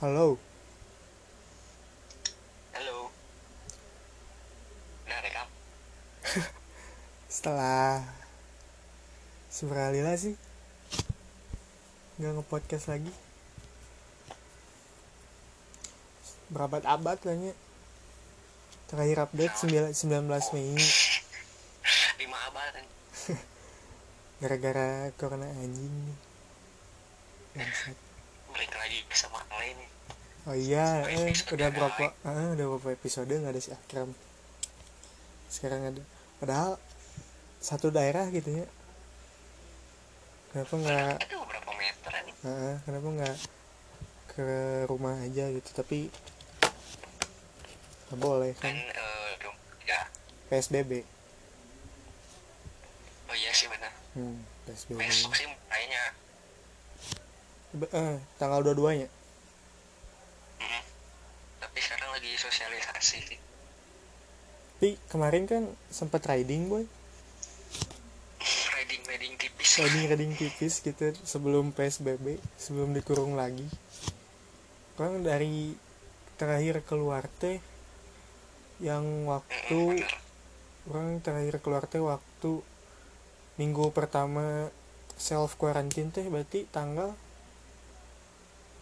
Halo, 0.00 0.40
Halo. 2.72 3.12
Udah 5.04 5.20
rekam? 5.20 5.44
setelah 7.28 8.08
Subralila 9.52 10.16
sih 10.16 10.40
nggak 12.16 12.32
nge-podcast 12.32 12.88
lagi 12.88 13.12
berabad-abad 16.48 17.20
kayaknya 17.20 17.52
terakhir 18.88 19.28
update 19.28 19.52
9 19.68 19.92
19 19.92 20.56
Mei 20.56 20.80
Lima 22.24 22.40
abad 22.48 22.72
gara-gara 24.40 25.12
corona 25.20 25.44
anjing 25.60 25.92
nih 25.92 26.18
Bangsat. 27.52 28.09
Nih. 29.62 29.88
oh 30.46 30.56
iya 30.56 31.04
eh, 31.06 31.30
udah 31.52 31.68
berapa 31.68 32.04
eh, 32.16 32.48
udah 32.54 32.66
berapa 32.70 32.88
episode 32.92 33.28
nggak 33.28 33.52
ada 33.52 33.60
si 33.60 33.70
Akram 33.70 34.10
sekarang 35.48 35.80
ada 35.86 36.02
padahal 36.38 36.78
satu 37.60 37.90
daerah 37.90 38.24
gitu 38.30 38.48
ya 38.54 38.66
kenapa 40.50 40.74
nggak 40.74 41.14
Itu 41.22 41.36
berapa 41.40 41.70
meter 41.72 42.12
nih? 42.24 42.34
Heeh, 42.40 42.74
kenapa 42.82 43.08
nggak 43.10 43.36
ke 44.30 44.48
rumah 44.86 45.14
aja 45.18 45.44
gitu 45.46 45.70
tapi 45.70 46.08
nggak 48.08 48.18
boleh 48.18 48.52
Kan 48.56 48.74
eh, 48.74 49.30
dong. 49.38 49.56
Ya. 49.84 50.08
PSBB 50.48 51.04
Oh 53.26 53.36
iya 53.36 53.52
sih 53.52 53.68
benar. 53.68 53.92
hmm, 54.14 54.36
PSBB 54.64 54.98
Besok 54.98 55.32
sih 55.32 55.46
kayaknya. 55.68 56.02
Be- 57.70 57.92
eh, 57.92 58.16
tanggal 58.36 58.64
22 58.64 58.96
nya 58.96 59.08
Hmm. 60.58 60.82
Tapi 61.58 61.78
sekarang 61.78 62.10
lagi 62.10 62.34
sosialisasi 62.34 62.89
sih. 63.00 63.20
tapi 64.80 64.96
kemarin 65.12 65.44
kan 65.44 65.62
sempat 65.92 66.24
riding 66.28 66.68
boy 66.68 66.84
Riding 68.80 69.02
riding 69.04 69.34
tipis. 69.36 69.76
riding 69.80 70.04
riding 70.08 70.32
tipis 70.36 70.80
gitu 70.80 71.12
sebelum 71.24 71.72
PSBB 71.76 72.40
sebelum 72.56 72.96
dikurung 72.96 73.36
lagi 73.36 73.68
orang 75.00 75.24
dari 75.24 75.72
terakhir 76.40 76.80
keluar 76.84 77.28
teh 77.40 77.60
yang 78.80 79.28
waktu 79.28 80.00
bener. 80.00 80.12
orang 80.88 81.20
terakhir 81.20 81.60
keluar 81.60 81.84
teh 81.84 82.00
waktu 82.00 82.64
minggu 83.60 83.92
pertama 83.92 84.72
self 85.20 85.60
quarantine 85.60 86.08
teh 86.08 86.24
berarti 86.24 86.64
tanggal 86.72 87.12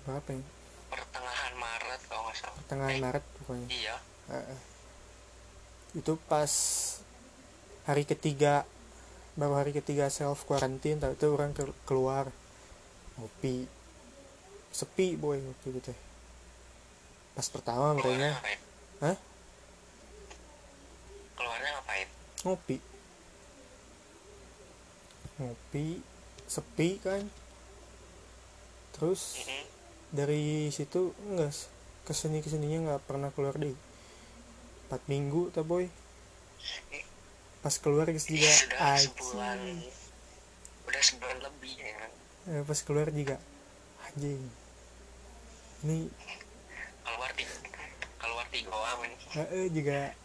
berapa 0.06 0.30
ya 0.39 0.42
Pertengahan 0.89 1.52
Maret 1.58 2.00
kalau 2.08 2.22
nggak 2.30 2.36
salah. 2.39 2.58
Pertengahan 2.69 2.94
Eh, 2.94 3.00
Maret 3.00 3.24
pokoknya 3.41 3.69
Iya. 3.72 3.97
Heeh. 4.28 4.58
itu 5.97 6.12
pas 6.28 6.52
hari 7.83 8.05
ketiga 8.05 8.69
baru 9.34 9.56
hari 9.56 9.72
ketiga 9.72 10.12
self 10.12 10.44
quarantine 10.44 11.00
tapi 11.00 11.16
itu 11.16 11.33
orang 11.33 11.56
ke- 11.56 11.72
keluar 11.83 12.28
ngopi 13.16 13.64
sepi 14.69 15.16
boy 15.16 15.41
waktu 15.41 15.66
itu 15.72 15.80
teh 15.80 15.98
pas 17.33 17.48
pertama 17.48 17.96
mereka? 17.96 18.36
Hah? 19.00 19.16
Keluarnya 21.33 21.70
ngapain? 21.72 22.08
ngopi 22.39 22.77
ngopi 25.39 25.86
sepi 26.44 27.00
kan 27.00 27.24
terus 28.92 29.41
Mm-mm. 29.41 29.64
dari 30.12 30.69
situ 30.69 31.16
enggak 31.24 31.55
ke 32.09 32.17
sini 32.17 32.41
ke 32.41 32.48
sininya 32.48 32.78
nggak 32.89 33.03
pernah 33.05 33.28
keluar 33.28 33.53
deh 33.55 33.77
empat 34.89 35.05
minggu 35.05 35.53
tak 35.53 35.62
boy 35.62 35.84
pas 37.61 37.74
keluar 37.77 38.07
guys 38.07 38.24
juga 38.24 38.48
sebulan. 38.48 39.61
anjing 39.61 39.77
Udah 40.89 41.02
sebulan 41.05 41.39
lebih 41.39 41.74
ya. 41.77 42.01
Eh, 42.48 42.64
pas 42.64 42.80
keluar 42.80 43.13
juga 43.13 43.36
anjing 44.02 44.41
ini 45.80 46.08
Keluar 47.05 47.30
di 47.35 47.45
keluar 48.17 48.47
di 48.48 48.61
Goa 48.64 48.92
men. 48.98 49.13
eh, 49.35 49.48
eh, 49.55 49.67
juga 49.68 50.17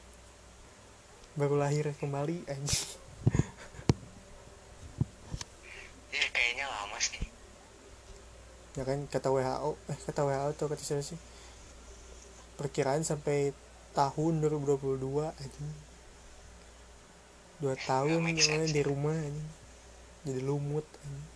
baru 1.36 1.56
lahir 1.58 1.92
kembali 1.94 2.48
anjing 2.48 2.88
Iya 6.10 6.28
kayaknya 6.30 6.66
lama 6.66 6.98
sih. 6.98 7.26
ya 8.74 8.84
kan 8.84 9.06
kata 9.06 9.28
WHO 9.28 9.70
eh 9.86 9.98
kata 10.02 10.22
WHO 10.24 10.48
atau 10.50 10.66
kata 10.66 10.82
siapa 10.82 11.04
sih 11.04 11.20
perkiraan 12.64 13.04
sampai 13.04 13.52
tahun 13.92 14.40
2022 14.40 15.04
anjing 15.28 15.74
dua 17.62 17.76
tahun 17.84 18.24
namanya 18.24 18.44
sense. 18.44 18.72
di 18.72 18.82
rumah 18.82 19.14
anjing 19.16 19.52
jadi 20.24 20.42
lumut 20.48 20.88
anjing. 21.04 21.28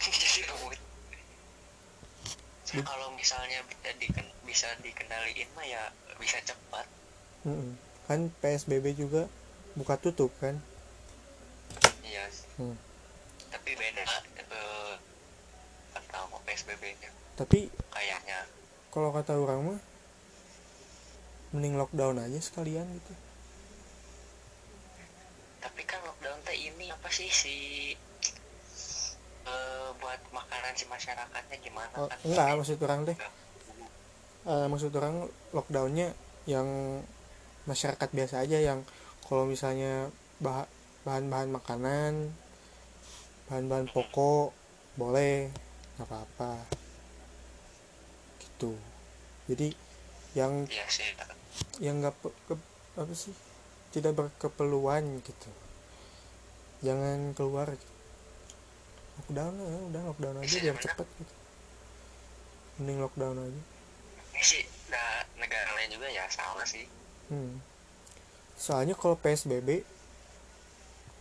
Jadi 0.00 0.44
rumit. 0.46 0.80
Kalau 2.70 3.08
misalnya 3.18 3.66
bisa 3.66 3.90
diken 3.98 4.26
bisa 4.46 4.68
dikendaliin 4.84 5.48
mah 5.58 5.66
ya 5.66 5.90
bisa 6.22 6.38
cepat. 6.44 6.86
Mm-mm. 7.48 7.74
kan 8.04 8.28
PSBB 8.44 8.94
juga 8.94 9.26
buka 9.74 9.96
tutup 9.96 10.28
kan 10.38 10.60
Iya. 12.04 12.26
Hmm. 12.58 12.76
Tapi 13.48 13.70
beda 13.78 14.02
eh 14.02 14.94
atau 15.96 16.26
PSBB-nya 16.44 17.10
tapi 17.40 17.72
kayaknya. 17.88 18.44
kalau 18.92 19.14
kata 19.16 19.32
orang 19.40 19.60
mah 19.64 19.78
mending 21.50 21.74
lockdown 21.78 22.16
aja 22.22 22.38
sekalian 22.38 22.86
gitu 22.86 23.14
Tapi 25.60 25.82
kan 25.84 26.00
lockdown 26.06 26.38
teh 26.46 26.56
ini 26.56 26.88
apa 26.88 27.08
sih 27.10 27.28
si 27.28 27.56
eh 29.44 29.88
buat 29.98 30.20
makanan 30.30 30.72
si 30.78 30.84
masyarakatnya 30.86 31.56
gimana 31.64 31.94
oh, 31.96 32.06
kan? 32.06 32.18
enggak 32.22 32.48
maksud 32.58 32.78
orang 32.82 33.02
teh 33.08 33.16
Eh, 34.40 34.66
maksud 34.72 34.88
orang 34.96 35.28
lockdownnya 35.52 36.16
yang 36.48 36.64
masyarakat 37.68 38.08
biasa 38.08 38.40
aja 38.40 38.56
yang 38.56 38.80
kalau 39.28 39.44
misalnya 39.44 40.08
bah- 40.40 40.66
bahan-bahan 41.04 41.52
makanan 41.52 42.32
bahan-bahan 43.52 43.86
pokok 43.92 44.56
boleh 44.96 45.52
nggak 46.00 46.08
apa-apa 46.08 46.64
gitu 48.40 48.72
jadi 49.44 49.76
yang 50.32 50.64
sih. 50.88 51.12
Yang 51.80 52.00
nggak 52.00 52.14
ke- 52.46 52.68
apa 52.98 53.12
sih 53.14 53.32
tidak 53.90 54.12
berkeperluan 54.16 55.02
gitu 55.24 55.50
jangan 56.80 57.32
keluar 57.36 57.72
lockdown 59.20 59.54
ya 59.56 59.78
udah 59.92 60.02
lockdown 60.08 60.36
aja 60.40 60.56
biar 60.60 60.76
cepet 60.80 61.08
gitu 61.20 61.34
mending 62.80 62.98
lockdown 63.04 63.36
aja 63.36 63.62
sih 64.40 64.64
da, 64.88 65.28
negara 65.36 65.68
lain 65.76 65.92
juga 65.92 66.08
ya 66.08 66.24
sama 66.32 66.64
sih. 66.64 66.88
hmm. 67.28 67.60
soalnya 68.56 68.96
kalau 68.96 69.20
psbb 69.20 69.84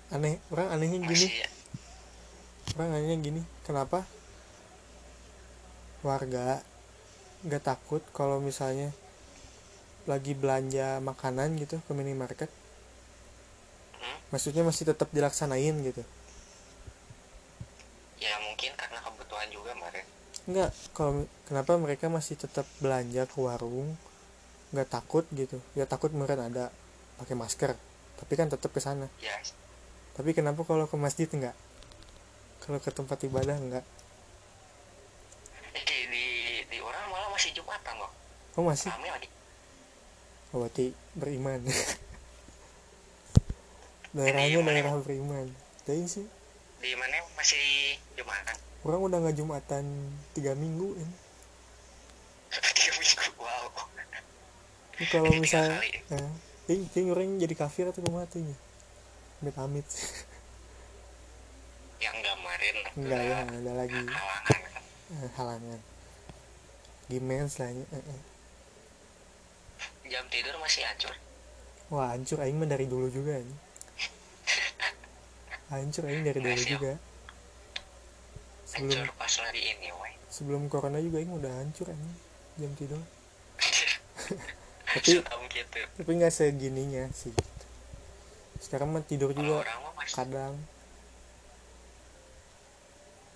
aneh 0.09 0.39
orang 0.49 0.67
anehnya 0.71 0.99
gini 1.03 1.27
Masih 1.27 1.43
ya. 1.43 1.49
orang 2.79 2.89
anehnya 2.95 3.17
gini 3.19 3.41
kenapa 3.67 4.07
warga 5.99 6.63
nggak 7.43 7.63
takut 7.63 7.99
kalau 8.15 8.39
misalnya 8.39 8.95
lagi 10.09 10.33
belanja 10.33 10.97
makanan 11.05 11.55
gitu 11.61 11.77
ke 11.85 11.91
minimarket? 11.93 12.49
Hmm? 13.99 14.17
maksudnya 14.33 14.65
masih 14.65 14.89
tetap 14.89 15.13
dilaksanain 15.13 15.75
gitu? 15.85 16.01
Ya 18.17 18.33
mungkin 18.41 18.73
karena 18.73 18.99
kebutuhan 19.05 19.47
juga 19.53 19.77
kemarin. 19.77 20.05
Enggak, 20.49 20.71
kalau 20.97 21.29
kenapa 21.45 21.71
mereka 21.77 22.09
masih 22.09 22.35
tetap 22.35 22.65
belanja 22.81 23.29
ke 23.29 23.37
warung 23.37 23.93
nggak 24.73 24.89
takut 24.89 25.29
gitu? 25.31 25.61
Ya 25.77 25.85
takut 25.85 26.09
meren 26.11 26.41
ada 26.41 26.73
pakai 27.21 27.37
masker 27.37 27.77
tapi 28.19 28.33
kan 28.35 28.51
tetap 28.51 28.73
ke 28.73 28.81
sana. 28.81 29.07
Ya. 29.21 29.37
Tapi 30.17 30.35
kenapa 30.35 30.67
kalau 30.67 30.89
ke 30.89 30.97
masjid 30.99 31.29
enggak 31.31 31.55
kalau 32.69 32.77
ke 32.77 32.93
tempat 32.93 33.17
ibadah 33.25 33.57
enggak 33.57 33.81
di, 35.73 35.97
di, 36.05 36.25
di 36.69 36.77
orang 36.77 37.01
malah 37.09 37.29
masih 37.33 37.49
jumatan 37.57 37.97
loh 37.97 38.11
oh 38.61 38.63
masih? 38.67 38.93
Rame 38.93 39.09
lagi 39.09 39.25
berarti 40.53 40.93
beriman. 41.13 41.61
Daerahnya 44.15 44.65
daerah 44.65 44.97
beriman. 45.05 45.53
Tapi 45.85 46.09
sih. 46.09 46.25
Di 46.81 46.97
mana? 46.97 47.21
Masih 47.37 47.61
jumatan. 48.17 48.57
Orang 48.81 49.05
udah 49.05 49.21
nggak 49.21 49.37
jumatan 49.37 49.85
tiga 50.33 50.57
minggu 50.57 50.97
ini. 50.97 51.15
Tiga 52.77 52.91
minggu 52.97 53.37
wow. 53.37 53.69
Ini 54.97 55.05
kalau 55.13 55.29
misalnya 55.37 55.77
eh, 55.85 56.29
ting 56.65 56.81
ting 56.89 57.13
orang 57.13 57.37
jadi 57.37 57.53
kafir 57.53 57.85
atau 57.87 58.01
kumaha 58.01 58.25
tuh 58.25 58.41
ya 58.41 58.57
amit 59.39 59.55
amit 59.55 59.87
yang 62.03 62.17
kemarin 62.19 62.75
enggak 62.99 63.21
ya 63.23 63.37
ada 63.47 63.71
lagi. 63.77 64.03
Halangan. 64.03 64.61
Eh, 65.09 65.31
halangan. 65.37 65.79
Gimens 67.07 67.53
lah 67.61 67.69
nya. 67.71 67.85
Eh, 67.93 68.03
eh. 68.03 68.21
Jam 70.09 70.25
tidur 70.27 70.57
masih 70.57 70.81
hancur. 70.83 71.13
Wah 71.93 72.13
hancur. 72.13 72.37
Aing 72.41 72.57
mah 72.57 72.69
dari 72.69 72.85
dulu 72.89 73.07
juga 73.09 73.37
ini 73.37 73.55
hancur 75.73 76.03
aing 76.09 76.25
dari 76.25 76.39
dulu 76.41 76.57
Masih. 76.57 76.69
juga. 76.75 76.93
Sebelum 78.65 78.97
hancur 79.05 79.13
pas 79.17 79.33
lagi 79.45 79.61
ini 79.61 79.89
weh 79.93 80.13
sebelum 80.29 80.61
corona 80.69 80.97
juga 81.01 81.21
aing 81.21 81.33
udah 81.33 81.53
hancur 81.61 81.87
aing 81.89 82.13
jam 82.57 82.71
tidur. 82.73 83.01
Tapi 84.89 85.21
gitu. 85.53 85.79
tapi 86.01 86.11
nggak 86.17 86.33
segininya 86.33 87.05
sih 87.13 87.29
sekarang 88.57 88.89
mah 88.89 89.05
tidur 89.05 89.31
juga 89.31 89.61
orang 89.61 89.79
mah 89.85 90.07
kadang. 90.09 90.53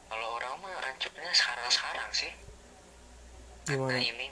Kalau 0.09 0.27
orang 0.33 0.53
mah 0.59 0.73
hancurnya 0.81 1.31
sekarang 1.31 1.69
sekarang 1.69 2.09
sih 2.09 2.33
gimana? 3.69 4.01
ini. 4.01 4.27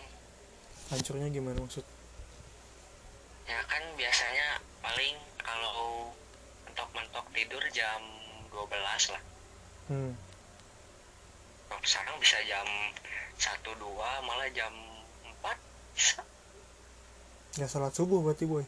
Hancurnya 0.92 1.30
gimana 1.30 1.62
maksud 1.64 1.86
ya 3.51 3.59
kan 3.68 3.83
biasanya 4.00 4.63
paling 4.80 5.19
kalau 5.44 6.15
mentok-mentok 6.63 7.27
tidur 7.36 7.59
jam 7.75 8.00
12 8.48 9.12
lah. 9.12 9.24
Hmm. 9.92 10.15
Kalau 11.68 11.83
sekarang 11.83 12.15
bisa 12.24 12.39
jam 12.48 12.68
1 13.36 13.59
2 13.75 13.75
malah 14.24 14.48
jam 14.56 14.71
4 15.44 15.51
bisa. 15.92 16.24
Nggak 17.59 17.68
sholat 17.68 17.92
subuh 17.92 18.24
berarti 18.24 18.48
boy. 18.48 18.63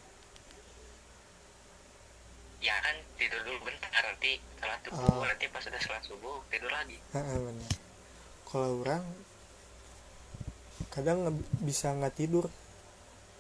Ya 2.59 2.75
kan 2.83 2.99
tidur 3.15 3.39
dulu 3.47 3.71
bentar 3.71 4.03
nanti 4.03 4.43
sholat 4.59 4.79
subuh 4.83 4.99
Oh. 4.99 5.23
nanti 5.23 5.47
pas 5.47 5.63
udah 5.63 5.79
sholat 5.79 6.03
subuh 6.03 6.43
tidur 6.51 6.71
lagi. 6.75 6.99
Heeh, 7.15 7.37
bener. 7.39 7.71
Kalau 8.51 8.83
orang 8.83 9.03
kadang 10.91 11.39
bisa 11.63 11.95
nggak 11.95 12.19
tidur. 12.19 12.51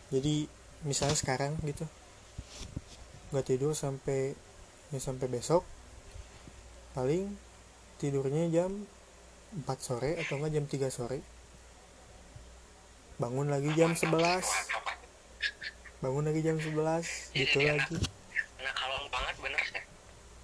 Jadi 0.07 0.62
misalnya 0.83 1.17
sekarang 1.17 1.59
gitu. 1.63 1.87
Nggak 3.31 3.45
tidur 3.47 3.73
sampai 3.73 4.35
ya 4.91 4.99
sampai 4.99 5.27
besok. 5.31 5.65
Paling 6.93 7.33
tidurnya 7.97 8.51
jam 8.53 8.85
4 9.53 9.65
sore 9.81 10.19
atau 10.21 10.37
enggak 10.37 10.53
jam 10.59 10.65
3 10.69 10.87
sore. 10.93 11.19
Bangun 13.17 13.49
lagi 13.49 13.71
jam 13.73 13.95
11 13.95 14.73
bangun 16.03 16.27
lagi 16.27 16.43
jam 16.43 16.59
11 16.59 16.75
gitu 17.31 17.63
Jadi 17.63 17.71
lagi. 17.71 17.95
Anak 18.59 18.75
kalong 18.75 19.07
banget 19.07 19.35
bener 19.39 19.61
sih. 19.63 19.83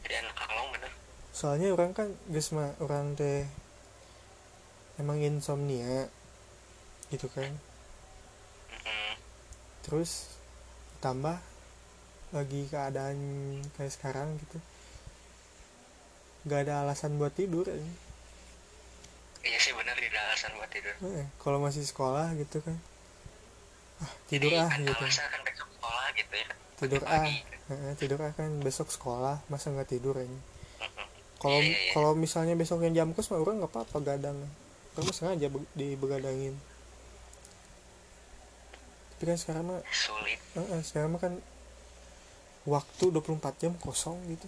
Jadi 0.07 0.15
anak 0.23 0.35
kalong 0.39 0.67
bener. 0.71 0.91
Soalnya 1.35 1.67
orang 1.75 1.91
kan 1.91 2.07
guys 2.31 2.55
mah 2.55 2.71
orang 2.79 3.19
teh 3.19 3.43
emang 4.95 5.19
insomnia 5.19 6.07
gitu 7.11 7.27
kan. 7.27 7.51
Terus 9.85 10.11
tambah 11.03 11.37
lagi 12.35 12.61
keadaan 12.69 13.17
kayak 13.75 13.93
sekarang 13.95 14.29
gitu 14.41 14.57
nggak 16.45 16.59
ada 16.67 16.73
alasan 16.87 17.19
buat 17.19 17.33
tidur 17.35 17.65
ini. 17.67 17.91
iya 19.43 19.57
sih 19.59 19.71
bener 19.75 19.95
tidak 19.95 20.21
alasan 20.29 20.51
buat 20.57 20.69
tidur 20.71 20.93
Eh, 21.19 21.27
kalau 21.41 21.59
masih 21.63 21.83
sekolah 21.87 22.27
gitu 22.41 22.59
kan 22.65 22.77
ah 23.99 24.11
tidur 24.31 24.51
Jadi 24.51 24.59
ah 24.63 24.69
kan 24.71 24.79
gitu 24.87 25.03
alasan 25.03 25.27
kan 25.33 25.41
besok 25.47 25.67
sekolah 25.75 26.05
gitu 26.15 26.33
ya 26.35 26.47
tidur 26.79 27.01
ah. 27.07 27.25
Eh, 27.69 27.93
tidur 27.99 28.19
ah 28.23 28.31
kan 28.33 28.49
besok 28.63 28.87
sekolah 28.95 29.35
masa 29.51 29.67
nggak 29.73 29.89
tidur 29.93 30.15
ini 30.19 30.39
Mm-mm. 30.79 31.07
kalau 31.43 31.59
Iya, 31.59 31.67
iya, 31.67 31.79
iya. 31.83 31.91
kalau 31.95 32.11
misalnya 32.15 32.55
besoknya 32.55 32.91
jam 32.97 33.11
kos 33.15 33.27
mah 33.31 33.39
orang 33.43 33.59
nggak 33.63 33.71
apa-apa 33.75 33.97
gadang 34.03 34.37
mah 34.95 35.15
sengaja 35.15 35.47
be- 35.47 35.71
dibegadangin 35.75 36.55
tapi 39.19 39.27
kan 39.27 39.35
sekarang 39.35 39.67
mah 39.67 39.83
sulit. 39.85 40.39
eh, 40.55 40.63
eh, 40.63 40.81
sekarang 40.81 41.11
mah 41.11 41.19
kan 41.19 41.33
waktu 42.63 43.05
24 43.11 43.59
jam 43.59 43.75
kosong 43.77 44.15
gitu. 44.25 44.47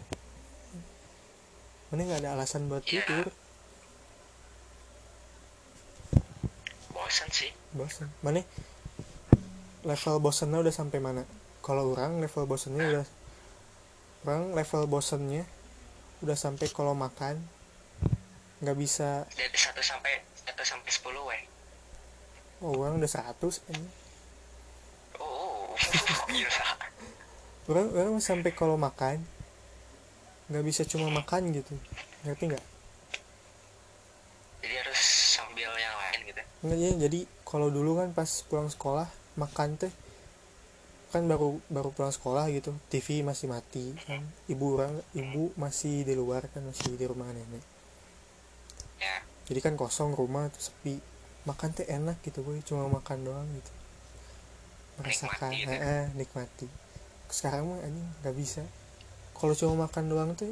Mana 1.91 2.07
nggak 2.07 2.23
ada 2.23 2.39
alasan 2.39 2.71
buat 2.71 2.79
Iya. 2.81 3.03
tidur. 3.03 3.27
Bosan 6.89 7.27
sih. 7.29 7.51
Bosan 7.71 8.07
mana? 8.21 8.47
Level 9.83 10.15
bosannya 10.19 10.61
udah 10.61 10.71
sampai 10.71 10.99
mana? 10.99 11.27
Kalau 11.59 11.91
orang 11.91 12.19
level 12.19 12.45
bosannya 12.45 12.83
udah 12.85 13.05
orang 14.23 14.53
level 14.53 14.87
bosannya 14.87 15.43
udah 16.21 16.37
sampai 16.37 16.69
kalau 16.69 16.93
makan 16.93 17.41
nggak 18.61 18.77
bisa 18.77 19.25
dari 19.33 19.57
satu 19.57 19.81
sampai 19.81 20.21
satu 20.37 20.63
sampai 20.63 20.91
sepuluh 20.93 21.27
weh. 21.27 21.43
Oh 22.61 22.77
orang 22.77 23.01
udah 23.01 23.09
100 23.09 23.35
ini 23.67 23.81
gila 23.81 24.10
orang 27.71 27.87
orang 27.95 28.17
sampai 28.19 28.51
kalau 28.51 28.75
makan 28.75 29.23
nggak 30.51 30.65
bisa 30.67 30.83
cuma 30.83 31.07
makan 31.07 31.55
gitu. 31.55 31.71
Ngerti 32.27 32.43
nggak? 32.51 32.65
Jadi 34.61 34.75
harus 34.77 35.01
sambil 35.39 35.71
yang 35.73 35.95
lain 35.97 36.19
gitu 36.27 36.41
Nggak, 36.61 36.77
ya, 36.77 36.91
jadi 37.07 37.19
kalau 37.47 37.71
dulu 37.71 37.97
kan 37.97 38.11
pas 38.11 38.29
pulang 38.45 38.67
sekolah 38.67 39.07
makan 39.39 39.79
teh 39.79 39.93
kan 41.11 41.23
baru 41.27 41.59
baru 41.71 41.95
pulang 41.95 42.11
sekolah 42.11 42.51
gitu. 42.51 42.75
TV 42.91 43.23
masih 43.23 43.47
mati 43.47 43.95
kan. 44.03 44.23
Ibu 44.51 44.65
orang 44.75 44.93
ibu 45.15 45.55
masih 45.55 46.03
di 46.03 46.13
luar 46.15 46.51
kan 46.51 46.67
masih 46.67 46.99
di 46.99 47.05
rumah 47.07 47.31
nenek. 47.31 47.63
Ya. 48.99 49.23
Jadi 49.47 49.59
kan 49.63 49.73
kosong 49.79 50.11
rumah 50.15 50.51
tuh 50.51 50.71
sepi. 50.71 50.99
Makan 51.47 51.69
teh 51.73 51.87
enak 51.87 52.19
gitu 52.27 52.43
boy. 52.43 52.59
Cuma 52.67 52.91
makan 52.91 53.23
doang 53.23 53.47
gitu 53.55 53.80
merasakan 54.99 55.51
Nikmati 55.55 55.71
eh, 55.71 55.79
eh, 55.79 56.05
nikmati. 56.17 56.67
Sekarang 57.31 57.71
mah 57.71 57.79
anjing 57.85 58.07
nggak 58.23 58.35
bisa. 58.35 58.63
Kalau 59.37 59.53
cuma 59.55 59.87
makan 59.87 60.03
doang 60.11 60.31
tuh 60.35 60.51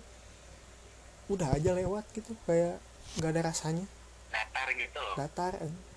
udah 1.30 1.53
aja 1.53 1.75
lewat 1.75 2.07
gitu 2.15 2.33
kayak 2.47 2.80
nggak 3.19 3.31
ada 3.36 3.41
rasanya. 3.51 3.86
Datar 4.31 4.68
gitu 4.74 5.00
loh. 5.00 5.15
Datar 5.19 5.53
anjing. 5.59 5.88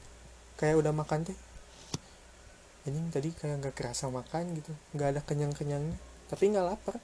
kayak 0.60 0.78
udah 0.78 0.94
makan 0.94 1.26
teh 1.26 1.38
anjing 2.86 3.06
tadi 3.10 3.34
kayak 3.34 3.62
nggak 3.62 3.74
kerasa 3.74 4.06
makan 4.10 4.58
gitu 4.58 4.70
nggak 4.94 5.08
ada 5.16 5.20
kenyang 5.26 5.54
kenyangnya 5.54 5.98
tapi 6.32 6.48
nggak 6.48 6.66
lapar. 6.66 6.96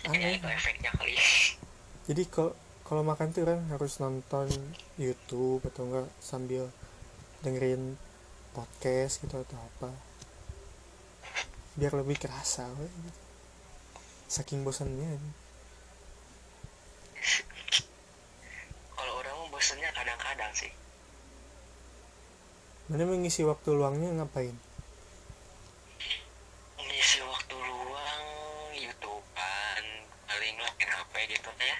Ya 0.00 0.16
aneh. 0.16 0.40
itu 0.40 0.48
efeknya 0.48 0.90
kali. 0.96 1.14
Jadi 2.08 2.22
kalau 2.32 2.52
kalau 2.88 3.06
makan 3.06 3.30
tuh 3.30 3.46
orang 3.46 3.62
harus 3.70 4.02
nonton 4.02 4.50
YouTube 4.98 5.62
atau 5.62 5.86
enggak 5.86 6.08
sambil 6.18 6.66
dengerin 7.44 7.94
podcast 8.50 9.22
gitu 9.22 9.38
atau 9.38 9.58
apa. 9.58 9.90
Biar 11.78 11.94
lebih 11.94 12.18
kerasa 12.18 12.66
we, 12.76 12.90
saking 14.26 14.66
bosannya. 14.66 15.18
Kalau 18.94 19.12
orang 19.22 19.48
bosannya 19.54 19.90
kadang-kadang 19.94 20.52
sih. 20.52 20.72
Mana 22.90 23.06
mengisi 23.06 23.46
waktu 23.46 23.70
luangnya 23.70 24.10
ngapain? 24.18 24.58
Mengisi 26.74 27.22
waktu 27.22 27.54
luang 27.54 28.24
youtubean 28.74 29.84
paling 30.26 30.54
main 30.58 30.88
hp 30.90 31.12
gitu 31.30 31.50
ya. 31.62 31.76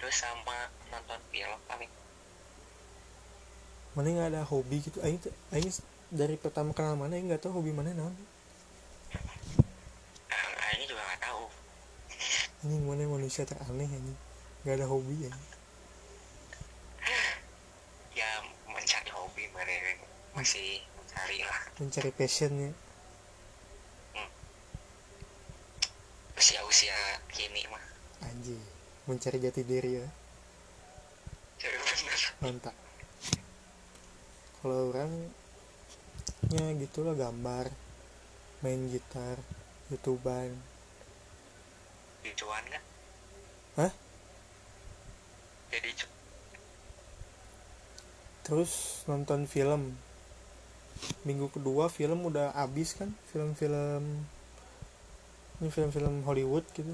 Terus 0.00 0.16
sama 0.16 0.72
nonton 0.88 1.20
film 1.28 1.60
paling 1.68 1.92
mana 3.98 4.14
nggak 4.14 4.30
ada 4.30 4.46
hobi 4.46 4.78
gitu. 4.78 5.02
Aing 5.02 5.18
aing 5.50 5.74
dari 6.14 6.38
pertama 6.38 6.70
kenal 6.70 6.94
mana 6.94 7.18
aing 7.18 7.26
nggak 7.26 7.42
tahu 7.42 7.58
hobi 7.58 7.74
mana 7.74 7.90
naon. 7.90 8.14
Nah, 10.30 10.70
ini 10.78 10.86
juga 10.86 11.02
nggak 11.02 11.22
tahu. 11.26 11.50
Anjing 12.62 12.82
mana 12.86 13.02
manusia 13.10 13.42
teraneh 13.42 13.90
anjing 13.90 14.18
nggak 14.62 14.76
ada 14.78 14.86
hobi 14.86 15.26
ya. 15.26 15.32
Ya 18.14 18.30
mencari 18.70 19.10
hobi 19.10 19.50
mana 19.50 19.98
masih 20.38 20.78
mencari 20.94 21.42
lah. 21.42 21.60
Mencari 21.82 22.10
passionnya 22.14 22.70
usia-usia 26.38 26.94
kini 27.34 27.66
mah. 27.66 27.82
Anjing. 28.30 28.62
Mencari 29.10 29.42
jati 29.42 29.66
diri 29.66 29.98
ya 29.98 30.06
bener. 31.98 32.22
Mantap 32.40 32.87
kalau 34.68 34.92
orang 34.92 35.32
ya 36.52 36.60
gitulah 36.76 37.16
gambar 37.16 37.72
main 38.60 38.84
gitar 38.92 39.40
youtuber 39.88 40.52
cuan 42.36 42.64
kan 42.68 42.82
Hah? 43.80 43.92
jadi 45.72 45.88
cu- 45.96 46.16
terus 48.44 49.00
nonton 49.08 49.48
film. 49.48 49.96
Minggu 51.24 51.48
kedua 51.48 51.88
film 51.88 52.28
udah 52.28 52.52
habis 52.52 52.92
kan 52.92 53.08
film-film 53.32 54.28
ini 55.64 55.72
film-film 55.72 56.20
Hollywood 56.28 56.68
gitu. 56.76 56.92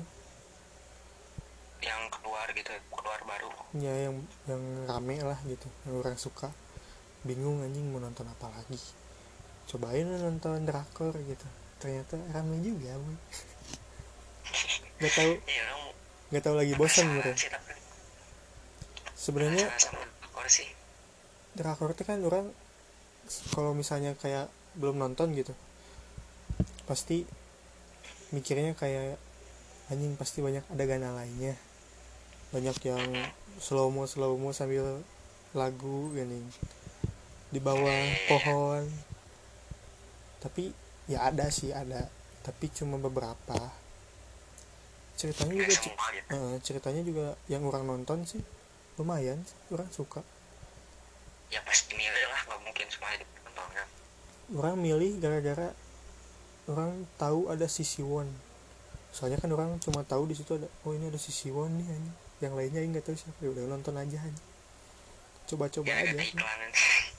Yang 1.83 2.02
keluar 2.14 2.47
gitu 2.54 2.71
keluar 2.95 3.21
baru. 3.26 3.50
Ya 3.75 4.07
yang 4.07 4.23
yang 4.47 4.62
rame 4.87 5.19
lah 5.26 5.43
gitu 5.50 5.66
yang 5.83 5.99
orang 5.99 6.14
suka 6.14 6.54
bingung 7.25 7.64
anjing 7.64 7.88
mau 7.90 8.00
nonton 8.00 8.28
apa 8.28 8.52
lagi? 8.52 8.81
Cobain 9.69 10.07
nonton 10.07 10.64
drakor 10.69 11.16
gitu. 11.16 11.47
Ternyata 11.81 12.21
rame 12.33 12.61
juga 12.61 12.95
boy. 12.97 13.16
Nggak 15.02 15.12
tahu. 15.12 15.33
Ya 15.49 15.64
orang 15.66 15.85
nggak 16.35 16.50
tahu 16.50 16.57
lagi 16.59 16.75
bosan 16.75 17.07
gitu 17.21 17.31
sebenarnya 19.14 19.71
drakor 21.54 21.95
itu 21.95 22.02
kan 22.02 22.19
orang 22.26 22.50
kalau 23.54 23.71
misalnya 23.71 24.19
kayak 24.19 24.50
belum 24.75 24.99
nonton 24.99 25.31
gitu 25.38 25.54
pasti 26.90 27.23
mikirnya 28.35 28.75
kayak 28.75 29.14
anjing 29.95 30.19
pasti 30.19 30.43
banyak 30.43 30.66
adegan 30.75 31.07
lainnya. 31.07 31.54
Banyak 32.50 32.76
yang 32.83 33.04
slow 33.62 33.95
mo 33.95 34.11
slow 34.11 34.35
mo 34.35 34.50
sambil 34.50 35.07
lagu 35.54 36.11
gini 36.11 36.43
di 37.54 37.62
bawah 37.62 38.02
pohon. 38.26 38.82
Tapi 40.42 40.75
ya 41.06 41.30
ada 41.30 41.46
sih 41.54 41.70
ada. 41.70 42.11
Tapi 42.42 42.66
cuma 42.75 42.99
beberapa. 42.99 43.70
Ceritanya 45.14 45.62
juga 45.62 45.75
eh, 46.34 46.54
ceritanya 46.66 47.02
juga 47.06 47.38
yang 47.46 47.62
orang 47.70 47.87
nonton 47.87 48.26
sih 48.26 48.42
lumayan 48.99 49.38
orang 49.70 49.87
suka. 49.94 50.26
Ya 51.54 51.62
pasti 51.62 51.94
milih 51.94 52.25
lah 52.34 52.40
nggak 52.50 52.61
mungkin 52.66 52.87
semuanya 52.90 53.23
ditonton 53.23 53.68
kan? 53.70 53.88
Orang 54.58 54.76
milih 54.82 55.23
gara-gara 55.23 55.70
orang 56.66 57.06
tahu 57.14 57.46
ada 57.46 57.70
sisi 57.70 58.02
Won. 58.02 58.26
Soalnya 59.14 59.38
kan 59.38 59.54
orang 59.54 59.78
cuma 59.78 60.02
tahu 60.02 60.26
di 60.26 60.34
situ 60.34 60.58
ada 60.58 60.66
oh 60.82 60.90
ini 60.90 61.06
ada 61.06 61.20
sisi 61.23 61.54
Won 61.54 61.78
nih 61.78 61.87
yang 62.42 62.58
lainnya 62.58 62.82
nggak 62.82 63.06
tahu 63.06 63.14
siapa? 63.14 63.38
Ya 63.38 63.54
udah 63.54 63.70
nonton 63.70 63.94
aja 63.94 64.18
coba-coba 65.44 65.87
ya 65.87 65.96
aja 66.08 66.16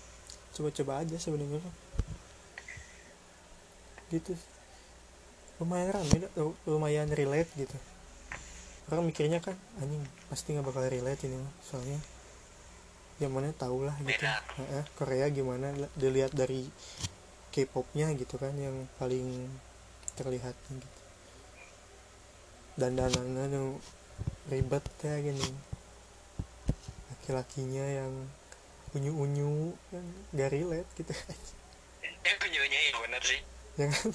coba-coba 0.55 1.03
aja 1.03 1.19
sebenarnya. 1.19 1.59
Gitu. 4.07 4.31
Lumayan 5.59 5.91
rame 5.91 6.17
lumayan 6.63 7.11
relate 7.11 7.51
gitu. 7.59 7.77
Orang 8.87 9.07
mikirnya 9.09 9.43
kan 9.43 9.57
anjing 9.81 10.03
pasti 10.31 10.55
nggak 10.55 10.67
bakal 10.67 10.87
relate 10.87 11.27
ini 11.27 11.35
mah 11.35 11.53
soalnya 11.65 11.99
yang 13.19 13.31
mana 13.31 13.51
tau 13.55 13.83
lah 13.83 13.95
gitu. 14.03 14.23
Heeh, 14.59 14.83
Korea 14.99 15.27
gimana 15.31 15.71
dilihat 15.95 16.35
dari 16.35 16.67
K-popnya 17.55 18.11
gitu 18.19 18.35
kan 18.35 18.51
yang 18.55 18.87
paling 18.99 19.47
terlihat 20.19 20.55
gitu. 20.71 20.87
Dan 22.75 22.99
danannya 22.99 23.79
ribet 24.51 24.83
ya 24.99 25.15
gini. 25.23 25.49
Laki-lakinya 27.15 27.85
yang 27.87 28.13
unyu-unyu 28.95 29.75
kan 29.91 30.05
gak 30.31 30.49
relate 30.55 30.89
gitu. 30.97 31.13
Ya 32.25 32.33
kunjungnya 32.41 32.79
ya 32.89 32.97
bener 33.05 33.21
sih. 33.21 33.37
Ya 33.77 33.85
kan? 33.85 34.09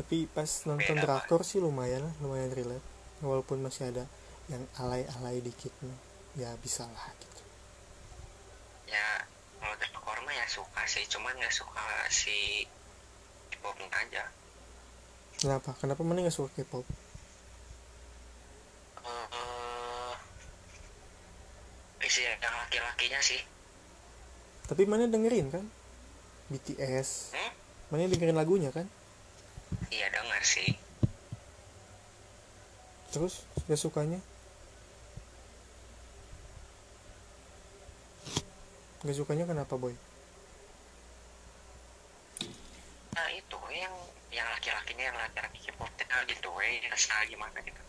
Tapi 0.00 0.24
pas 0.32 0.48
nonton 0.64 0.96
Beda, 0.96 1.04
drakor 1.04 1.44
sih 1.44 1.60
lumayan 1.60 2.08
lah 2.08 2.14
lumayan 2.24 2.48
relate. 2.56 2.86
Walaupun 3.20 3.60
masih 3.60 3.92
ada 3.92 4.08
yang 4.48 4.64
alay-alay 4.80 5.44
dikit 5.44 5.68
ya 6.40 6.56
bisa 6.64 6.88
lah 6.88 7.04
gitu. 7.20 7.42
Ya 8.88 9.28
kalau 9.60 9.76
drakor 9.76 10.24
mah 10.24 10.32
ya 10.32 10.48
suka 10.48 10.88
sih 10.88 11.04
cuman 11.04 11.36
nggak 11.36 11.52
suka 11.52 11.84
si 12.08 12.64
K-popnya 13.52 13.92
aja. 13.92 14.24
Kenapa? 15.36 15.76
Kenapa 15.84 16.00
mana 16.00 16.24
nggak 16.24 16.32
suka 16.32 16.48
K-pop 16.56 16.88
isi 22.10 22.26
yang 22.26 22.42
laki-lakinya 22.42 23.22
sih. 23.22 23.38
Tapi 24.66 24.82
mana 24.82 25.06
dengerin 25.06 25.46
kan? 25.46 25.62
BTS 26.50 27.30
hmm? 27.30 27.52
mana 27.94 28.10
dengerin 28.10 28.34
lagunya 28.34 28.74
kan? 28.74 28.90
Iya 29.94 30.10
dengar 30.10 30.42
sih. 30.42 30.74
Terus 33.14 33.46
gak 33.70 33.78
sukanya? 33.78 34.18
Gak 39.06 39.14
sukanya 39.14 39.46
kenapa 39.46 39.78
boy? 39.78 39.94
Nah 43.14 43.28
itu 43.30 43.58
yang 43.70 43.94
yang 44.34 44.50
laki-lakinya 44.58 45.14
yang 45.14 45.18
laki-laki 45.18 45.62
K-pop 45.70 45.94
gitu 46.26 46.50
eh 46.58 46.82
rasa 46.90 47.22
gimana 47.30 47.58
gitu. 47.62 47.82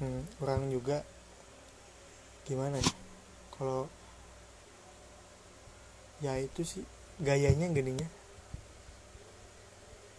Hmm, 0.00 0.24
orang 0.40 0.72
juga. 0.72 1.04
Gimana 2.48 2.80
ya 2.80 3.01
kalau 3.62 3.86
ya 6.18 6.34
itu 6.34 6.66
sih 6.66 6.82
gayanya 7.22 7.70
geninya. 7.70 8.10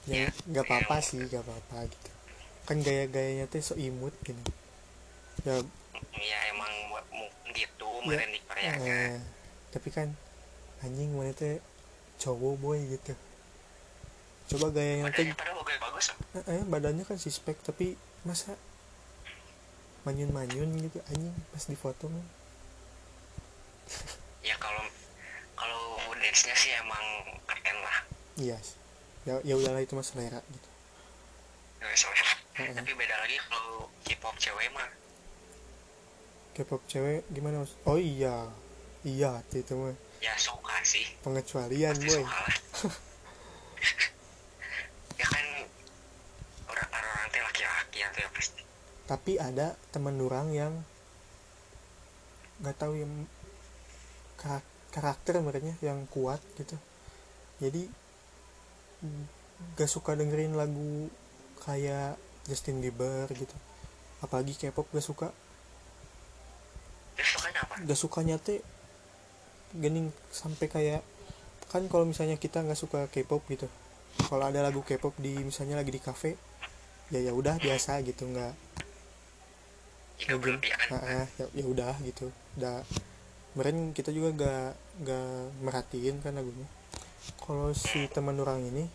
Ya 0.08 0.28
Ya, 0.28 0.28
nggak 0.48 0.64
apa-apa 0.64 1.04
sih 1.04 1.20
nggak 1.20 1.44
apa-apa 1.44 1.92
gitu. 1.92 2.10
Kan 2.64 2.80
gaya-gayanya 2.80 3.52
tuh 3.52 3.60
so 3.60 3.76
imut 3.76 4.16
gini. 4.24 4.40
Ya. 5.44 5.60
Ya 6.16 6.40
emang 6.56 6.72
gitu 7.52 7.88
Ya, 8.08 8.24
Korea 8.48 8.72
kan. 8.80 8.80
eh, 8.80 9.20
tapi 9.76 9.92
kan 9.92 10.08
anjing 10.80 11.12
mana 11.12 11.36
teh 11.36 11.60
cowok 12.24 12.56
boy 12.64 12.80
gitu. 12.80 13.12
Coba 14.56 14.72
gayanya 14.72 15.12
tuh 15.12 15.20
badannya 15.20 15.36
padahal 15.36 15.56
bagus 15.60 15.80
bagus 15.84 16.06
eh, 16.32 16.44
eh, 16.48 16.64
badannya 16.64 17.04
kan 17.04 17.20
suspek 17.20 17.60
tapi 17.60 18.00
masa 18.24 18.56
manyun-manyun 20.08 20.80
gitu 20.80 21.04
anjing 21.12 21.36
pas 21.52 21.64
di 21.68 21.76
foto 21.76 22.08
mah 22.08 22.43
ya 24.44 24.56
kalau 24.60 24.84
kalau 25.56 25.84
dance 26.20 26.44
nya 26.48 26.56
sih 26.58 26.72
emang 26.76 27.04
keren 27.48 27.78
lah. 27.80 27.98
Iya 28.40 28.58
sih. 28.60 28.78
ya 29.24 29.40
ya 29.48 29.56
udahlah 29.56 29.80
itu 29.80 29.96
mas 29.96 30.12
selera 30.12 30.44
gitu. 30.52 30.70
Selera. 31.96 32.28
Heeh. 32.60 32.76
tapi 32.76 32.92
beda 32.94 33.16
lagi 33.18 33.40
kalau 33.50 33.88
K-pop 34.04 34.36
cewek 34.38 34.68
mah. 34.76 34.90
K-pop 36.54 36.84
cewek 36.86 37.24
gimana 37.32 37.64
mas? 37.64 37.72
Oh 37.88 37.96
iya. 37.96 38.52
Iya 39.04 39.40
itu 39.56 39.74
mah. 39.76 39.96
Ya 40.20 40.36
suka 40.36 40.76
sih. 40.84 41.08
Pengecualian 41.24 41.96
pasti 41.96 42.08
boy. 42.08 42.24
ya 45.20 45.26
kan 45.28 45.46
orang 46.68 46.90
orang 46.92 47.32
teh 47.32 47.42
laki-laki 47.42 47.98
ya 48.04 48.30
pasti. 48.32 48.62
Tapi 49.08 49.40
ada 49.40 49.76
temen 49.92 50.20
orang 50.20 50.48
yang 50.52 50.74
nggak 52.64 52.80
tahu 52.80 52.96
yang 52.96 53.12
karakter 54.94 55.40
mereka 55.42 55.74
yang 55.82 56.06
kuat 56.12 56.40
gitu. 56.60 56.76
Jadi 57.64 57.88
gak 59.80 59.90
suka 59.90 60.16
dengerin 60.16 60.56
lagu 60.56 61.08
kayak 61.64 62.20
Justin 62.48 62.84
Bieber 62.84 63.28
gitu. 63.32 63.56
Apalagi 64.20 64.56
K-pop 64.56 64.88
gak 64.92 65.04
suka. 65.04 65.28
Terus 67.16 67.30
sukanya 67.40 67.60
apa? 67.64 67.74
Gak 67.84 68.00
sukanya 68.00 68.36
teh 68.40 68.60
gening 69.74 70.14
sampai 70.30 70.70
kayak 70.70 71.02
kan 71.74 71.82
kalau 71.90 72.06
misalnya 72.06 72.38
kita 72.38 72.62
nggak 72.62 72.78
suka 72.78 73.10
K-pop 73.10 73.42
gitu 73.50 73.66
kalau 74.30 74.46
ada 74.46 74.62
lagu 74.62 74.86
K-pop 74.86 75.18
di 75.18 75.34
misalnya 75.42 75.82
lagi 75.82 75.90
di 75.90 75.98
kafe 75.98 76.38
ya 77.10 77.18
ya 77.18 77.34
udah 77.34 77.58
biasa 77.58 78.06
gitu 78.06 78.30
nggak 78.30 78.54
berlebihan 80.38 80.88
ah, 80.94 81.26
ah, 81.26 81.26
ya 81.42 81.46
ya 81.58 81.66
udah 81.66 81.98
gitu 82.06 82.30
udah 82.62 82.86
kemarin 83.54 83.94
kita 83.94 84.10
juga 84.10 84.34
gak 84.34 84.70
gak 85.06 85.34
merhatiin 85.62 86.20
kan 86.20 86.36
lagunya. 86.36 86.68
Kalau 87.40 87.72
si 87.72 88.10
teman 88.12 88.36
orang 88.42 88.66
ini 88.66 88.86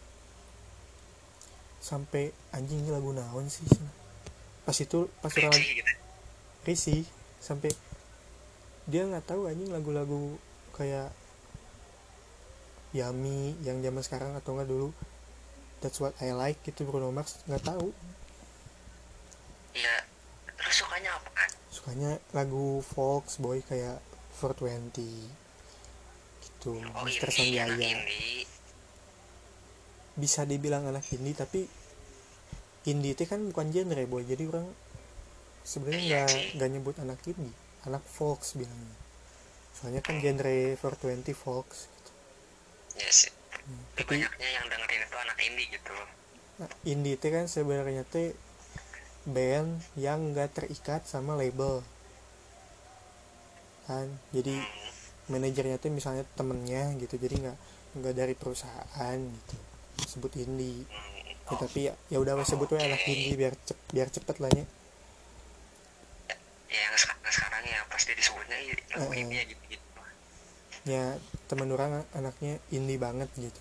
sampai 1.78 2.34
anjing 2.52 2.84
ini 2.84 2.90
lagu 2.92 3.14
naon 3.14 3.46
sih 3.48 3.64
pas 4.68 4.76
itu 4.76 5.08
pas 5.24 5.32
orang 5.32 5.54
lagi 5.56 5.80
gitu 5.80 5.92
risih 6.68 7.02
sampai 7.40 7.72
dia 8.84 9.08
nggak 9.08 9.24
tahu 9.24 9.48
anjing 9.48 9.72
lagu-lagu 9.72 10.36
kayak 10.76 11.08
Yami 12.92 13.56
yang 13.64 13.84
zaman 13.84 14.00
sekarang 14.00 14.32
atau 14.32 14.56
enggak 14.56 14.72
dulu. 14.72 14.88
That's 15.84 16.00
what 16.00 16.16
I 16.24 16.32
like 16.32 16.56
gitu 16.64 16.88
Bruno 16.88 17.12
Mars 17.12 17.36
nggak 17.44 17.64
tahu. 17.68 17.92
Ya 19.76 19.96
terus 20.56 20.82
sukanya 20.82 21.14
apa 21.14 21.30
kan 21.32 21.50
sukanya 21.70 22.10
lagu 22.34 22.82
Fox 22.82 23.38
Boy 23.38 23.62
kayak 23.62 24.00
420 24.38 25.02
gitu 26.38 26.78
oh 26.78 27.02
Mister 27.04 27.28
anak 27.28 27.36
Sanjaya 27.36 27.98
bisa 30.18 30.42
dibilang 30.42 30.82
anak 30.90 31.06
indie 31.14 31.34
tapi 31.34 31.70
indie 32.90 33.14
itu 33.14 33.24
kan 33.28 33.38
bukan 33.54 33.70
genre 33.70 34.02
boy. 34.10 34.26
Jadi 34.26 34.44
orang 34.50 34.66
sebenarnya 35.62 36.02
Iya 36.02 36.22
nggak 36.26 36.30
nggak 36.58 36.68
nyebut 36.74 36.96
anak 36.98 37.18
indie 37.30 37.54
anak 37.86 38.02
Fox 38.02 38.58
bilangnya. 38.58 38.98
Soalnya 39.78 40.02
kan 40.02 40.18
genre 40.18 40.74
420 40.82 41.36
Fox 41.38 41.86
gitu. 41.86 42.10
ya 42.98 43.10
sih. 43.14 43.30
Hmm, 43.54 43.82
tapi 43.94 44.18
banyaknya 44.18 44.48
yang 44.58 44.66
dengerin 44.66 45.02
itu 45.06 45.16
anak 45.22 45.38
indie 45.38 45.66
gitu. 45.70 45.96
Nah, 46.58 46.70
indie 46.82 47.14
itu 47.14 47.26
kan 47.30 47.46
sebenarnya 47.46 48.02
teh 48.02 48.34
band 49.28 49.78
yang 49.94 50.34
nggak 50.34 50.56
terikat 50.58 51.06
sama 51.06 51.38
label 51.38 51.86
perusahaan. 53.88 54.08
Jadi 54.36 54.54
manajernya 55.32 55.76
tuh 55.80 55.88
misalnya 55.92 56.24
temennya 56.36 56.92
gitu 57.00 57.16
jadi 57.16 57.34
nggak 57.48 57.56
nggak 58.04 58.14
dari 58.14 58.34
perusahaan 58.36 59.16
gitu. 59.16 59.56
Sebut 60.04 60.32
indie 60.36 60.84
ya, 61.48 61.56
tapi 61.56 61.88
ya 61.88 61.94
ya 62.12 62.20
udah 62.20 62.36
sebut 62.44 62.68
aja 62.76 62.84
anak 62.84 63.00
indie 63.08 63.32
biar 63.32 63.56
cep, 63.64 63.78
biar 63.88 64.08
cepet 64.12 64.36
lah 64.44 64.52
ya. 64.52 64.64
Ya 66.68 66.80
yang 66.84 66.96
sekarang 67.00 67.32
sekarang 67.32 67.64
ya 67.64 67.80
pasti 67.88 68.12
disebutnya 68.12 68.56
lagu 68.92 69.12
ini 69.16 69.36
gitu 69.48 69.64
gitu 69.72 69.86
ya 70.88 71.20
temen 71.48 71.68
orang 71.72 72.04
anaknya 72.12 72.60
indie 72.68 73.00
banget 73.00 73.28
gitu. 73.40 73.60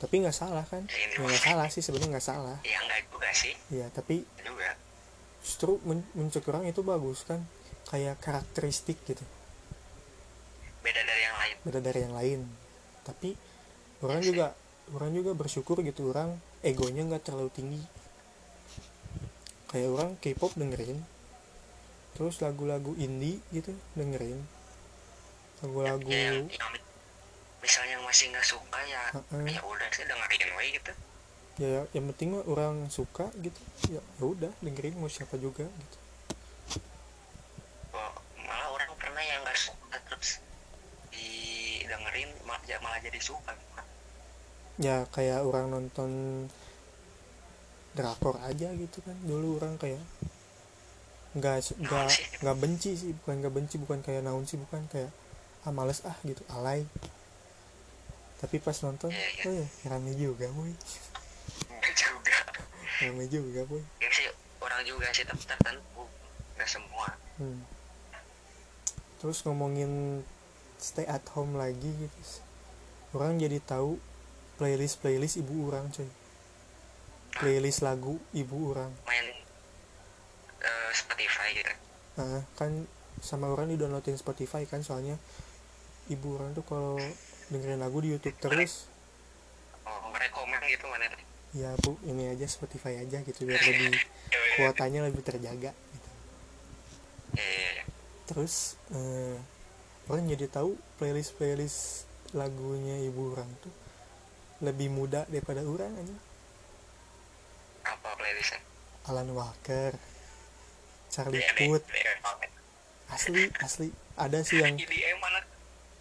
Tapi 0.00 0.20
nggak 0.20 0.36
salah 0.36 0.64
kan? 0.68 0.84
Ya, 0.92 1.16
Ya, 1.16 1.24
nggak 1.24 1.40
salah 1.40 1.66
sih 1.72 1.80
sebenarnya 1.80 2.20
nggak 2.20 2.28
salah. 2.28 2.56
Ya 2.64 2.80
enggak 2.84 3.00
juga 3.08 3.28
sih. 3.32 3.54
Ya 3.72 3.88
tapi 3.88 4.28
juga. 4.44 4.76
justru 5.44 5.76
men 5.84 6.04
menurut 6.16 6.44
orang 6.48 6.64
itu 6.68 6.80
bagus 6.84 7.24
kan? 7.24 7.40
Kayak 7.88 8.16
karakteristik 8.20 8.96
gitu 9.04 9.24
beda 10.84 11.00
dari 11.00 11.22
yang 11.24 11.36
lain 11.40 11.53
beda 11.64 11.80
dari 11.80 12.04
yang 12.04 12.14
lain. 12.14 12.40
Tapi 13.02 13.34
orang 14.04 14.20
juga 14.20 14.52
orang 14.92 15.10
juga 15.16 15.32
bersyukur 15.32 15.80
gitu 15.80 16.12
orang 16.12 16.36
egonya 16.60 17.02
nggak 17.08 17.24
terlalu 17.24 17.50
tinggi. 17.50 17.82
Kayak 19.72 19.90
orang 19.90 20.10
K-pop 20.22 20.54
dengerin 20.54 21.02
terus 22.14 22.38
lagu-lagu 22.38 22.94
indie 22.94 23.42
gitu 23.50 23.74
dengerin. 23.98 24.38
Lagu-lagu 25.66 26.06
ya, 26.06 26.30
yang, 26.30 26.46
yang 26.46 26.70
misalnya 27.64 27.96
yang 27.96 28.04
masih 28.04 28.28
nggak 28.28 28.44
suka 28.44 28.78
ya 28.84 29.02
Heeh. 29.16 29.56
ya 29.56 29.60
udah 29.64 29.88
sih 29.88 30.04
dengerin 30.04 30.52
way 30.54 30.68
gitu. 30.76 30.92
Ya 31.54 31.88
yang 31.96 32.10
penting 32.12 32.36
mah 32.36 32.44
orang 32.44 32.92
suka 32.92 33.32
gitu 33.40 33.56
ya 33.88 34.02
ya 34.20 34.24
udah 34.26 34.52
dengerin 34.60 35.00
mau 35.00 35.08
siapa 35.08 35.40
juga 35.40 35.64
gitu 35.64 35.96
Kok 37.94 38.14
malah 38.44 38.68
orang 38.74 38.90
pernah 39.00 39.22
yang 39.22 39.40
nggak 39.46 39.56
suka 39.56 39.96
terus 40.10 40.44
didengerin 41.14 42.28
malah, 42.44 42.60
malah 42.84 42.93
jadi 43.04 43.20
suka 43.20 43.52
ya 44.74 45.06
kayak 45.14 45.46
orang 45.46 45.70
nonton 45.70 46.10
drakor 47.94 48.42
aja 48.42 48.74
gitu 48.74 48.98
kan. 49.06 49.14
Dulu 49.22 49.62
orang 49.62 49.78
kayak 49.78 50.02
nggak 51.34 51.78
nggak 51.78 52.06
sih? 52.10 52.26
nggak 52.42 52.56
benci 52.58 52.90
sih 52.98 53.10
bukan 53.22 53.42
nggak 53.42 53.54
benci 53.54 53.74
bukan 53.78 53.98
kayak 54.02 54.22
naon 54.26 54.46
sih 54.46 54.58
bukan 54.58 54.86
kayak 54.90 55.10
ah 55.62 55.70
males 55.70 56.02
ah 56.02 56.16
gitu. 56.26 56.42
Alay. 56.50 56.82
Tapi 58.42 58.58
pas 58.60 58.74
nonton 58.82 59.14
Iya, 59.14 59.28
iya. 59.40 59.44
oh 59.46 59.54
ya 59.54 59.66
rame 59.94 60.12
juga 60.18 60.46
boy. 60.50 60.74
Juga. 61.94 62.38
Rame 62.98 63.24
juga 63.30 63.60
boy. 63.70 63.82
Ya 64.02 64.10
sih 64.10 64.26
orang 64.58 64.82
juga 64.82 65.06
sih 65.14 65.22
tapi 65.22 65.42
tertentu. 65.46 66.02
Nggak 66.58 66.68
semua. 66.70 67.08
Hmm. 67.34 67.62
terus 69.18 69.40
ngomongin 69.42 70.20
stay 70.76 71.08
at 71.08 71.24
home 71.32 71.56
lagi 71.56 71.88
gitu 71.96 72.43
orang 73.14 73.38
jadi 73.40 73.58
tahu 73.62 73.96
playlist 74.58 75.00
playlist 75.00 75.38
ibu 75.40 75.70
orang 75.70 75.90
coy. 75.94 76.06
Playlist 77.34 77.82
lagu 77.82 78.18
ibu 78.34 78.56
orang. 78.70 78.90
Main 79.06 79.26
eh, 80.62 80.90
Spotify 80.94 81.48
gitu. 81.54 81.72
Nah, 82.18 82.42
kan 82.54 82.86
sama 83.22 83.50
orang 83.50 83.70
di 83.70 83.78
downloadin 83.80 84.18
Spotify 84.18 84.66
kan 84.66 84.82
soalnya 84.82 85.18
ibu 86.10 86.36
orang 86.36 86.54
tuh 86.54 86.66
kalau 86.66 86.98
dengerin 87.50 87.80
lagu 87.80 87.98
di 88.02 88.14
YouTube 88.14 88.36
terus. 88.38 88.86
Oh 89.84 90.10
rekomen 90.14 90.60
gitu 90.66 90.86
mana 90.88 91.06
ya 91.54 91.70
bu 91.78 91.94
ini 92.02 92.34
aja 92.34 92.50
Spotify 92.50 92.98
aja 92.98 93.22
gitu 93.22 93.46
biar 93.46 93.62
lebih 93.62 93.94
kuotanya 94.58 95.06
lebih 95.06 95.22
terjaga 95.22 95.70
gitu. 95.70 96.10
eh 97.38 97.86
terus 98.26 98.74
eh, 98.90 99.38
orang 100.10 100.26
jadi 100.26 100.50
tahu 100.50 100.74
playlist 100.98 101.38
playlist 101.38 102.10
lagunya 102.34 102.98
ibu 103.06 103.32
orang 103.32 103.48
tuh 103.62 103.72
lebih 104.62 104.90
muda 104.90 105.22
daripada 105.30 105.62
orang 105.62 105.90
aja 105.94 106.16
apa 107.84 108.08
playlistnya? 108.16 108.60
Alan 109.08 109.28
Walker 109.32 109.92
Charlie 111.12 111.44
deh, 111.44 111.68
Puth. 111.68 111.84
asli 113.12 113.46
asli. 113.62 113.88
Ada 114.18 114.42
sih 114.46 114.58
yang 114.62 114.74
EDM 114.78 115.18
mana? 115.22 115.40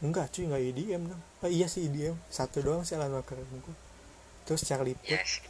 Enggak 0.01 0.33
cuy 0.33 0.49
enggak 0.49 0.63
EDM 0.73 1.01
dong 1.11 1.21
oh, 1.43 1.49
iya 1.51 1.67
sih 1.69 1.85
EDM 1.85 2.17
satu 2.27 2.59
doang 2.65 2.83
sih 2.83 2.97
Alan 2.97 3.13
Walker 3.13 3.37
terus 4.43 4.61
Charlie 4.65 4.97
Puth. 4.97 5.11
yes 5.11 5.43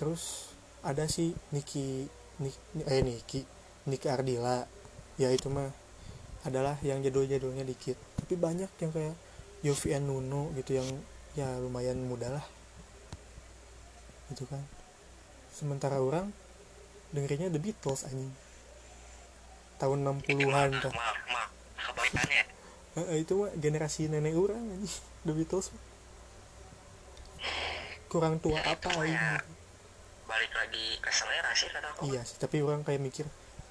terus 0.00 0.50
ada 0.80 1.04
si 1.04 1.36
Niki 1.52 2.08
Nik, 2.40 2.56
eh 2.88 3.04
Niki 3.04 3.44
Niki 3.84 4.08
Ardila. 4.08 4.64
Ya 5.20 5.28
itu 5.28 5.52
mah 5.52 5.68
adalah 6.44 6.76
yang 6.80 7.04
jadul-jadulnya 7.04 7.64
dikit. 7.64 7.96
Tapi 8.16 8.34
banyak 8.36 8.70
yang 8.80 8.90
kayak 8.92 9.16
Yofi 9.60 9.92
and 9.92 10.08
Nuno 10.08 10.52
gitu 10.56 10.80
yang 10.80 10.88
ya 11.36 11.46
lumayan 11.60 12.00
muda 12.04 12.32
lah. 12.32 12.46
Gitu 14.32 14.48
kan. 14.48 14.62
Sementara 15.52 16.00
orang 16.00 16.32
dengerinnya 17.12 17.52
The 17.52 17.60
Beatles 17.60 18.06
anjing. 18.06 18.32
Tahun 19.80 19.98
60-an 20.00 20.70
kan 20.80 20.92
Eh, 22.90 23.22
itu 23.22 23.32
mah 23.38 23.50
generasi 23.54 24.10
nenek 24.10 24.34
orang 24.34 24.60
anjing. 24.60 24.96
The 25.28 25.32
Beatles. 25.36 25.70
Kurang 28.10 28.42
tua 28.42 28.58
Ya, 28.58 28.74
apa 28.74 28.90
ya 29.06 29.38
balik 30.30 30.52
lagi 30.54 30.86
ke 31.02 31.10
selera 31.10 31.50
sih 31.58 31.66
kata 31.74 31.88
aku. 31.90 32.10
Iya 32.14 32.22
sih, 32.22 32.38
tapi 32.38 32.62
orang 32.62 32.86
kayak 32.86 33.02
mikir 33.02 33.26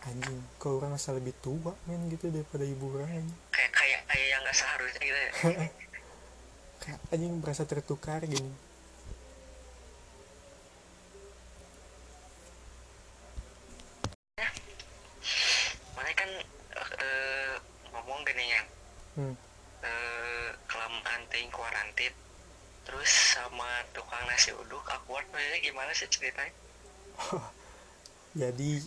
anjing, 0.07 0.39
kok 0.57 0.71
orang 0.79 0.95
asal 0.95 1.13
lebih 1.19 1.35
tua 1.39 1.73
men 1.85 2.07
gitu 2.07 2.31
daripada 2.31 2.63
ibu 2.63 2.85
orang 2.95 3.11
anjing. 3.19 3.39
kayak 3.51 3.71
kayak 3.75 4.01
kayak 4.07 4.27
yang 4.31 4.41
nggak 4.43 4.57
seharusnya 4.57 5.03
gitu 5.03 5.19
ya. 5.19 5.31
Kayak 6.79 6.99
anjing 7.11 7.33
merasa 7.43 7.63
tertukar 7.67 8.23
gini. 8.23 8.51
makanya 15.95 16.15
kan 16.15 16.31
eh, 16.99 17.53
ngomong 17.91 18.21
gini 18.25 18.45
ya 18.47 18.61
Hmm. 19.17 19.35
eh, 19.83 20.49
kelamaan 20.63 21.21
ting 21.27 21.49
kuarantin 21.51 22.13
terus 22.87 23.11
sama 23.35 23.67
tukang 23.91 24.23
nasi 24.25 24.55
uduk 24.55 24.85
awkward 24.87 25.27
maksudnya 25.29 25.59
gimana 25.59 25.91
sih 25.91 26.07
ceritanya 26.07 26.53
Jadi 28.37 28.85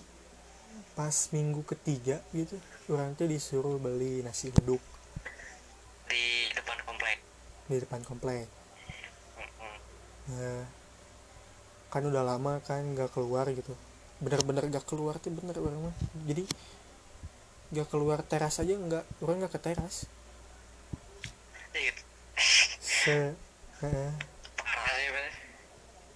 pas 0.92 1.14
minggu 1.32 1.64
ketiga 1.64 2.20
gitu, 2.37 2.56
orang 2.92 3.16
tuh 3.16 3.24
disuruh 3.24 3.80
beli 3.80 4.20
nasi 4.20 4.52
uduk 4.52 4.80
di 6.06 6.52
depan 6.52 6.76
komplek 6.85 7.18
di 7.72 7.80
depan 7.80 8.00
komplek. 8.04 8.46
Nah, 10.28 10.64
kan 11.88 12.02
udah 12.04 12.24
lama 12.24 12.61
kan 12.64 12.85
nggak 12.85 13.12
keluar 13.12 13.48
gitu. 13.50 13.72
Bener-bener 14.22 14.70
gak 14.70 14.87
keluar 14.87 15.18
tuh 15.18 15.35
bener 15.35 15.58
orang 15.58 15.90
mah. 15.90 15.96
Jadi 16.28 16.46
gak 17.72 17.88
keluar 17.90 18.22
teras 18.22 18.61
aja 18.61 18.76
nggak, 18.76 19.02
orang 19.24 19.42
nggak 19.42 19.54
ke 19.56 19.61
teras. 19.61 20.06
ya 21.72 21.80
gitu 21.88 22.02
Se, 22.85 23.32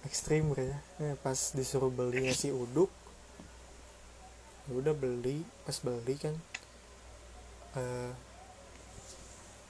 ekstrim 0.07 0.53
ya 0.55 0.77
nah, 1.01 1.15
pas 1.19 1.35
disuruh 1.57 1.91
beli 1.91 2.29
nasi 2.29 2.53
uduk 2.53 2.87
udah 4.67 4.91
beli 4.91 5.47
pas 5.63 5.79
beli 5.79 6.19
kan 6.19 6.35
eh 7.79 8.11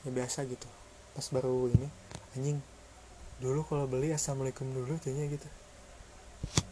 ya 0.05 0.09
biasa 0.09 0.47
gitu. 0.49 0.65
Pas 1.13 1.27
baru 1.33 1.69
ini 1.69 1.89
anjing 2.33 2.57
dulu 3.37 3.61
kalau 3.67 3.85
beli 3.85 4.09
assalamualaikum 4.09 4.65
dulu 4.73 4.97
kayaknya 5.03 5.37
gitu. 5.37 5.47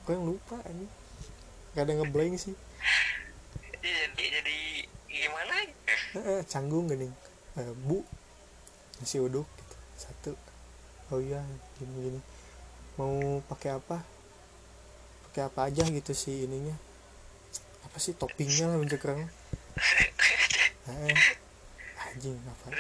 Kok 0.05 0.11
yang 0.13 0.25
lupa 0.25 0.57
anjing? 0.65 0.89
Gak 1.75 1.83
ada 1.85 1.93
ngeblank 2.01 2.39
sih. 2.39 2.55
Ya, 3.83 3.91
jadi 4.09 4.25
jadi 4.41 4.57
gimana? 5.11 5.53
Eh, 5.61 6.17
eh, 6.17 6.41
canggung 6.47 6.89
gini. 6.89 7.11
Eh, 7.59 7.71
bu 7.85 8.01
nasi 9.01 9.19
uduk 9.19 9.45
gitu 9.45 9.75
satu. 9.99 10.33
Oh 11.13 11.21
iya 11.21 11.43
gini 11.77 11.93
gini 12.09 12.21
mau 12.95 13.43
pakai 13.45 13.75
apa? 13.77 14.01
Pakai 15.29 15.41
apa 15.45 15.67
aja 15.67 15.83
gitu 15.85 16.15
sih 16.15 16.47
ininya 16.47 16.73
apa 17.95 18.03
sih 18.03 18.11
toppingnya 18.11 18.67
lah 18.67 18.75
bentuk 18.75 18.99
kurang 18.99 19.23
eh, 20.91 21.15
anjing 22.11 22.35
apa? 22.43 22.75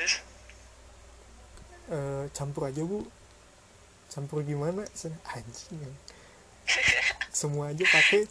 Eh, 1.87 2.27
campur 2.35 2.67
aja 2.67 2.83
bu. 2.83 2.99
Campur 4.11 4.43
gimana? 4.43 4.83
Anjing. 5.31 5.79
Ya. 5.79 5.91
semua 7.31 7.71
aja 7.71 7.79
pakai. 7.87 8.27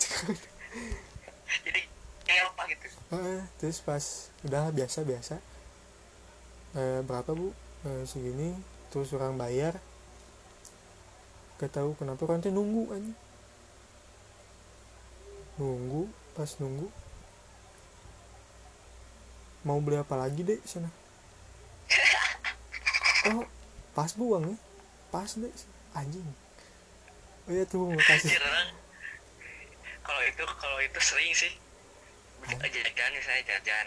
Jadi 1.65 1.89
kayak 2.29 2.53
apa 2.53 2.63
gitu? 2.69 2.87
Heeh, 3.17 3.41
terus 3.57 3.81
pas 3.81 4.05
udah 4.45 4.69
biasa 4.69 5.09
biasa 5.09 5.41
Eh, 6.77 7.01
berapa 7.01 7.33
bu? 7.33 7.49
Eh, 7.89 8.05
segini 8.05 8.61
terus 8.93 9.09
orang 9.17 9.41
bayar. 9.41 9.81
Gak 11.57 11.81
tahu 11.81 11.97
kenapa 11.97 12.29
orang 12.29 12.45
teh 12.45 12.53
nunggu 12.53 12.93
aja 12.93 13.13
nunggu 15.55 16.11
pas 16.35 16.51
nunggu. 16.59 16.91
Mau 19.65 19.81
beli 19.81 19.97
apa 19.97 20.15
lagi 20.19 20.43
deh 20.45 20.61
sana? 20.67 20.91
Oh 23.25 23.41
pas 23.97 24.13
buang 24.13 24.45
ya? 24.53 24.57
Pas 25.09 25.31
deh 25.33 25.49
anjing. 25.97 26.29
Oh 27.49 27.53
iya 27.57 27.65
tuh 27.65 27.89
makasih. 27.89 28.37
Kalau 30.05 30.23
itu 30.29 30.45
kalau 30.61 30.79
itu 30.85 31.01
sering 31.01 31.33
sih. 31.33 31.53
Jajan 32.45 33.11
misalnya 33.17 33.43
jajan. 33.49 33.87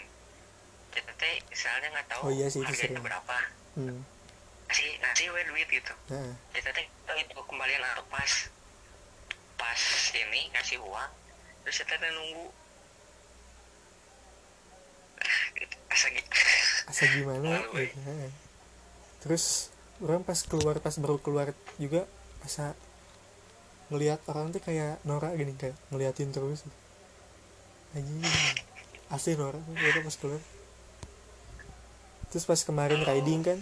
Kita 0.89 1.11
teh 1.21 1.37
misalnya 1.45 1.87
nggak 1.93 2.07
tahu 2.09 2.21
Oh 2.25 2.31
iya 2.33 2.49
sih, 2.49 2.65
itu 2.65 2.65
harganya 2.65 2.97
sering. 2.97 3.05
berapa. 3.05 3.37
Hmm. 3.77 4.01
ngasih 4.67 4.89
ngasih 4.99 5.25
we 5.29 5.41
duit 5.45 5.69
gitu. 5.69 5.93
Nah 6.09 6.33
kita 6.57 6.73
teh 6.73 6.85
itu 7.21 7.37
kembalian 7.45 7.85
atau 7.93 8.05
pas. 8.09 8.31
Pas 9.61 9.81
ini 10.17 10.49
ngasih 10.57 10.81
uang 10.81 11.11
terus 11.67 11.83
kita 11.83 11.99
teh 11.99 12.11
nunggu 12.15 12.47
asa 15.91 16.07
gitu 16.15 16.27
asa 16.87 17.03
gimana 17.11 17.59
Malu, 17.59 17.75
eh. 17.75 17.91
gitu. 17.91 17.99
heeh. 18.07 18.31
terus 19.19 19.67
orang 19.99 20.23
pas 20.23 20.39
keluar 20.47 20.79
pas 20.79 20.95
baru 20.95 21.19
keluar 21.19 21.51
juga 21.75 22.07
masa 22.39 22.71
ngelihat 23.91 24.23
orang 24.31 24.55
tuh 24.55 24.63
kayak 24.63 24.95
Nora 25.03 25.35
gini 25.35 25.59
kayak 25.59 25.75
ngeliatin 25.91 26.31
terus 26.31 26.63
anjing 27.91 28.23
asli 29.11 29.35
Nora 29.35 29.59
gitu 29.59 29.99
pas 30.07 30.15
keluar 30.15 30.41
terus 32.31 32.47
pas 32.47 32.59
kemarin 32.63 33.03
riding 33.03 33.43
kan 33.43 33.59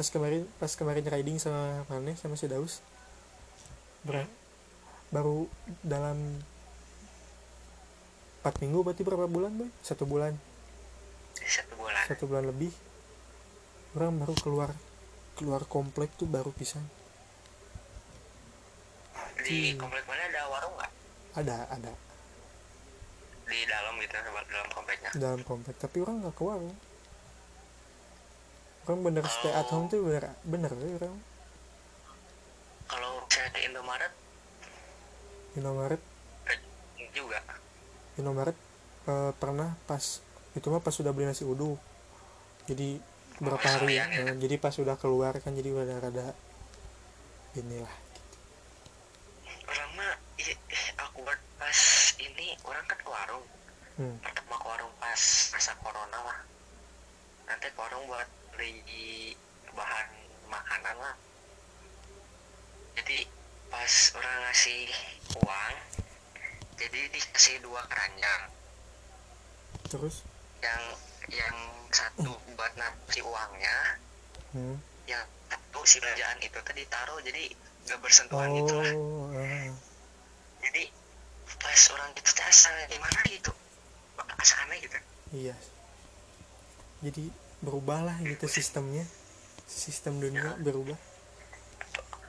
pas 0.00 0.08
kemarin 0.08 0.48
pas 0.56 0.72
kemarin 0.72 1.04
riding 1.04 1.36
sama 1.36 1.84
mana 1.92 2.16
sama 2.16 2.40
si 2.40 2.48
Daus 2.48 2.80
Ber- 4.08 4.40
baru 5.12 5.44
dalam 5.84 6.40
4 8.42 8.62
minggu 8.62 8.82
berarti 8.82 9.02
berapa 9.06 9.26
bulan 9.30 9.54
boy? 9.54 9.70
Satu 9.86 10.04
bulan. 10.04 10.34
Satu 11.38 11.74
bulan. 11.78 12.04
Satu 12.10 12.24
bulan 12.26 12.44
lebih. 12.50 12.74
Orang 13.94 14.18
baru 14.18 14.34
keluar 14.38 14.70
keluar 15.38 15.62
komplek 15.70 16.10
tuh 16.18 16.26
baru 16.26 16.50
pisan. 16.50 16.82
Di 19.42 19.74
Hmm. 19.74 19.78
komplek 19.78 20.04
mana? 20.06 20.22
Ada 20.26 20.42
warung 20.50 20.74
nggak? 20.74 20.92
Ada 21.38 21.56
ada. 21.70 21.92
Di 23.46 23.60
dalam 23.66 23.94
gitu 24.02 24.14
dalam 24.18 24.70
kompleknya? 24.74 25.10
Dalam 25.14 25.40
komplek. 25.46 25.74
Tapi 25.78 25.96
orang 26.02 26.22
nggak 26.22 26.34
ke 26.34 26.42
warung 26.42 26.74
orang 28.82 29.00
bener 29.06 29.24
stay 29.30 29.54
at 29.54 29.70
home 29.70 29.86
tuh 29.86 30.02
bener 30.02 30.34
bener 30.42 30.72
ya 30.74 30.98
orang. 30.98 31.14
Kalau 32.90 33.22
saya 33.30 33.48
ke 33.54 33.60
Indomaret? 33.70 34.12
Indomaret? 35.54 36.02
Eh, 36.50 36.58
juga 37.14 37.38
Indomaret 38.22 38.54
eh, 39.10 39.32
pernah 39.36 39.74
pas 39.90 40.22
itu 40.54 40.66
mah 40.70 40.78
pas 40.78 40.94
sudah 40.94 41.10
beli 41.10 41.26
nasi 41.26 41.42
uduk. 41.42 41.76
Jadi 42.70 43.02
berapa 43.42 43.66
hari 43.66 43.98
ya. 43.98 44.06
eh, 44.06 44.38
jadi 44.38 44.54
pas 44.62 44.70
sudah 44.70 44.94
keluar 44.94 45.34
kan 45.42 45.50
jadi 45.50 45.74
udah 45.74 45.98
rada 45.98 46.30
inilah 47.58 47.90
orang 49.66 49.90
mah 49.98 50.14
awkward 51.02 51.40
pas 51.58 51.80
ini 52.22 52.54
orang 52.62 52.84
kan 52.86 52.98
ke 53.02 53.08
warung. 53.10 53.46
Hmm. 53.92 54.16
pertama 54.24 54.56
ke 54.56 54.66
warung 54.70 54.94
pas 54.96 55.20
masa 55.52 55.72
corona 55.84 56.18
lah 56.22 56.38
nanti 57.44 57.66
ke 57.68 57.76
warung 57.76 58.04
buat 58.08 58.28
beli 58.56 59.36
bahan 59.74 60.06
makanan 60.48 60.96
lah. 61.00 61.16
Jadi 62.96 63.26
pas 63.68 63.92
orang 64.16 64.36
ngasih 64.48 64.84
uang 65.40 65.74
jadi 66.82 67.00
dikasih 67.14 67.62
dua 67.62 67.80
keranjang 67.86 68.42
terus 69.86 70.26
yang 70.62 70.82
yang 71.30 71.56
satu 71.94 72.34
buat 72.58 72.72
nasi 72.74 73.20
uangnya 73.22 73.76
hmm. 74.56 74.76
yang 75.06 75.24
satu 75.46 75.80
si 75.86 76.02
belanjaan 76.02 76.38
itu 76.42 76.58
tadi 76.66 76.82
taruh 76.90 77.18
jadi 77.22 77.52
gak 77.86 77.98
bersentuhan 78.02 78.50
gitu 78.58 78.74
lah 78.74 78.92
oh 78.98 79.30
ah. 79.38 79.70
jadi 80.62 80.82
pas 81.62 81.82
orang 81.94 82.10
itu 82.18 82.30
teh 82.34 82.46
asa 82.46 82.70
gimana 82.90 83.20
gitu 83.30 83.52
asa 84.38 84.54
aneh 84.66 84.78
gitu 84.82 84.98
Iya. 85.32 85.56
Jadi 87.00 87.32
berubahlah 87.64 88.20
gitu 88.20 88.44
sistemnya. 88.46 89.08
Sistem 89.64 90.20
dunia 90.20 90.60
berubah. 90.60 90.96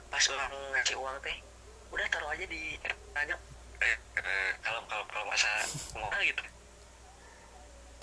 pas 0.07 0.29
orang 0.29 0.53
ngasih 0.77 0.93
uang 1.01 1.17
teh 1.25 1.37
udah 1.89 2.05
taruh 2.13 2.29
aja 2.29 2.45
di 2.45 2.77
aja 3.17 3.33
kalau 4.63 4.81
kalau 4.87 5.05
kalau 5.09 5.25
masa 5.27 5.49
mau 5.97 6.09
gitu. 6.23 6.41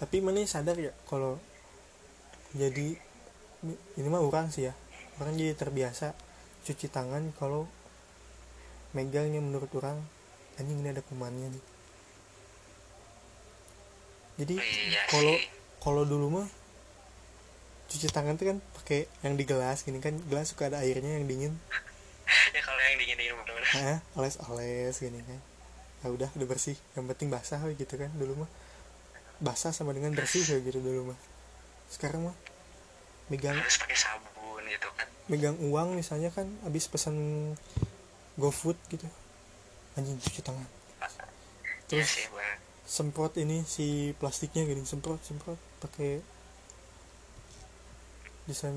Tapi 0.01 0.17
mana 0.25 0.41
sadar 0.49 0.77
ya 0.81 0.93
kalau 1.05 1.37
jadi 2.57 2.97
ini 3.97 4.09
mah 4.09 4.25
orang 4.25 4.49
sih 4.51 4.69
ya. 4.69 4.75
Orang 5.21 5.37
jadi 5.37 5.53
terbiasa 5.53 6.17
cuci 6.65 6.89
tangan 6.89 7.33
kalau 7.37 7.69
megangnya 8.97 9.39
menurut 9.39 9.71
orang 9.77 10.01
anjing 10.59 10.81
ini 10.81 10.91
ada 10.91 11.05
kumannya 11.05 11.53
nih. 11.53 11.65
Jadi 14.41 14.55
iya 14.57 15.03
kalau 15.13 15.35
kalau 15.85 16.03
dulu 16.09 16.41
mah 16.41 16.49
cuci 17.93 18.09
tangan 18.09 18.41
tuh 18.41 18.57
kan 18.57 18.59
pakai 18.81 19.05
yang 19.21 19.37
di 19.37 19.45
gelas 19.45 19.85
gini 19.85 20.01
kan 20.01 20.17
gelas 20.31 20.51
suka 20.51 20.73
ada 20.73 20.81
airnya 20.81 21.21
yang 21.21 21.29
dingin. 21.29 21.55
Ya 22.55 22.63
kalau 22.63 22.79
yang 22.79 22.99
dingin 23.03 23.19
dingin 23.19 23.35
bener-bener. 23.43 23.71
Hah, 23.75 23.99
oles-oles 24.15 24.95
gini 25.03 25.19
kan 25.27 25.43
ya 26.01 26.09
udah 26.09 26.29
udah 26.37 26.49
bersih. 26.49 26.77
Yang 26.97 27.05
penting 27.15 27.29
basah 27.29 27.61
gitu 27.77 27.95
kan 27.97 28.11
dulu 28.17 28.45
mah. 28.45 28.51
Basah 29.41 29.73
sama 29.73 29.97
dengan 29.97 30.13
bersih 30.13 30.45
we, 30.45 30.69
gitu 30.69 30.81
dulu 30.81 31.13
mah. 31.13 31.19
Sekarang 31.89 32.33
mah 32.33 32.37
megang 33.31 33.57
harus 33.57 33.79
pakai 33.79 33.95
sabun 33.95 34.63
gitu 34.67 34.91
kan. 34.99 35.07
megang 35.31 35.55
uang 35.63 35.95
misalnya 35.95 36.35
kan 36.35 36.51
habis 36.67 36.91
pesan 36.91 37.15
GoFood 38.41 38.77
gitu. 38.91 39.07
Anjing 39.97 40.19
cuci 40.19 40.41
tangan. 40.43 40.69
Iya 41.91 42.07
terus 42.07 42.11
sih 42.11 42.27
semprot 42.91 43.39
ini 43.39 43.63
si 43.67 44.15
plastiknya 44.19 44.67
gini 44.67 44.83
semprot 44.83 45.23
semprot 45.23 45.59
pakai 45.79 46.23
desain 48.51 48.75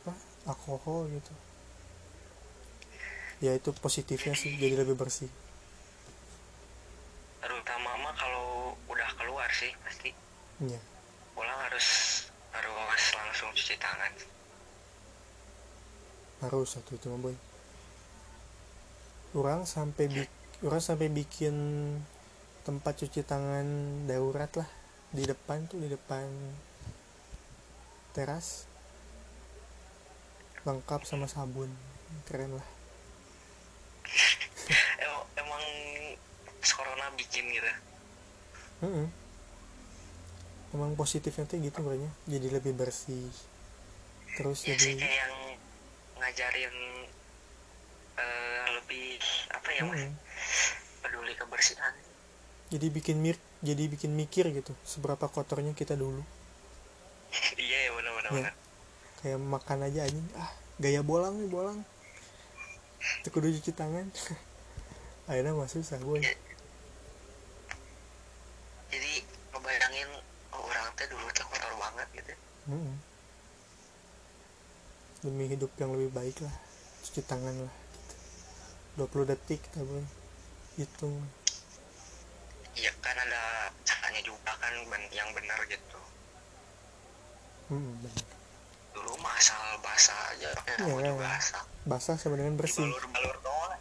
apa 0.00 0.12
alkohol 0.48 1.08
gitu. 1.12 1.32
Ya 3.44 3.52
itu 3.52 3.72
positifnya 3.76 4.32
sih 4.32 4.56
jadi 4.56 4.80
lebih 4.80 4.96
bersih 4.96 5.28
terutama 7.44 7.92
mah 8.00 8.14
kalau 8.16 8.72
udah 8.88 9.10
keluar 9.20 9.44
sih 9.52 9.68
iya. 10.62 10.78
Pulang 11.34 11.58
harus 11.66 11.88
harus 12.54 13.04
langsung 13.18 13.50
cuci 13.50 13.74
tangan. 13.80 14.12
Harus 16.46 16.78
satu 16.78 16.94
itu 16.94 17.10
mah 17.10 17.18
boy. 17.18 17.36
Orang 19.34 19.66
sampai 19.66 20.06
bik 20.06 20.30
orang 20.62 20.78
sampai 20.78 21.10
bikin 21.10 21.56
tempat 22.62 22.94
cuci 23.02 23.26
tangan 23.26 23.66
darurat 24.06 24.50
lah 24.54 24.68
di 25.10 25.26
depan 25.26 25.66
tuh 25.66 25.82
di 25.82 25.90
depan 25.90 26.30
teras. 28.14 28.70
Lengkap 30.62 31.02
sama 31.02 31.26
sabun 31.26 31.68
keren 32.30 32.54
lah. 32.54 32.68
Emang, 35.04 35.24
emang 35.36 35.64
corona 36.64 37.12
bikin 37.20 37.44
gitu? 37.52 37.72
Mm-mm. 38.80 39.23
Emang 40.74 40.98
positifnya 40.98 41.46
tuh 41.46 41.62
gitu 41.62 41.78
kayaknya 41.80 42.10
jadi 42.26 42.48
lebih 42.58 42.74
bersih. 42.74 43.30
Terus 44.34 44.66
ya 44.66 44.74
sih 44.74 44.98
jadi 44.98 44.98
kayak 44.98 45.16
yang 45.22 45.34
ngajarin 46.18 46.74
eh, 48.18 48.64
lebih 48.82 49.18
apa 49.54 49.68
ya 49.70 49.82
Mm-mm. 49.86 50.10
peduli 51.00 51.32
kebersihan. 51.38 51.94
Jadi 52.74 52.86
bikin 52.90 53.22
mir 53.22 53.38
jadi 53.62 53.86
bikin 53.86 54.12
mikir 54.12 54.50
gitu 54.50 54.74
seberapa 54.82 55.30
kotornya 55.30 55.72
kita 55.72 55.94
dulu. 55.94 56.20
Iya 57.58 57.78
ya 57.86 57.90
benar-benar 57.94 58.30
Ya. 58.34 58.50
kayak 59.24 59.40
makan 59.40 59.78
aja 59.88 60.04
anjing 60.04 60.28
ah 60.36 60.50
gaya 60.82 61.00
bolang 61.00 61.38
nih 61.38 61.48
bolang. 61.48 61.78
Tuh 63.22 63.30
kudu 63.30 63.48
cuci 63.54 63.72
tangan. 63.72 64.10
Akhirnya 65.30 65.56
mah 65.56 65.70
susah 65.70 65.96
boy 66.02 66.20
jadi 68.94 69.12
ngebayangin 69.50 70.08
oh, 70.54 70.62
orang 70.70 70.86
teh 70.94 71.06
dulu 71.10 71.26
teh 71.34 71.42
kotor 71.42 71.72
banget 71.74 72.08
Mm-mm. 72.64 72.96
demi 75.20 75.44
hidup 75.48 75.72
yang 75.76 75.92
lebih 75.96 76.12
baik 76.12 76.36
lah 76.44 76.52
cuci 77.04 77.20
tangan 77.24 77.52
lah 77.52 77.72
gitu. 77.72 78.14
20 79.04 79.30
detik 79.32 79.60
kita 79.68 79.80
boy 79.84 80.04
hitung 80.76 81.16
iya 82.76 82.92
kan 83.00 83.16
ada 83.16 83.68
caranya 83.84 84.20
juga 84.24 84.52
kan 84.56 84.72
yang 85.12 85.28
benar 85.32 85.60
gitu 85.68 86.00
Mm, 87.72 87.96
bener. 88.04 88.24
dulu 88.92 89.16
mah 89.24 89.32
asal 89.40 89.56
basah 89.80 90.36
aja 90.36 90.52
iya. 90.52 90.84
juga 90.84 91.16
basah 91.16 91.64
basah 91.88 92.16
sama 92.20 92.36
dengan 92.36 92.60
bersih 92.60 92.84
balur-balur 92.84 93.36
doang 93.40 93.72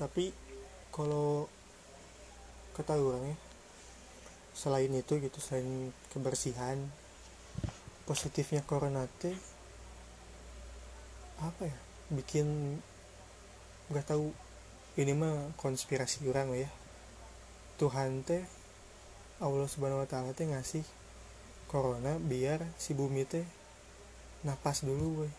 tapi 0.00 0.32
kalau 0.88 1.44
kata 2.72 2.96
orang 2.96 3.36
ya 3.36 3.36
selain 4.58 4.90
itu 4.90 5.22
gitu 5.22 5.38
selain 5.38 5.94
kebersihan 6.10 6.82
positifnya 8.10 8.66
corona 8.66 9.06
teh 9.22 9.38
apa 11.38 11.70
ya 11.70 11.78
bikin 12.10 12.74
nggak 13.94 14.10
tahu 14.10 14.34
ini 14.98 15.14
mah 15.14 15.54
konspirasi 15.54 16.26
orang 16.26 16.50
ya. 16.58 16.66
Tuhan 17.78 18.26
teh 18.26 18.42
Allah 19.38 19.70
subhanahu 19.70 20.02
wa 20.02 20.08
taala 20.10 20.34
teh 20.34 20.50
ngasih 20.50 20.82
corona 21.70 22.18
biar 22.18 22.66
si 22.74 22.98
bumi 22.98 23.22
teh 23.22 23.46
napas 24.42 24.82
dulu 24.82 25.22
boy. 25.22 25.30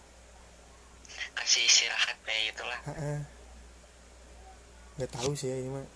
Kasih 1.35 1.67
istirahat 1.67 2.15
kayak 2.23 2.41
gitulah 2.53 2.79
Heeh. 2.87 3.19
nggak 4.95 5.11
tahu 5.15 5.31
sih 5.33 5.49
ya 5.49 5.57
ini 5.57 5.73
mah 5.73 5.87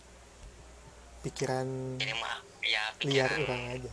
pikiran 1.22 1.68
ini 2.02 2.14
mah 2.18 2.53
ya 2.64 2.84
liar 3.04 3.32
orang 3.44 3.64
aja. 3.76 3.92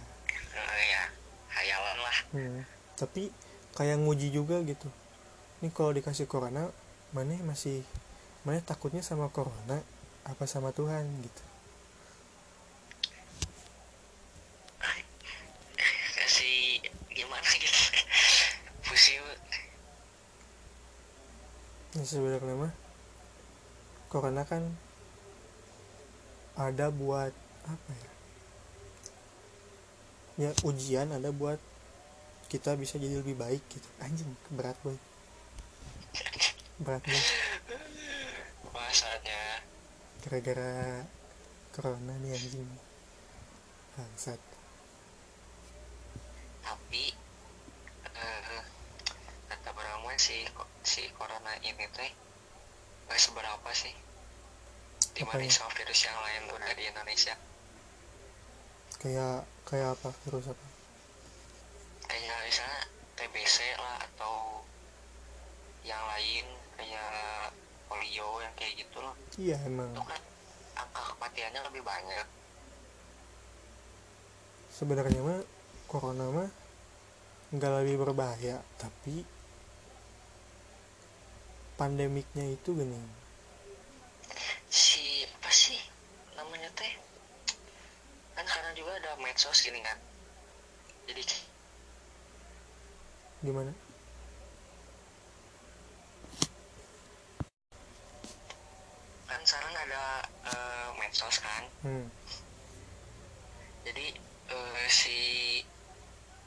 Eh, 0.54 0.84
ya 0.94 1.02
hayalan 1.50 1.98
lah. 1.98 2.16
Hmm, 2.30 2.60
tapi 2.94 3.34
kayak 3.74 3.98
nguji 3.98 4.30
juga 4.30 4.62
gitu. 4.62 4.86
Ini 5.60 5.68
kalau 5.74 5.90
dikasih 5.92 6.30
corona 6.30 6.70
mana 7.10 7.34
masih 7.42 7.82
mana 8.46 8.62
takutnya 8.62 9.02
sama 9.02 9.28
corona 9.28 9.82
apa 10.24 10.44
sama 10.46 10.70
Tuhan 10.70 11.04
gitu? 11.26 11.42
Kasih 16.16 16.80
gimana 17.10 17.50
gitu? 17.58 17.80
Pusing. 18.86 19.20
Nah, 21.90 22.06
sebenarnya 22.06 22.54
mah 22.54 22.72
corona 24.06 24.46
kan 24.46 24.62
ada 26.54 26.94
buat 26.94 27.34
apa 27.66 27.90
ya? 27.90 28.19
Ya 30.40 30.56
ujian 30.64 31.12
ada 31.12 31.28
buat 31.36 31.60
kita 32.48 32.72
bisa 32.80 32.96
jadi 32.96 33.20
lebih 33.20 33.36
baik 33.36 33.60
gitu. 33.68 33.88
Anjing 34.00 34.32
berat 34.56 34.74
boy. 34.80 34.96
Berat 36.80 37.04
boy. 37.04 37.22
bahasanya 38.72 39.60
Gara-gara 40.24 41.04
corona 41.76 42.16
nih 42.24 42.32
anjing. 42.32 42.64
Bangsat. 44.00 44.40
tapi 46.60 47.14
eh, 48.16 48.62
kata 49.46 49.70
orang 49.74 50.18
si 50.18 50.42
si 50.82 51.06
corona 51.14 51.54
ini 51.62 51.86
teh 51.94 52.10
gak 53.06 53.18
seberapa 53.18 53.70
sih 53.70 53.94
dibanding 55.14 55.50
sama 55.50 55.70
virus 55.74 56.06
yang 56.06 56.18
lain 56.18 56.50
ada 56.50 56.74
di 56.74 56.84
Indonesia 56.86 57.34
Kayak 59.00 59.48
kayak 59.64 59.96
apa? 59.96 60.12
Terus 60.28 60.46
apa? 60.52 60.66
kayak 62.10 62.36
misalnya 62.42 62.82
TBC 63.14 63.56
lah 63.78 63.96
atau 64.02 64.66
yang 65.86 66.02
lain 66.10 66.46
kayak 66.74 67.54
polio 67.86 68.42
yang 68.42 68.54
kayak 68.58 68.82
gitu 68.82 68.98
loh 68.98 69.14
Iya 69.38 69.56
emang. 69.62 69.94
Itu 69.94 70.02
kan 70.02 70.20
angka 70.74 71.02
kematiannya 71.14 71.60
lebih 71.70 71.82
banyak. 71.86 72.26
Sebenarnya 74.74 75.20
mah 75.22 75.40
corona 75.86 76.26
mah 76.30 76.50
nggak 77.50 77.82
lebih 77.82 78.06
berbahaya 78.06 78.62
tapi 78.78 79.26
pandemiknya 81.74 82.46
itu 82.46 82.70
gini 82.78 82.94
si 84.70 85.26
apa 85.26 85.50
sih 85.50 85.82
namanya 86.38 86.70
teh 86.78 86.94
kan 88.38 88.46
sekarang 88.46 88.69
juga 88.80 88.96
ada 88.96 89.12
medsos 89.20 89.60
gini 89.60 89.84
kan. 89.84 90.00
Jadi 91.04 91.20
gimana 93.44 93.72
kan 99.28 99.40
sekarang 99.44 99.74
ada 99.84 100.04
eh, 100.48 100.88
medsos 100.96 101.36
kan. 101.44 101.64
Hmm. 101.84 102.06
jadi 103.84 104.06
eh, 104.52 104.84
si 104.88 105.18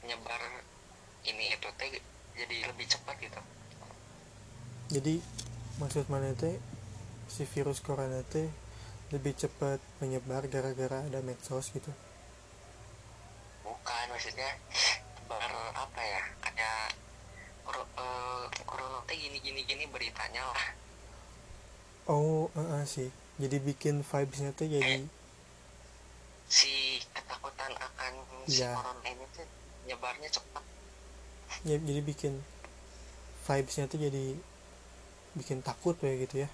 nyebar 0.06 0.38
ini 1.26 1.54
itu 1.54 1.68
teh 1.78 1.90
jadi 2.34 2.56
lebih 2.66 2.86
cepat 2.90 3.14
gitu. 3.22 3.40
Jadi 4.90 5.22
maksud 5.78 6.10
mana 6.10 6.34
teh? 6.34 6.58
Si 7.30 7.46
virus 7.46 7.78
corona 7.78 8.22
teh 8.26 8.50
lebih 9.10 9.34
cepat 9.38 9.78
menyebar 10.02 10.46
gara-gara 10.50 11.06
ada 11.06 11.22
medsos 11.22 11.70
gitu 11.70 11.90
bukan 13.84 14.06
maksudnya 14.16 14.48
ber 15.28 15.44
apa 15.76 16.00
ya 16.00 16.22
kayak 16.40 16.96
kor- 17.68 17.92
eh, 18.00 18.44
corona 18.64 19.04
teh 19.04 19.12
gini 19.12 19.36
gini 19.44 19.60
gini 19.68 19.84
beritanya 19.92 20.40
lah. 20.48 20.66
Oh 22.08 22.48
eh, 22.56 22.80
eh, 22.80 22.84
sih. 22.88 23.08
Jadi 23.36 23.60
bikin 23.60 24.00
vibesnya 24.00 24.56
teh 24.56 24.72
jadi 24.72 25.04
si 26.48 26.96
ketakutan 27.12 27.72
akan 27.76 28.12
si 28.48 28.64
Iya. 28.64 28.72
corona 28.72 29.04
ini 29.04 29.24
tuh 29.36 29.44
nyebarnya 29.84 30.28
cepat. 30.32 30.64
Ya, 31.68 31.76
jadi 31.76 32.00
bikin 32.00 32.40
vibesnya 33.44 33.84
tuh 33.84 34.00
jadi 34.00 34.36
bikin 35.36 35.60
takut 35.60 35.92
kayak 36.00 36.24
gitu 36.24 36.44
ya. 36.44 36.48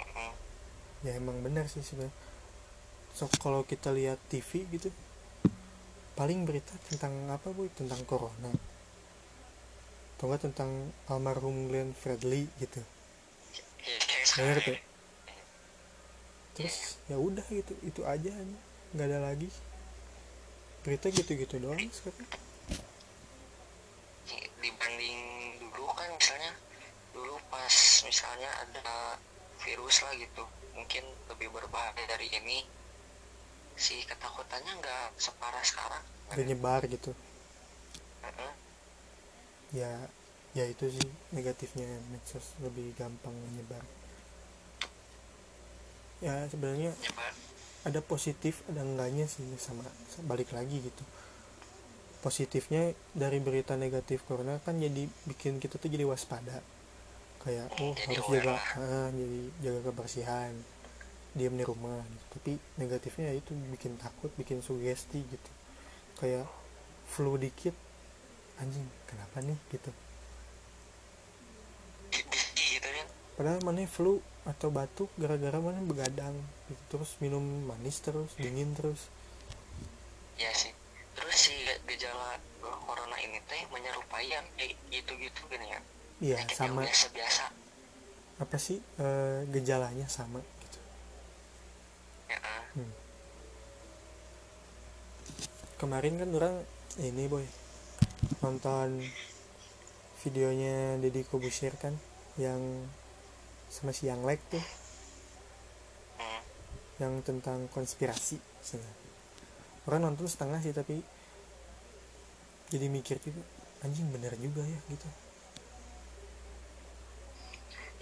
Mm, 0.00 0.32
ya 1.00 1.12
emang 1.16 1.40
benar 1.40 1.64
sih 1.64 1.80
sebenarnya. 1.80 2.12
So 3.16 3.24
kalau 3.40 3.64
kita 3.64 3.88
lihat 3.88 4.20
TV 4.28 4.68
gitu 4.68 4.92
paling 6.20 6.44
berita 6.44 6.76
tentang 6.84 7.32
apa 7.32 7.48
boy 7.48 7.72
tentang 7.72 8.04
corona. 8.04 8.52
Atau 10.20 10.28
enggak 10.28 10.52
tentang 10.52 10.92
almarhum 11.08 11.72
Glenn 11.72 11.96
Fredly 11.96 12.44
gitu. 12.60 12.84
Iya, 13.80 13.96
kayak 14.04 14.04
Bener 14.04 14.28
sekarang 14.28 14.60
tuh. 14.60 14.78
terus 16.52 17.00
ya 17.08 17.16
udah 17.16 17.46
gitu. 17.48 17.72
Itu 17.80 18.04
aja 18.04 18.28
aja. 18.36 18.58
nggak 18.92 19.06
ada 19.08 19.32
lagi. 19.32 19.48
Berita 20.84 21.08
gitu-gitu 21.08 21.56
doang 21.56 21.80
sekarang. 21.88 22.28
Dibanding 24.60 25.20
dulu 25.56 25.88
kan 25.96 26.12
misalnya 26.20 26.52
dulu 27.16 27.40
pas 27.48 27.72
misalnya 28.04 28.50
ada 28.68 29.16
virus 29.64 30.04
lah 30.04 30.12
gitu. 30.20 30.44
Mungkin 30.76 31.00
lebih 31.32 31.48
berbahaya 31.48 32.04
dari 32.12 32.28
ini 32.28 32.60
si 33.80 33.96
ketakutannya 34.04 34.76
nggak 34.76 35.16
separah 35.16 35.64
sekarang. 35.64 36.04
Udah 36.36 36.44
nyebar 36.44 36.84
gitu. 36.84 37.16
Heeh. 38.20 38.52
ya 39.80 39.92
ya 40.52 40.64
itu 40.68 40.92
sih 40.92 41.08
negatifnya 41.32 41.88
medsos 42.12 42.52
lebih 42.60 42.92
gampang 43.00 43.32
menyebar. 43.32 43.80
Ya 46.20 46.44
sebenarnya 46.52 46.92
nyebar. 46.92 47.32
ada 47.88 48.00
positif 48.04 48.60
ada 48.68 48.84
enggaknya 48.84 49.24
sih 49.24 49.48
sama 49.56 49.88
balik 50.28 50.52
lagi 50.52 50.84
gitu. 50.84 51.04
Positifnya 52.20 52.92
dari 53.16 53.40
berita 53.40 53.80
negatif 53.80 54.20
corona 54.28 54.60
kan 54.60 54.76
jadi 54.76 55.08
bikin 55.24 55.56
kita 55.56 55.80
tuh 55.80 55.88
jadi 55.88 56.04
waspada. 56.04 56.60
Kayak 57.40 57.72
oh 57.80 57.96
Jadi 57.96 58.20
harus 58.20 58.26
jaga 58.28 58.56
ah, 58.76 59.08
jadi 59.08 59.40
jaga 59.64 59.80
kebersihan 59.88 60.52
diam 61.34 61.54
di 61.54 61.62
rumah 61.62 62.02
gitu. 62.02 62.24
tapi 62.34 62.52
negatifnya 62.74 63.30
ya 63.30 63.34
itu 63.38 63.54
bikin 63.74 63.94
takut 63.98 64.30
bikin 64.34 64.60
sugesti 64.60 65.22
gitu. 65.22 65.50
Kayak 66.18 66.46
flu 67.06 67.38
dikit 67.38 67.74
anjing 68.58 68.86
kenapa 69.06 69.40
nih? 69.40 69.58
gitu. 69.70 69.90
Gitu 72.10 72.88
kan. 72.88 73.06
Padahal 73.38 73.60
mana 73.64 73.86
flu 73.86 74.20
atau 74.44 74.68
batuk 74.72 75.08
gara-gara 75.20 75.60
mana 75.60 75.80
begadang 75.84 76.34
gitu. 76.66 76.82
terus 76.96 77.14
minum 77.22 77.42
manis 77.66 78.02
terus 78.02 78.30
dingin 78.36 78.74
terus. 78.74 79.06
Ya 80.36 80.50
sih. 80.56 80.72
Terus 81.14 81.36
si 81.36 81.54
gejala 81.86 82.40
corona 82.60 83.16
ini 83.22 83.38
teh 83.46 83.62
menyerupai 83.70 84.26
yang 84.26 84.44
kayak 84.58 84.74
gitu-gitu 84.90 85.40
gini 85.46 85.66
kan 85.70 85.82
iya 86.20 86.36
Penyakit 86.42 86.56
yang 86.58 86.70
sama. 86.74 86.80
biasa-biasa. 86.84 87.44
Apa 88.40 88.56
sih 88.56 88.78
eh, 88.98 89.40
gejalanya 89.52 90.08
sama 90.08 90.40
gitu 92.70 92.82
ah. 92.82 92.92
kemarin 95.76 96.20
kan 96.20 96.30
orang 96.30 96.54
ini 97.00 97.26
boy 97.26 97.44
nonton 98.40 99.00
videonya 100.20 101.00
Deddy 101.00 101.24
Kobusir 101.24 101.72
kan 101.80 101.96
yang 102.36 102.60
sama 103.72 103.90
si 103.90 104.06
Yang 104.06 104.22
Lek 104.26 104.40
tuh 104.50 104.64
Hmm. 106.20 106.42
yang 107.00 107.24
tentang 107.24 107.64
konspirasi 107.72 108.36
sebenarnya. 108.60 109.08
orang 109.88 110.00
nonton 110.04 110.28
setengah 110.28 110.60
sih 110.60 110.76
tapi 110.76 111.00
jadi 112.68 112.86
mikir 112.92 113.16
juga 113.24 113.40
anjing 113.80 114.12
bener 114.12 114.36
juga 114.36 114.60
ya 114.60 114.76
gitu 114.92 115.08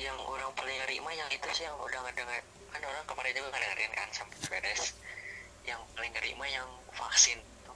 yang 0.02 0.18
orang 0.18 0.50
paling 0.50 0.74
ngeri 0.82 0.98
mah 0.98 1.14
yang 1.14 1.30
itu 1.30 1.46
sih 1.54 1.62
yang 1.62 1.78
udah 1.78 2.00
ngedenger 2.10 2.42
kan 2.78 2.94
orang 2.94 3.06
kemarin 3.10 3.34
juga 3.34 3.50
ngedengerin 3.50 3.90
kan 3.90 4.08
sampai 4.14 4.38
beres 4.46 4.94
yang 5.66 5.82
paling 5.98 6.14
ngeri 6.14 6.30
mah 6.38 6.46
yang 6.46 6.70
vaksin 6.94 7.42
tuh. 7.66 7.74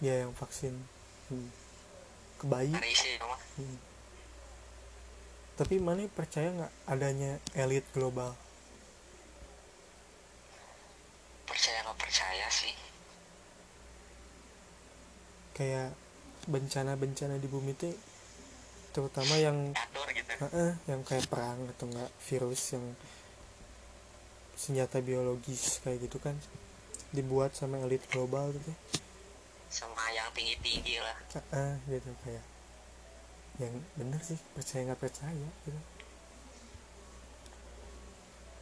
ya 0.00 0.24
yang 0.24 0.32
vaksin 0.32 0.72
hmm. 1.28 1.48
ke 2.40 2.44
bayi 2.48 2.72
Ada 2.72 2.88
isi. 2.88 3.20
Hmm. 3.20 3.76
tapi 5.60 5.76
mana 5.76 6.08
percaya 6.08 6.48
nggak 6.48 6.72
adanya 6.88 7.36
elit 7.52 7.84
global 7.92 8.32
Percaya 11.44 11.84
nggak 11.84 11.98
percaya 12.00 12.46
sih. 12.48 12.72
kayak 15.52 15.92
bencana-bencana 16.48 17.36
di 17.36 17.48
bumi 17.52 17.76
itu 17.76 17.92
terutama 18.96 19.36
yang 19.36 19.76
Ador 19.76 20.08
gitu. 20.16 20.32
Heeh, 20.40 20.72
yang 20.88 21.04
kayak 21.04 21.28
perang 21.28 21.68
atau 21.68 21.84
enggak 21.84 22.08
virus 22.32 22.72
yang 22.72 22.96
senjata 24.60 25.00
biologis 25.00 25.80
kayak 25.80 26.04
gitu 26.04 26.20
kan 26.20 26.36
dibuat 27.10 27.56
sama 27.56 27.80
elit 27.80 28.04
global 28.12 28.52
gitu 28.52 28.72
Sama 29.70 30.02
yang 30.12 30.28
tinggi-tinggi 30.34 30.98
lah. 31.00 31.16
Heeh, 31.32 31.72
gitu 31.88 32.10
kayak 32.20 32.44
yang 33.56 33.72
bener 33.94 34.20
sih 34.20 34.36
percaya 34.52 34.84
nggak 34.84 35.00
percaya 35.00 35.48
gitu 35.64 35.80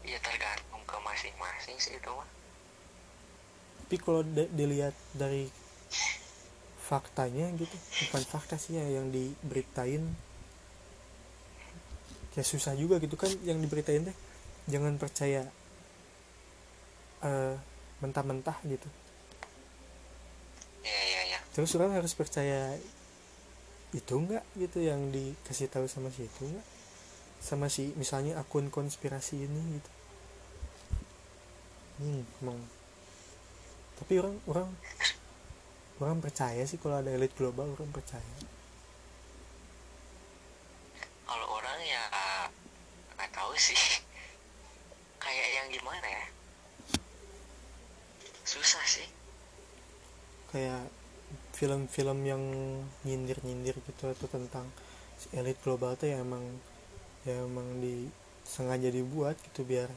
Ya 0.05 0.17
tergantung 0.23 0.81
ke 0.87 0.97
masing-masing 1.03 1.77
sih 1.77 1.93
itu 1.93 2.09
mah. 2.09 2.29
tapi 3.83 3.97
kalau 4.01 4.21
dilihat 4.53 4.93
dari 5.13 5.49
faktanya 6.79 7.49
gitu 7.57 7.73
bukan 8.05 8.23
fakta 8.25 8.57
sih 8.57 8.77
ya 8.77 8.85
yang 9.01 9.09
diberitain 9.09 10.05
ya 12.33 12.45
susah 12.45 12.77
juga 12.77 13.01
gitu 13.01 13.17
kan 13.17 13.33
yang 13.45 13.57
diberitain 13.61 14.05
teh 14.05 14.17
jangan 14.69 14.97
percaya 14.97 15.49
eh, 17.25 17.55
mentah-mentah 17.99 18.59
gitu. 18.67 18.89
Iya 20.87 21.03
iya 21.05 21.21
iya. 21.35 21.39
terus 21.53 21.75
orang 21.75 21.99
harus 21.99 22.15
percaya 22.15 22.79
itu 23.91 24.15
enggak 24.15 24.45
gitu 24.55 24.79
yang 24.85 25.11
dikasih 25.11 25.67
tahu 25.73 25.89
sama 25.91 26.13
si 26.15 26.29
itu 26.29 26.45
enggak 26.45 26.67
sama 27.39 27.67
si 27.71 27.95
misalnya 27.99 28.39
akun 28.39 28.71
konspirasi 28.71 29.49
ini 29.49 29.81
gitu. 29.81 29.91
Hmm, 31.99 32.23
emang 32.43 32.59
tapi 33.99 34.15
orang 34.23 34.39
orang 34.47 34.71
orang 35.99 36.19
percaya 36.23 36.63
sih 36.63 36.79
kalau 36.79 37.03
ada 37.03 37.11
elit 37.11 37.35
global 37.35 37.75
orang 37.75 37.91
percaya. 37.91 38.35
Kalau 41.27 41.47
orang 41.59 41.79
ya 41.83 42.03
nggak 43.19 43.31
tahu 43.35 43.53
sih. 43.59 43.79
Kayak 45.19 45.49
yang 45.51 45.67
gimana 45.75 46.07
ya? 46.07 46.27
Susah 48.69 48.85
sih. 48.85 49.09
kayak 50.53 50.93
film-film 51.57 52.21
yang 52.29 52.43
nyindir-nyindir 53.01 53.81
gitu 53.81 54.13
atau 54.13 54.29
tentang 54.29 54.69
si 55.17 55.33
elit 55.33 55.57
global 55.65 55.97
tuh 55.97 56.13
ya 56.13 56.21
emang 56.21 56.45
ya 57.25 57.49
emang 57.49 57.65
di 57.81 58.13
sengaja 58.45 58.93
dibuat 58.93 59.41
gitu 59.41 59.65
biar 59.65 59.89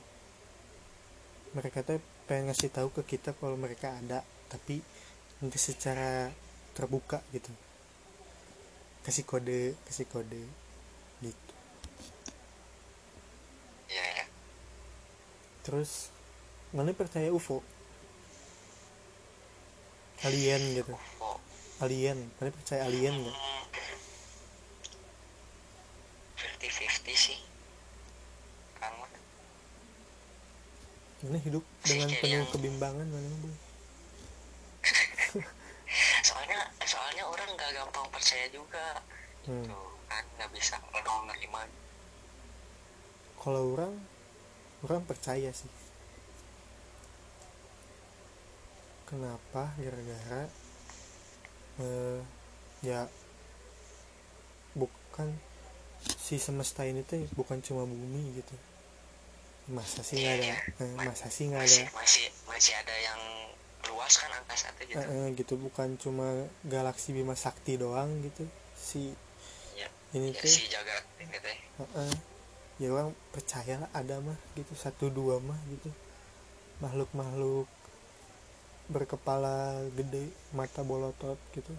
mereka 1.52 1.84
tuh 1.84 2.00
pengen 2.32 2.48
ngasih 2.48 2.72
tahu 2.72 2.96
ke 2.96 3.16
kita 3.16 3.36
kalau 3.36 3.60
mereka 3.60 3.92
ada 3.92 4.24
tapi 4.48 4.80
nanti 5.44 5.60
secara 5.60 6.32
terbuka 6.72 7.20
gitu 7.36 7.52
kasih 9.04 9.28
kode 9.28 9.76
kasih 9.84 10.08
kode 10.08 10.44
gitu 11.20 11.54
ya. 13.92 14.24
terus 15.68 16.08
mana 16.72 16.96
percaya 16.96 17.28
UFO 17.36 17.60
alien 20.26 20.62
gitu. 20.76 20.94
Alien. 21.82 22.18
Mana 22.38 22.50
percaya 22.54 22.86
alien 22.86 23.16
nggak? 23.18 23.38
Fifty 26.38 26.68
fifty 26.70 27.14
sih. 27.16 27.40
Mana 31.22 31.38
hidup 31.38 31.62
dengan 31.86 32.10
penuh 32.18 32.42
yang- 32.42 32.50
kebimbangan 32.50 33.06
mana 33.06 33.30
boy 33.46 33.54
soalnya 36.26 36.66
soalnya 36.82 37.24
orang 37.30 37.46
nggak 37.54 37.78
gampang 37.78 38.10
percaya 38.10 38.50
juga. 38.50 38.98
Hmm. 39.46 39.66
tuh 39.66 39.86
kan 40.10 40.22
nggak 40.38 40.50
bisa 40.54 40.78
kalau 40.82 41.26
nerima 41.26 41.66
kalau 43.38 43.74
orang 43.74 43.94
orang 44.86 45.02
percaya 45.06 45.50
sih 45.50 45.70
kenapa 49.12 49.76
gara-gara 49.76 50.42
eh, 51.84 52.20
ya 52.80 53.12
bukan 54.72 55.36
si 56.00 56.40
semesta 56.40 56.88
ini 56.88 57.04
tuh 57.04 57.20
bukan 57.36 57.60
cuma 57.60 57.84
bumi 57.84 58.40
gitu. 58.40 58.56
Masa 59.70 60.02
sih 60.02 60.24
nggak 60.24 60.36
ada 60.40 60.56
eh, 60.80 60.92
masa 61.04 61.28
sih 61.28 61.52
nggak 61.52 61.60
ada? 61.60 61.80
masih 61.92 62.26
masih 62.48 62.74
ada 62.80 62.96
yang 62.96 63.22
luas 63.92 64.16
kan 64.16 64.32
angkasa 64.32 64.72
tuh 64.80 64.88
gitu. 64.88 64.98
Eh, 64.98 65.06
eh, 65.06 65.28
gitu 65.36 65.54
bukan 65.60 66.00
cuma 66.00 66.48
galaksi 66.64 67.12
Bima 67.12 67.36
Sakti 67.36 67.76
doang 67.76 68.24
gitu 68.24 68.48
si 68.80 69.12
ya, 69.76 69.92
ini 70.16 70.32
ya 70.32 70.40
tuh 70.40 70.50
si 70.50 70.72
jagat 70.72 71.04
ini 71.20 71.38
teh. 71.38 71.58
Heeh. 71.84 72.14
ya 72.82 72.90
orang 72.90 73.14
percaya 73.30 73.78
lah 73.78 73.92
ada 73.94 74.18
mah 74.24 74.40
gitu 74.58 74.74
satu 74.74 75.12
dua 75.12 75.38
mah 75.44 75.60
gitu. 75.70 75.92
Makhluk 76.82 77.12
makhluk 77.14 77.70
berkepala 78.92 79.80
gede 79.96 80.28
mata 80.52 80.84
bolotot 80.84 81.40
gitu. 81.56 81.72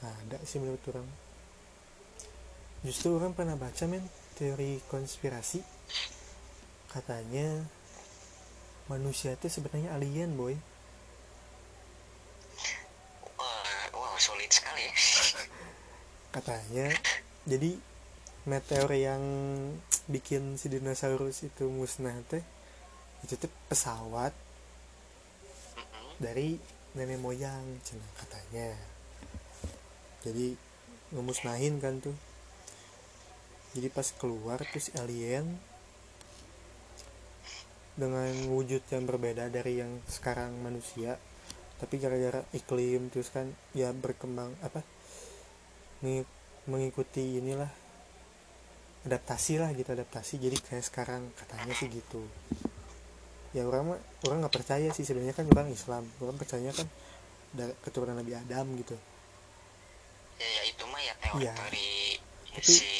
Ada 0.00 0.40
sih 0.48 0.56
menurut 0.56 0.80
orang. 0.88 1.04
Justru 2.80 3.12
orang 3.12 3.36
pernah 3.36 3.60
baca 3.60 3.84
men 3.84 4.00
teori 4.40 4.80
konspirasi. 4.88 5.60
Katanya 6.88 7.68
manusia 8.88 9.36
itu 9.36 9.52
sebenarnya 9.52 9.92
alien 9.92 10.32
boy. 10.32 10.56
Wah 13.36 13.84
wow 13.92 14.16
sulit 14.16 14.48
sekali. 14.48 14.88
Ya 14.88 14.94
katanya 16.40 16.88
jadi 17.44 17.76
meteor 18.48 18.90
yang 18.96 19.22
bikin 20.08 20.56
si 20.56 20.72
dinosaurus 20.72 21.44
itu 21.44 21.68
musnah 21.68 22.16
teh 22.26 22.42
itu 23.20 23.36
tuh 23.36 23.52
pesawat. 23.68 24.32
Dari 26.20 26.60
nenek 26.92 27.16
moyang 27.16 27.64
cina 27.80 28.04
katanya. 28.20 28.76
Jadi 30.20 30.52
ngemusnahin 31.16 31.80
kan 31.80 31.98
tuh. 31.98 32.14
Jadi 33.72 33.88
pas 33.88 34.04
keluar 34.20 34.60
terus 34.60 34.92
alien 35.00 35.56
dengan 37.96 38.30
wujud 38.52 38.84
yang 38.92 39.08
berbeda 39.08 39.48
dari 39.48 39.80
yang 39.82 40.00
sekarang 40.08 40.56
manusia 40.62 41.20
tapi 41.76 41.96
gara-gara 41.96 42.44
iklim 42.52 43.08
terus 43.08 43.32
kan 43.32 43.48
ya 43.72 43.92
berkembang 43.92 44.52
apa 44.60 44.84
mengi- 46.04 46.28
mengikuti 46.68 47.40
inilah 47.40 47.72
adaptasi 49.08 49.56
lah 49.56 49.72
gitu 49.72 49.96
adaptasi. 49.96 50.36
Jadi 50.36 50.56
kayak 50.60 50.84
sekarang 50.84 51.32
katanya 51.32 51.72
sih 51.72 51.88
gitu 51.88 52.20
ya 53.50 53.66
orang 53.66 53.82
mah 53.88 53.98
orang 54.24 54.38
nggak 54.42 54.54
percaya 54.54 54.88
sih. 54.90 55.02
Sebenarnya 55.02 55.34
kan 55.34 55.46
orang 55.46 55.68
Islam. 55.68 56.06
Orang 56.18 56.36
percaya 56.36 56.70
kan 56.70 56.86
dari 57.50 57.74
keturunan 57.82 58.14
Nabi 58.14 58.32
Adam 58.32 58.66
gitu. 58.78 58.94
Ya, 60.38 60.48
ya 60.48 60.62
itu 60.64 60.82
mah 60.86 61.00
ya 61.00 61.14
teori 61.18 61.42
Iya. 61.42 61.52
teori 61.52 61.90
Tapi- 62.50 62.64
si 62.64 62.90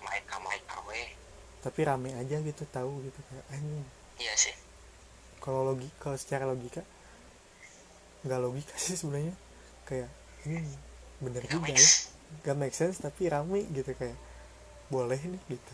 Maika 0.00 0.36
Maika 0.38 0.76
we 0.86 1.12
tapi 1.60 1.84
rame 1.84 2.08
aja 2.16 2.40
gitu 2.40 2.64
tahu 2.66 3.04
gitu 3.04 3.20
kayak 3.28 3.44
anjing. 3.52 3.84
Iya 4.16 4.32
sih. 4.34 4.54
Kalau 5.40 5.64
logi 5.66 5.88
kalau 5.96 6.16
secara 6.16 6.44
logika 6.44 6.80
nggak 8.24 8.40
logika 8.40 8.74
sih 8.76 8.96
sebenarnya. 8.96 9.36
Kayak 9.84 10.08
ini 10.44 10.64
bener 11.20 11.44
nggak 11.44 11.52
juga 11.52 11.72
ya. 11.76 11.88
gak 12.40 12.56
make 12.56 12.72
sense 12.72 12.96
tapi 12.96 13.28
rame 13.28 13.66
gitu 13.68 13.92
kayak 13.92 14.16
boleh 14.88 15.20
nih 15.20 15.42
gitu. 15.50 15.72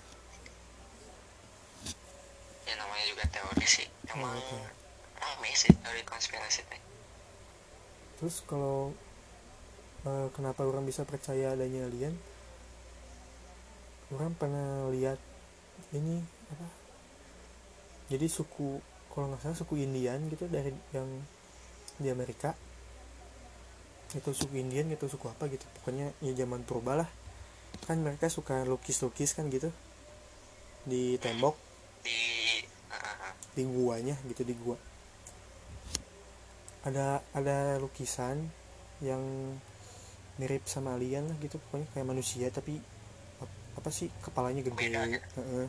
Ya 2.66 2.74
namanya 2.74 3.04
juga 3.06 3.24
teori 3.30 3.66
sih 3.66 3.86
emang 4.16 4.40
rame 5.20 5.50
sih 5.52 5.72
teori 5.76 6.02
konspirasi 6.08 6.64
teh. 6.64 6.80
Terus 8.16 8.40
kalau 8.48 8.96
eh, 10.08 10.28
kenapa 10.32 10.64
orang 10.64 10.88
bisa 10.88 11.04
percaya 11.04 11.52
adanya 11.52 11.84
alien? 11.84 12.16
Orang 14.08 14.32
pernah 14.38 14.88
lihat 14.88 15.20
ini 15.92 16.24
apa? 16.48 16.68
Jadi 18.08 18.26
suku 18.30 18.80
kalau 19.12 19.32
nggak 19.32 19.42
salah 19.42 19.58
suku 19.58 19.82
Indian 19.82 20.20
gitu 20.32 20.48
dari 20.48 20.72
yang 20.96 21.08
di 22.00 22.08
Amerika. 22.08 22.56
Itu 24.14 24.32
suku 24.32 24.62
Indian 24.62 24.88
gitu 24.88 25.10
suku 25.10 25.28
apa 25.28 25.50
gitu. 25.52 25.66
Pokoknya 25.80 26.14
ya 26.24 26.32
zaman 26.32 26.64
purba 26.64 27.04
lah. 27.04 27.08
Kan 27.84 28.00
mereka 28.00 28.32
suka 28.32 28.64
lukis-lukis 28.64 29.36
kan 29.36 29.50
gitu. 29.52 29.68
Di 30.86 31.18
tembok. 31.18 31.58
Di 32.06 32.14
uh, 32.14 32.45
di 33.56 33.64
guanya 33.64 34.14
gitu 34.28 34.42
di 34.44 34.54
gua 34.62 34.76
ada 36.86 37.06
ada 37.34 37.80
lukisan 37.82 38.36
yang 39.02 39.22
mirip 40.38 40.62
sama 40.68 40.94
alien 40.94 41.24
lah 41.26 41.36
gitu 41.42 41.56
pokoknya 41.58 41.88
kayak 41.96 42.06
manusia 42.12 42.46
tapi 42.52 42.78
ap- 43.42 43.60
apa 43.80 43.88
sih 43.90 44.08
kepalanya 44.22 44.62
gede 44.62 44.76
Beda 44.76 45.02
gitu. 45.08 45.40
Heeh. 45.40 45.66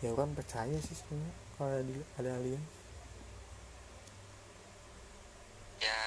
ya 0.00 0.08
orang 0.14 0.30
percaya 0.38 0.78
sih 0.78 0.94
sebenarnya 0.94 1.34
kalau 1.58 1.70
ada, 1.74 1.94
ada 2.22 2.30
alien 2.38 2.62
ya 5.82 5.98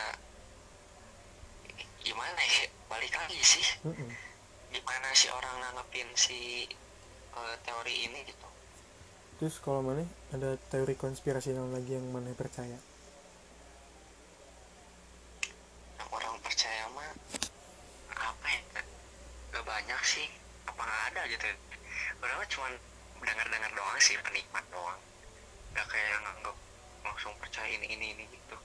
gimana 2.04 2.42
ya 2.42 2.64
balik 2.90 3.14
lagi 3.16 3.40
sih 3.44 3.66
Heeh. 3.86 4.12
gimana 4.74 5.08
sih 5.14 5.30
orang 5.32 5.56
nanggepin 5.62 6.10
si 6.16 6.40
eh, 7.36 7.56
teori 7.66 7.96
ini 8.08 8.20
gitu 8.26 8.48
terus 9.42 9.58
kalau 9.58 9.82
mana 9.82 10.06
ada 10.30 10.54
teori 10.70 10.94
konspirasi 10.94 11.58
yang 11.58 11.74
lagi 11.74 11.98
yang 11.98 12.06
mana 12.14 12.30
percaya? 12.38 12.78
Orang 16.14 16.38
percaya 16.46 16.86
mah 16.94 17.10
apa 18.14 18.46
ya? 18.54 18.62
Gak 19.50 19.66
banyak 19.66 20.02
sih. 20.06 20.30
Apa 20.70 20.78
nggak 20.86 21.02
ada 21.10 21.22
gitu. 21.26 21.50
Orang 22.22 22.38
mah 22.38 22.50
cuma 22.54 22.70
dengar-dengar 23.26 23.72
doang 23.74 23.98
sih 23.98 24.14
penikmat 24.22 24.62
doang. 24.70 25.02
Gak 25.74 25.90
kayak 25.90 26.06
yang 26.14 26.22
nganggep 26.22 26.56
langsung 27.02 27.34
percaya 27.42 27.66
ini 27.66 27.98
ini 27.98 28.06
ini 28.14 28.24
gitu. 28.30 28.58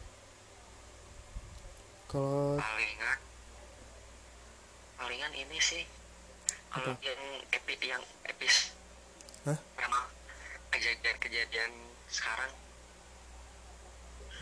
Kalau 2.13 2.61
palingan 2.61 3.19
palingan 5.01 5.33
ini 5.33 5.57
sih 5.57 5.89
kalau 6.69 6.93
yang 7.01 7.23
epi 7.49 7.75
yang 7.81 8.05
epis 8.29 8.77
Hah? 9.49 9.57
memang 9.81 10.16
kejadian-kejadian 10.73 11.73
sekarang. 12.11 12.53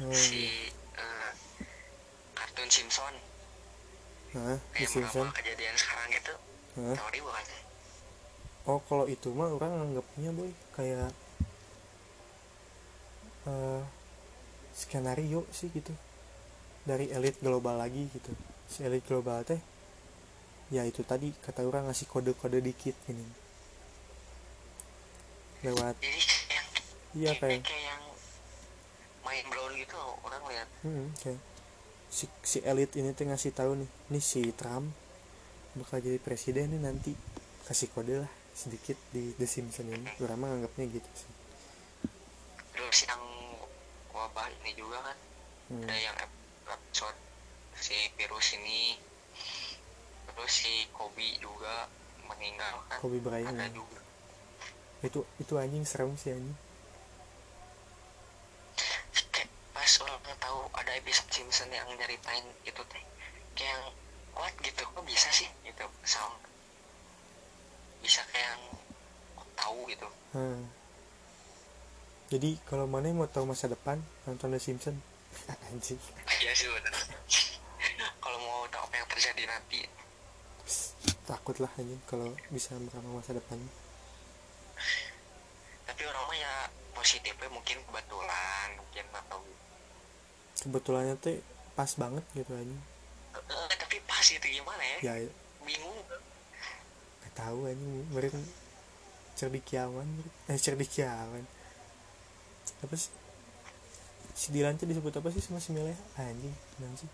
Oh, 0.02 0.10
si 0.10 0.70
eh, 0.98 1.30
kartun 2.34 2.68
Simpson. 2.70 3.14
Di 4.34 4.82
kayak 4.82 4.90
Simpson? 4.90 5.30
kejadian 5.30 5.76
sekarang 5.78 6.10
itu 6.10 6.34
Hah? 6.74 6.96
teori 6.98 7.22
bukan 7.22 7.46
oh 8.64 8.80
kalau 8.90 9.06
itu 9.06 9.30
mah 9.30 9.46
orang 9.46 9.70
anggapnya 9.78 10.34
boy 10.34 10.50
kayak 10.74 11.14
eh 13.46 13.82
skenario 14.74 15.46
sih 15.54 15.70
gitu. 15.70 15.94
Dari 16.82 17.14
elit 17.14 17.38
global 17.38 17.78
lagi 17.78 18.10
gitu. 18.10 18.34
Si 18.66 18.82
elit 18.82 19.06
global 19.06 19.46
teh 19.46 19.62
ya 20.72 20.82
itu 20.82 21.06
tadi 21.06 21.30
kata 21.44 21.62
orang 21.62 21.86
ngasih 21.86 22.08
kode-kode 22.08 22.58
dikit 22.58 22.96
gini 23.04 23.43
lewat. 25.64 25.94
Jadi 25.98 26.20
kayak 26.20 26.64
iya 27.16 27.32
kayak, 27.32 27.40
kayak 27.40 27.62
kayak 27.64 27.84
yang 27.88 28.02
main 29.24 29.44
blown 29.48 29.72
gitu 29.80 29.96
orang 30.20 30.42
lihat. 30.52 30.68
Hmm, 30.84 31.06
kayak 31.24 31.40
si, 32.12 32.28
si 32.44 32.58
elit 32.60 32.92
ini 32.94 33.16
tuh 33.16 33.24
ngasih 33.24 33.56
tahu 33.56 33.72
nih 33.80 33.90
nih 34.12 34.22
si 34.22 34.42
Trump 34.52 34.92
bakal 35.74 35.98
jadi 36.04 36.20
presiden 36.20 36.76
nih 36.76 36.82
nanti. 36.84 37.12
Kasih 37.64 37.88
kode 37.96 38.20
lah 38.20 38.32
sedikit 38.52 39.00
di 39.08 39.32
The 39.40 39.48
Simpsons 39.48 39.88
ini. 39.88 40.04
Orang 40.20 40.44
mah 40.44 40.52
anggapnya 40.52 40.84
gitu 40.92 41.10
sih. 41.16 41.32
Terus 42.76 43.08
yang 43.08 43.24
wabah 44.12 44.52
ini 44.60 44.76
juga 44.76 45.00
kan 45.00 45.18
hmm. 45.72 45.88
ada 45.88 45.96
yang 45.96 46.16
ep- 46.20 46.68
episode 46.68 47.16
si 47.80 47.96
virus 48.20 48.52
ini. 48.60 49.00
Terus 50.28 50.52
si 50.52 50.84
Kobe 50.92 51.24
juga 51.40 51.88
meninggal 52.28 52.84
kan. 52.92 53.00
Kobe 53.00 53.18
Bryant 53.24 53.56
ada 53.56 53.64
ya. 53.64 53.72
juga 53.72 54.03
itu 55.04 55.20
itu 55.36 55.52
anjing 55.60 55.84
serem 55.84 56.16
sih 56.16 56.32
anjing. 56.32 56.56
Kayak 59.28 59.52
pas 59.76 59.92
orang 60.00 60.20
tahu 60.40 60.60
ada 60.72 60.92
episode 60.96 61.28
Simpson 61.28 61.68
yang 61.68 61.84
nyeritain 61.92 62.44
itu 62.64 62.80
teh 62.88 63.04
kayak 63.52 63.68
yang 63.68 63.84
what? 64.32 64.54
gitu. 64.64 64.80
Kok 64.80 65.04
bisa 65.04 65.28
sih? 65.28 65.48
gitu. 65.68 65.84
Sound 66.08 66.40
bisa 68.00 68.24
kayak 68.32 68.56
yang 68.56 68.64
tahu 69.56 69.78
gitu. 69.92 70.08
Hmm. 70.32 70.64
Jadi 72.32 72.56
kalau 72.64 72.88
mana 72.88 73.12
mau 73.12 73.28
tahu 73.28 73.44
masa 73.44 73.68
depan 73.68 74.00
nonton 74.24 74.56
The 74.56 74.60
Simpsons 74.60 75.04
anjing. 75.68 76.00
Iya 76.40 76.52
sih 76.56 76.68
benar 76.72 76.96
kalau 78.24 78.38
mau 78.40 78.64
tahu 78.72 78.88
apa 78.88 78.94
yang 79.04 79.08
terjadi 79.12 79.42
nanti. 79.52 79.84
Takut 81.28 81.60
lah 81.60 81.68
anjing 81.76 82.00
kalau 82.08 82.32
bisa 82.48 82.72
meramal 82.80 83.20
masa 83.20 83.36
depannya 83.36 83.83
tapi 85.84 86.02
orang 86.08 86.24
mah 86.26 86.36
ya 86.38 86.54
positifnya 86.96 87.48
mungkin 87.52 87.76
kebetulan 87.84 88.68
mungkin 88.80 89.04
atau 89.12 89.40
kebetulannya 90.58 91.14
tuh 91.20 91.38
pas 91.74 91.90
banget 91.94 92.24
gitu 92.32 92.52
anjing 92.54 92.82
Eh, 93.34 93.76
tapi 93.76 93.98
pas 94.06 94.22
gitu 94.24 94.46
gimana 94.46 94.78
ya? 94.80 94.98
Ya 95.02 95.14
bingung. 95.66 95.98
Gak 97.26 97.32
tahu 97.34 97.66
anjing 97.66 98.06
meren 98.14 98.46
cerdikiawan 99.34 100.06
eh 100.48 100.54
cerdikiawan. 100.56 101.44
Apa 102.86 102.94
sih? 102.94 103.10
Si 104.34 104.54
Dilan 104.54 104.78
tuh 104.78 104.86
disebut 104.86 105.12
apa 105.18 105.28
sih 105.34 105.42
sama 105.42 105.58
si 105.58 105.74
Milea 105.74 105.98
anjing 106.16 106.54
kenapa 106.78 106.96
sih? 107.02 107.10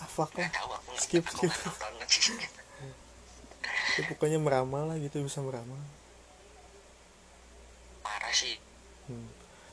Ah 0.00 0.08
fuck 0.08 0.32
lah 0.34 0.48
nggak 0.48 0.64
nggak 0.64 1.00
Skip, 1.00 1.24
skip. 1.28 1.52
Ya, 3.98 4.02
pokoknya 4.06 4.38
meramal 4.40 4.82
lah 4.90 4.96
gitu 5.02 5.16
bisa 5.26 5.40
meramal 5.42 5.78
parah 8.04 8.34
sih 8.34 8.56
Hmm. 9.10 9.26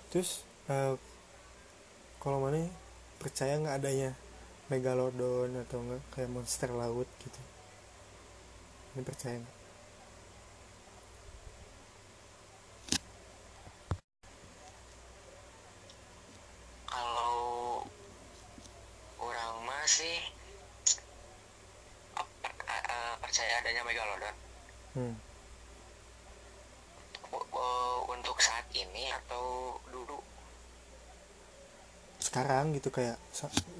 Terus 0.09 0.41
eh, 0.65 0.97
kalau 2.17 2.41
mana 2.41 2.65
percaya 3.21 3.53
nggak 3.61 3.77
adanya 3.77 4.09
megalodon 4.71 5.53
atau 5.61 5.77
enggak 5.85 6.01
kayak 6.13 6.33
monster 6.33 6.69
laut 6.73 7.05
gitu? 7.21 7.41
Ini 8.97 9.05
percaya 9.05 9.37
nggak? 9.37 9.55
kalau 16.87 17.83
orang 19.19 19.53
masih 19.69 20.17
apa- 22.15 22.51
eh, 22.67 23.13
percaya 23.21 23.53
adanya 23.61 23.81
megalodon 23.85 24.35
Hmm. 24.97 25.13
Eh, 27.37 27.97
untuk 28.09 28.37
saat 28.41 28.65
ini 28.73 29.13
atau 29.13 29.77
dulu 29.93 30.17
Sekarang 32.17 32.73
gitu 32.73 32.89
kayak 32.89 33.21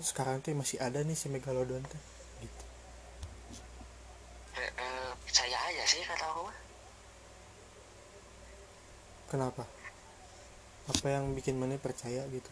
sekarang 0.05 0.45
tuh 0.45 0.53
masih 0.53 0.77
ada 0.77 1.01
nih 1.01 1.17
si 1.17 1.27
megalodon 1.27 1.81
tuh. 1.89 2.01
Gitu. 2.45 2.63
Eh, 4.61 4.71
eh, 4.77 5.09
aja 5.67 5.83
sih 5.89 6.05
kata 6.05 6.25
aku. 6.29 6.45
Kenapa? 9.27 9.65
Apa 10.87 11.07
yang 11.11 11.35
bikin 11.35 11.59
mana 11.59 11.75
percaya 11.81 12.23
gitu? 12.31 12.51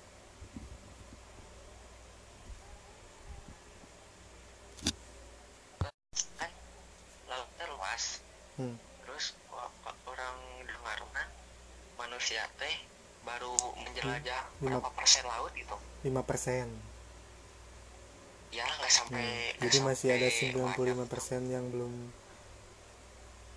kan 6.40 6.52
lautnya 7.30 7.66
luas 7.74 8.04
Hmm. 8.56 8.76
terus 9.04 9.36
wa- 9.52 9.72
wa- 9.84 10.00
orang 10.08 10.36
dengar 10.64 11.00
mah 11.12 11.28
manusia 12.00 12.44
teh 12.60 12.76
baru 13.28 13.52
menjelajah 13.84 14.42
Lima- 14.64 14.80
berapa 14.80 14.90
persen 14.96 15.26
laut 15.28 15.52
gitu 15.56 15.76
5% 16.06 16.96
ya 18.56 18.64
nggak 18.64 18.92
sampai 18.94 19.20
nggak 19.60 19.68
Jadi 19.68 19.78
masih 19.84 20.08
ada 20.16 20.30
sampai 20.32 20.80
95% 21.12 21.52
yang 21.52 21.66
belum 21.74 21.92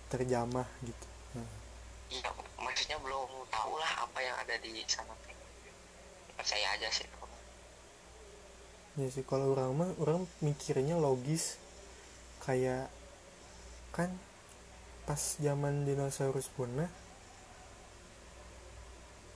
terjamah 0.09 0.67
gitu. 0.83 1.07
Nah, 1.37 1.49
iya 2.09 2.29
maksudnya 2.57 2.97
belum 2.99 3.29
tahu 3.53 3.73
lah 3.77 3.91
apa 4.03 4.19
yang 4.19 4.35
ada 4.41 4.57
di 4.59 4.83
sana. 4.89 5.13
Percaya 6.35 6.75
aja 6.75 6.89
sih. 6.89 7.07
Ya 8.97 9.07
sih 9.07 9.23
kalau 9.23 9.55
orang 9.55 9.71
mah 9.77 9.89
orang 10.01 10.25
mikirnya 10.43 10.99
logis. 10.99 11.61
Kayak 12.43 12.89
kan 13.93 14.09
pas 15.05 15.37
zaman 15.37 15.85
dinosaurus 15.85 16.49
punah 16.51 16.89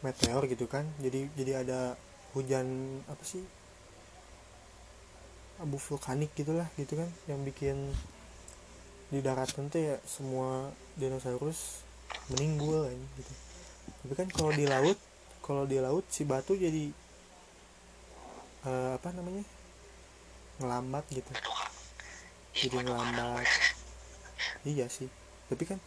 meteor 0.01 0.43
gitu 0.49 0.65
kan. 0.65 0.89
Jadi 0.99 1.29
jadi 1.37 1.61
ada 1.63 1.95
hujan 2.33 2.99
apa 3.05 3.23
sih? 3.25 3.41
Abu 5.61 5.77
vulkanik 5.77 6.33
gitulah 6.33 6.67
gitu 6.75 6.97
kan 6.97 7.09
yang 7.29 7.39
bikin 7.45 7.93
di 9.13 9.21
daratan 9.21 9.69
tuh 9.69 9.93
ya 9.93 9.95
semua 10.09 10.73
dinosaurus 10.97 11.85
meninggal 12.33 12.89
kan 12.89 12.99
gitu. 13.21 13.33
Tapi 14.03 14.13
kan 14.17 14.27
kalau 14.33 14.51
di 14.51 14.65
laut 14.65 14.97
kalau 15.45 15.63
di 15.69 15.77
laut 15.77 16.05
si 16.09 16.25
batu 16.25 16.57
jadi 16.57 16.89
eh, 18.65 18.91
apa 18.97 19.07
namanya? 19.13 19.45
Ngelambat 20.57 21.05
gitu. 21.13 21.29
Aduh 21.29 21.53
kak. 21.53 21.71
Jadi 22.53 22.75
ngelambat. 22.81 23.45
iya 24.65 24.89
sih. 24.89 25.09
Tapi 25.49 25.63
kan 25.69 25.79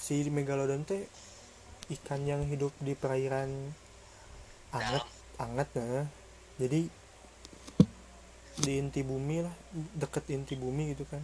si 0.00 0.24
megalodon 0.28 0.84
teh 0.88 1.04
ikan 2.00 2.24
yang 2.24 2.44
hidup 2.48 2.72
di 2.80 2.96
perairan 2.96 3.72
anget 4.74 5.04
anget 5.38 5.68
nah 5.78 6.06
jadi 6.58 6.90
di 8.54 8.78
inti 8.78 9.02
bumi 9.02 9.42
lah 9.42 9.54
deket 9.98 10.30
inti 10.30 10.54
bumi 10.54 10.94
gitu 10.94 11.02
kan. 11.10 11.18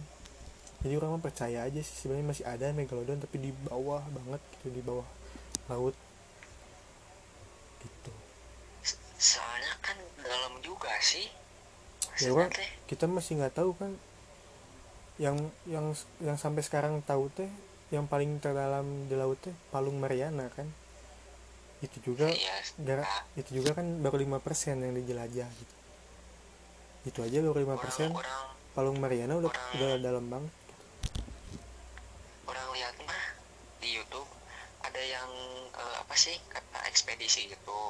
Jadi 0.81 0.97
orang 0.97 1.15
mah 1.15 1.23
percaya 1.23 1.63
aja 1.63 1.79
sih 1.79 1.95
sebenarnya 2.03 2.27
masih 2.27 2.45
ada 2.49 2.73
megalodon 2.73 3.21
tapi 3.21 3.37
di 3.39 3.51
bawah 3.69 4.01
banget 4.11 4.41
gitu 4.57 4.67
di 4.73 4.81
bawah 4.83 5.07
laut. 5.71 5.95
Gitu. 7.79 8.11
Soalnya 9.15 9.73
kan 9.79 9.95
dalam 10.19 10.59
juga 10.59 10.91
sih 10.99 11.29
ya 12.21 12.35
kan 12.35 12.51
kita 12.85 13.07
masih 13.07 13.39
nggak 13.39 13.55
tahu 13.55 13.71
kan. 13.79 13.95
Yang 15.21 15.53
yang 15.69 15.93
yang 16.19 16.35
sampai 16.35 16.65
sekarang 16.65 16.99
tahu 17.05 17.31
teh 17.31 17.47
yang 17.93 18.09
paling 18.09 18.41
terdalam 18.43 19.07
di 19.07 19.15
laut 19.15 19.39
teh 19.39 19.53
Palung 19.71 20.01
Mariana 20.01 20.51
kan 20.51 20.67
itu 21.81 21.97
juga 22.13 22.29
iya, 22.29 22.53
gara, 22.77 23.01
itu 23.33 23.57
juga 23.57 23.73
kan 23.73 23.85
baru 24.05 24.21
lima 24.21 24.37
persen 24.37 24.77
yang 24.85 24.93
dijelajah 24.93 25.49
gitu. 25.49 25.75
Itu 27.09 27.19
aja 27.25 27.41
baru 27.41 27.57
lima 27.65 27.77
persen. 27.81 28.13
Palung 28.77 29.01
Mariana 29.01 29.35
udah 29.35 29.51
orang, 29.51 29.73
udah 29.75 29.89
dalam 29.99 30.25
bang 30.31 30.45
orang 32.47 32.67
lihat 32.71 32.95
mah 33.03 33.23
di 33.83 33.99
YouTube 33.99 34.29
ada 34.85 35.01
yang 35.01 35.27
uh, 35.75 35.95
apa 36.05 36.15
sih 36.15 36.37
kata 36.47 36.79
ekspedisi 36.87 37.49
gitu. 37.49 37.81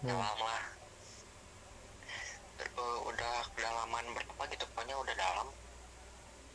Hmm. 0.00 0.14
dalam 0.14 0.38
lah. 0.38 0.64
Uh, 2.78 2.98
udah 3.10 3.34
kedalaman 3.58 4.04
berapa 4.14 4.42
gitu 4.54 4.64
pokoknya 4.72 4.96
udah 5.02 5.14
dalam. 5.18 5.48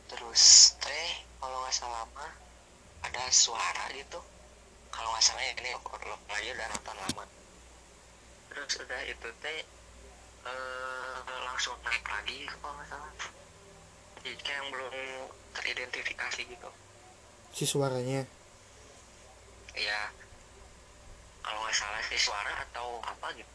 Terus 0.08 0.74
teh 0.80 1.10
kalau 1.38 1.60
nggak 1.62 1.76
salah 1.76 2.08
mah 2.16 2.32
ada 3.04 3.22
suara 3.28 3.84
gitu 3.92 4.20
kalau 4.90 5.08
nggak 5.14 5.24
salah 5.24 5.42
ya 5.46 5.52
ini 5.54 5.70
lo 5.74 6.16
lagi 6.28 6.48
udah 6.50 6.66
nonton 6.74 6.96
lama. 6.98 7.24
Terus 8.50 8.72
udah 8.82 9.00
itu 9.06 9.28
teh 9.40 9.58
uh, 10.44 11.18
langsung 11.46 11.78
naik 11.86 12.04
lagi 12.04 12.46
kalau 12.58 12.74
nggak 12.74 12.88
salah. 12.90 13.12
Jadi 14.20 14.36
kayak 14.42 14.58
yang 14.60 14.68
belum 14.74 14.94
teridentifikasi 15.56 16.40
gitu. 16.44 16.70
Si 17.54 17.64
suaranya? 17.64 18.26
Iya. 19.78 20.00
Kalau 21.40 21.58
nggak 21.64 21.76
salah 21.78 22.02
si 22.04 22.18
suara 22.18 22.52
atau 22.68 23.00
apa 23.06 23.26
gitu. 23.38 23.52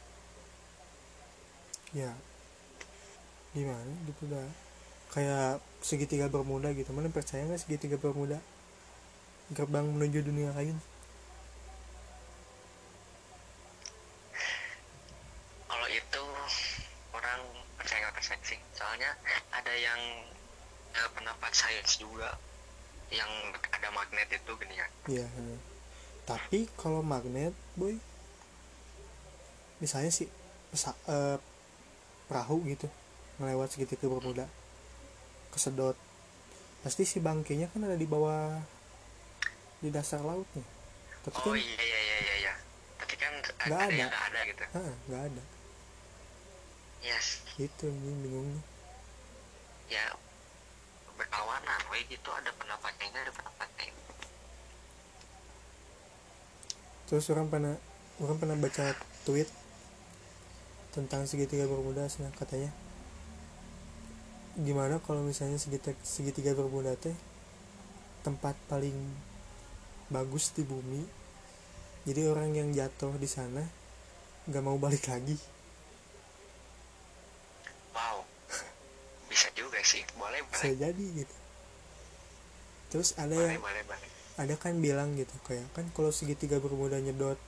Ya. 1.94 2.12
Gimana 3.52 3.92
gitu 4.08 4.24
dah. 4.32 4.48
Kayak 5.12 5.64
segitiga 5.84 6.28
bermuda 6.32 6.72
gitu. 6.74 6.92
Mana 6.96 7.12
percaya 7.12 7.46
nggak 7.46 7.62
segitiga 7.62 8.00
bermuda? 8.00 8.40
Gerbang 9.54 9.86
menuju 9.94 10.26
dunia 10.26 10.50
lain 10.58 10.82
kalau 15.86 15.94
itu 15.94 16.26
orang 17.14 17.42
percaya 17.78 18.10
nggak 18.10 18.16
percaya 18.18 18.42
sih 18.42 18.60
soalnya 18.74 19.14
ada 19.54 19.70
yang 19.78 20.02
ya, 20.98 21.06
pendapat 21.14 21.52
sains 21.54 22.02
juga 22.02 22.34
yang 23.14 23.30
ada 23.70 23.94
magnet 23.94 24.26
itu 24.34 24.52
gini 25.06 25.22
ya 25.22 25.28
iya 25.30 25.58
tapi 26.26 26.66
kalau 26.76 27.06
magnet 27.06 27.54
boy 27.78 27.94
misalnya 29.78 30.10
sih 30.10 30.26
pesa, 30.74 30.98
uh, 31.06 31.38
perahu 32.26 32.66
gitu 32.66 32.90
melewat 33.38 33.70
segitiga 33.70 34.10
bermuda 34.10 34.50
kesedot 35.54 35.94
pasti 36.82 37.06
si 37.06 37.22
bangkainya 37.22 37.70
kan 37.70 37.86
ada 37.86 37.98
di 37.98 38.10
bawah 38.10 38.58
di 39.80 39.94
dasar 39.94 40.26
lautnya 40.26 40.66
tapi 41.26 41.42
oh 41.42 41.42
kan, 41.42 41.58
iya 41.58 41.82
iya 41.82 42.00
iya 42.06 42.18
iya 42.22 42.36
iya. 42.38 42.54
Tapi 43.02 43.14
kan 43.18 43.34
nggak 43.42 43.82
ada 43.90 44.06
nggak 44.06 44.26
ada 44.30 44.40
gitu. 44.46 44.64
Nggak 45.10 45.22
ada. 45.34 45.44
Yes. 47.02 47.42
Itu 47.58 47.90
ini 47.90 48.14
bingungnya 48.22 48.62
ya 49.90 50.06
berkawanan 51.18 51.82
woi 51.90 52.06
gitu. 52.06 52.30
Ada 52.30 52.54
pendapatnya 52.62 53.10
ada 53.10 53.34
pendapatnya 53.34 53.55
terus 57.06 57.30
orang 57.30 57.48
pernah 57.50 57.76
orang 58.24 58.38
pernah 58.40 58.58
baca 58.58 58.96
tweet 59.28 59.50
tentang 60.96 61.28
segitiga 61.28 61.68
bermuda 61.68 62.08
nah 62.24 62.32
katanya. 62.40 62.72
Gimana 64.56 65.04
kalau 65.04 65.20
misalnya 65.20 65.60
segitiga, 65.60 65.92
segitiga 66.08 66.56
bermuda 66.56 66.96
teh 66.96 67.12
tempat 68.24 68.56
paling 68.72 68.96
bagus 70.08 70.56
di 70.56 70.64
bumi? 70.64 71.04
Jadi 72.08 72.22
orang 72.32 72.56
yang 72.56 72.72
jatuh 72.72 73.12
di 73.20 73.28
sana 73.28 73.60
nggak 74.48 74.64
mau 74.64 74.80
balik 74.80 75.12
lagi. 75.12 75.36
Wow. 77.92 78.24
Bisa 79.28 79.52
juga 79.52 79.84
sih. 79.84 80.08
Boleh 80.16 80.40
boleh. 80.48 80.56
Bisa 80.56 80.72
jadi 80.72 81.06
gitu. 81.12 81.36
Terus 82.88 83.12
ada 83.20 83.36
boleh, 83.36 83.60
yang 83.60 83.60
boleh, 83.60 83.84
boleh. 83.84 84.10
Ada 84.36 84.56
kan 84.60 84.76
bilang 84.84 85.16
gitu 85.16 85.32
kayak 85.48 85.64
kan 85.72 85.88
kalau 85.96 86.12
segitiga 86.12 86.60
bermuda 86.60 87.00
nyedot 87.00 87.40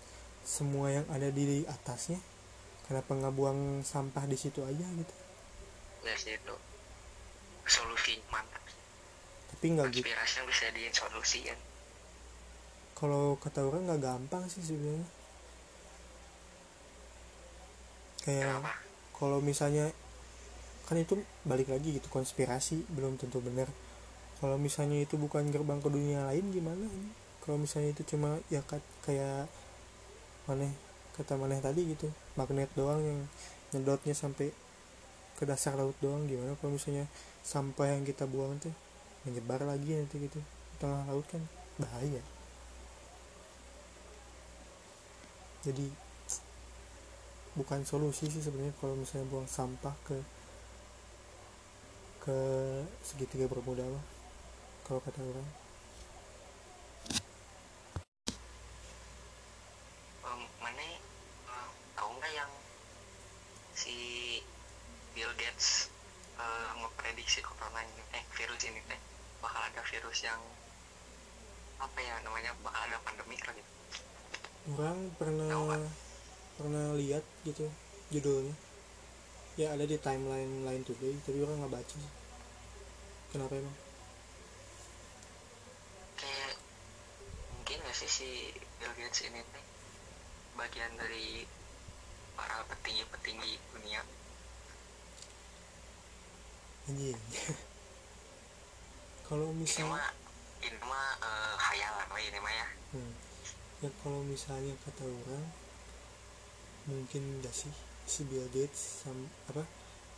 semua 0.47 0.87
yang 0.87 1.03
ada 1.11 1.27
di 1.27 1.67
atasnya 1.67 2.19
kenapa 2.87 3.11
nggak 3.11 3.35
buang 3.35 3.83
sampah 3.83 4.23
di 4.23 4.39
situ 4.39 4.63
aja 4.63 4.87
gitu? 4.87 5.13
Ya 6.07 6.15
sih 6.15 6.39
itu 6.39 6.55
solusi 7.67 8.23
mantap 8.31 8.63
tapi 9.51 9.65
nggak 9.75 9.87
gitu. 9.91 10.07
Yang 10.07 10.47
bisa 10.47 10.67
disolusikan 10.71 11.59
kalau 12.97 13.37
kata 13.37 13.61
orang 13.61 13.85
nggak 13.85 14.01
gampang 14.01 14.43
sih 14.49 14.63
sebenarnya. 14.65 15.05
Kayak 18.25 18.65
kalau 19.13 19.37
misalnya 19.37 19.93
kan 20.89 20.97
itu 20.97 21.19
balik 21.43 21.69
lagi 21.69 21.99
gitu 21.99 22.07
konspirasi 22.09 22.87
belum 22.89 23.19
tentu 23.19 23.43
benar 23.43 23.67
kalau 24.37 24.57
misalnya 24.61 25.01
itu 25.01 25.17
bukan 25.17 25.49
gerbang 25.49 25.81
ke 25.81 25.89
dunia 25.89 26.29
lain 26.29 26.53
gimana 26.53 26.85
kalau 27.41 27.57
misalnya 27.57 27.95
itu 27.95 28.03
cuma 28.15 28.37
ya 28.53 28.61
kayak 29.05 29.49
mana 30.45 30.69
kata 31.17 31.33
mana 31.33 31.57
tadi 31.57 31.97
gitu 31.97 32.07
magnet 32.37 32.69
doang 32.77 33.01
yang 33.01 33.19
nyedotnya 33.73 34.13
sampai 34.13 34.53
ke 35.37 35.43
dasar 35.45 35.77
laut 35.77 35.93
doang 36.01 36.25
gimana? 36.25 36.57
Kalau 36.57 36.73
misalnya 36.73 37.05
sampah 37.45 37.93
yang 37.93 38.01
kita 38.01 38.25
buang 38.25 38.57
tuh 38.57 38.73
menyebar 39.23 39.61
lagi 39.63 39.93
nanti 39.93 40.17
gitu 40.17 40.41
tengah 40.81 41.05
laut 41.05 41.25
kan 41.29 41.41
bahaya. 41.77 42.21
Jadi 45.61 45.87
bukan 47.53 47.85
solusi 47.85 48.29
sih 48.29 48.41
sebenarnya 48.41 48.73
kalau 48.81 48.97
misalnya 48.97 49.29
buang 49.29 49.49
sampah 49.49 49.93
ke 50.05 50.17
ke 52.27 52.37
segitiga 53.01 53.49
bermuda 53.49 53.85
mah 53.87 54.16
kalau 54.87 55.03
kata 55.03 55.19
orang. 55.19 55.49
Um, 60.23 60.41
mana 60.63 60.87
uh, 61.51 61.69
tahu 61.99 62.09
nggak 62.15 62.31
yang 62.31 62.51
si 63.75 63.95
Bill 65.11 65.31
Gates 65.35 65.91
uh, 66.39 66.71
ngeprediksi 66.79 67.43
corona 67.43 67.83
ini? 67.83 68.03
Eh 68.15 68.23
virus 68.39 68.63
ini 68.63 68.79
teh 68.87 68.99
bakal 69.43 69.59
ada 69.59 69.83
virus 69.83 70.23
yang 70.23 70.39
apa 71.83 71.99
ya 71.99 72.15
namanya 72.23 72.55
bakal 72.63 72.81
ada 72.89 72.97
pandemi 73.05 73.37
lagi 73.45 73.61
orang 74.67 75.13
pernah 75.15 75.77
pernah 76.57 76.85
lihat 76.97 77.23
gitu 77.45 77.69
judulnya. 78.11 78.55
Ya 79.57 79.73
ada 79.73 79.85
di 79.85 79.97
timeline 79.97 80.65
lain 80.65 80.81
today 80.85 81.13
tapi 81.25 81.37
orang 81.41 81.61
nggak 81.65 81.75
baca 81.81 81.97
kenapa 83.33 83.53
emang 83.57 83.77
kayak 86.17 86.53
mungkin 87.57 87.77
gak 87.85 87.95
sih 87.95 88.06
si 88.17 88.49
Bill 88.81 88.89
Gates 88.97 89.29
ini 89.29 89.37
nih 89.37 89.65
bagian 90.57 90.89
dari 90.97 91.45
para 92.33 92.65
petinggi-petinggi 92.65 93.61
dunia. 93.77 94.01
Anjing. 96.89 97.13
Kalau 99.29 99.53
misalnya 99.53 99.85
ini 99.85 99.93
mah, 99.93 100.09
ini 100.65 100.77
mah 100.81 101.13
uh, 101.21 101.53
hayalan 101.61 102.09
ini 102.17 102.39
mah 102.41 102.53
ya. 102.57 102.67
Hmm. 102.97 103.13
Ya 103.85 103.89
kalau 104.01 104.25
misalnya 104.25 104.73
kata 104.81 105.05
orang 105.05 105.45
mungkin 106.89 107.21
gak 107.45 107.53
sih 107.53 107.69
si 108.09 108.25
Bill 108.25 108.49
Gates 108.49 109.05
sama 109.05 109.29
apa 109.45 109.61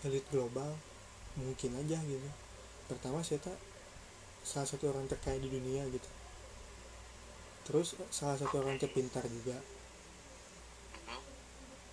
elit 0.08 0.24
global? 0.32 0.72
Mungkin 1.36 1.76
aja 1.76 2.00
gitu. 2.00 2.30
Pertama 2.88 3.20
saya 3.20 3.44
tak 3.44 3.60
salah 4.48 4.64
satu 4.64 4.88
orang 4.88 5.12
terkaya 5.12 5.36
di 5.36 5.52
dunia 5.52 5.84
gitu 5.92 6.08
terus 7.70 7.94
salah 8.10 8.34
satu 8.34 8.66
orang 8.66 8.82
terpintar 8.82 9.22
juga. 9.30 9.62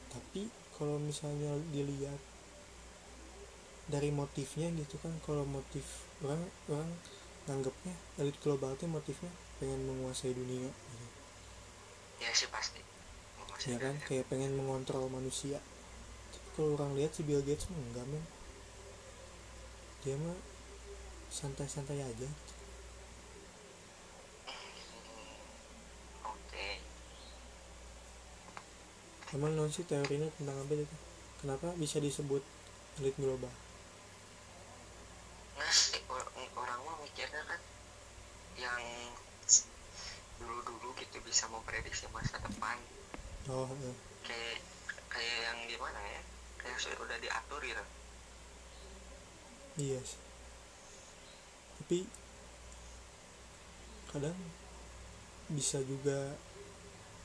Tapi 0.09 0.49
kalau 0.73 0.97
misalnya 0.97 1.53
dilihat 1.69 2.17
dari 3.93 4.09
motifnya 4.09 4.73
gitu 4.73 4.97
kan 5.05 5.13
kalau 5.21 5.45
motif 5.45 6.09
orang 6.25 6.41
orang 6.73 6.91
nanggapnya 7.47 7.95
elit 8.19 8.35
global 8.41 8.73
itu 8.73 8.89
motifnya 8.89 9.29
pengen 9.61 9.85
menguasai 9.85 10.33
dunia. 10.33 10.73
Gitu 10.73 11.07
ya 12.21 12.33
sih 12.33 12.49
pasti. 12.49 12.81
Ya 13.67 13.79
kan 13.83 13.97
kayak 14.07 14.31
pengen 14.31 14.57
mengontrol 14.57 15.11
manusia. 15.13 15.61
Tapi 16.33 16.49
kalau 16.57 16.79
orang 16.79 16.97
lihat 16.97 17.13
si 17.13 17.27
Bill 17.27 17.43
Gates 17.45 17.69
enggak 17.69 18.07
men. 18.09 18.25
Dia 20.07 20.15
mah 20.17 20.39
santai-santai 21.29 22.01
aja. 22.01 22.29
oke 22.31 22.56
emang 29.35 29.59
non 29.59 29.71
sih 29.73 29.83
teorinya 29.83 30.31
tentang 30.39 30.55
apa 30.63 30.73
itu? 30.79 30.97
Kenapa 31.43 31.75
bisa 31.75 31.99
disebut 31.99 32.43
elit 33.03 33.17
global? 33.19 33.51
Or- 36.07 36.31
orang 36.55 36.79
mah 36.87 36.97
mikirnya 37.03 37.43
kan 37.43 37.61
yang 38.55 38.83
dulu-dulu 40.39 40.95
gitu 41.01 41.19
bisa 41.27 41.51
memprediksi 41.51 42.07
masa 42.15 42.39
depan. 42.39 42.79
Oh 43.51 43.67
iya. 43.83 43.93
kayak 44.27 44.59
kayak 45.11 45.39
yang 45.51 45.59
gimana 45.67 45.99
ya? 45.99 46.23
Kayak 46.63 46.79
sudah 46.79 46.99
udah 47.03 47.19
diatur 47.19 47.61
gitu. 47.67 47.85
Iya 49.77 49.99
sih. 50.07 50.23
Tapi 51.83 51.99
kadang 54.09 54.39
bisa 55.53 55.79
juga 55.85 56.35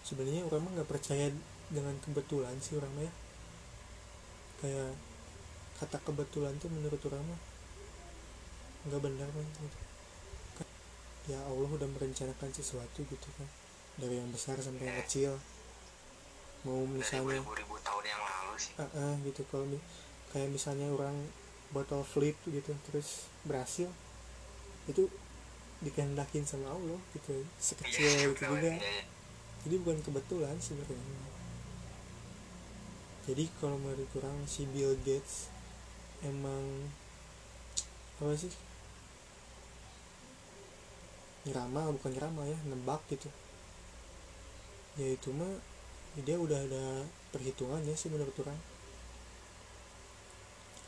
sebenarnya 0.06 0.46
orang 0.50 0.62
mah 0.66 0.72
nggak 0.82 0.92
percaya 0.92 1.32
dengan 1.72 1.96
kebetulan 2.04 2.56
sih 2.60 2.76
orang 2.78 2.92
mah 2.94 3.06
ya. 3.08 3.14
Kayak 4.62 4.92
kata 5.82 5.98
kebetulan 6.06 6.54
tuh 6.62 6.70
menurut 6.70 7.02
orang 7.10 7.24
mah 7.26 7.42
nggak 8.92 9.02
benar 9.02 9.28
kan 9.32 9.46
gitu. 9.46 9.78
Ya 11.30 11.40
Allah 11.46 11.70
udah 11.70 11.90
merencanakan 11.90 12.50
sesuatu 12.52 13.06
gitu 13.06 13.30
kan 13.38 13.48
dari 13.98 14.18
yang 14.18 14.30
besar 14.30 14.58
sampai 14.60 14.90
yang 14.90 14.98
kecil. 15.06 15.32
Mau 16.66 16.86
misalnya 16.86 17.42
beribu-ribu 17.42 17.78
tahun 17.82 18.06
yang 18.06 18.22
lalu 18.22 18.54
sih. 18.58 18.74
Ah, 18.78 18.86
ah, 18.94 19.14
gitu. 19.26 19.42
Kalau 19.50 19.66
mi- 19.66 19.82
kayak 20.30 20.50
misalnya 20.54 20.88
orang 20.94 21.14
botol 21.72 22.04
flip 22.04 22.36
gitu 22.48 22.76
terus 22.88 23.32
berhasil 23.48 23.88
itu 24.88 25.08
dikehendakin 25.82 26.44
sama 26.46 26.68
Allah 26.72 27.00
gitu 27.16 27.42
sekecil 27.58 28.36
itu 28.36 28.44
juga. 28.44 28.60
Iya, 28.60 28.76
iya. 28.76 29.04
jadi 29.66 29.76
bukan 29.82 30.00
kebetulan 30.04 30.56
sebenarnya 30.60 31.00
jadi 33.22 33.46
kalau 33.62 33.78
menurut 33.78 34.10
orang 34.18 34.34
si 34.50 34.66
Bill 34.66 34.98
Gates 35.06 35.54
emang 36.26 36.90
apa 38.18 38.34
sih? 38.34 38.54
Nyerama 41.46 41.90
bukan 41.94 42.12
nyerama 42.14 42.42
ya 42.50 42.58
nebak 42.66 43.02
gitu. 43.14 43.30
Ya 44.98 45.14
itu 45.14 45.30
mah 45.34 45.54
ya 46.18 46.22
dia 46.26 46.38
udah 46.38 46.60
ada 46.66 47.06
perhitungannya 47.30 47.94
sih 47.94 48.10
menurut 48.10 48.34
orang. 48.42 48.58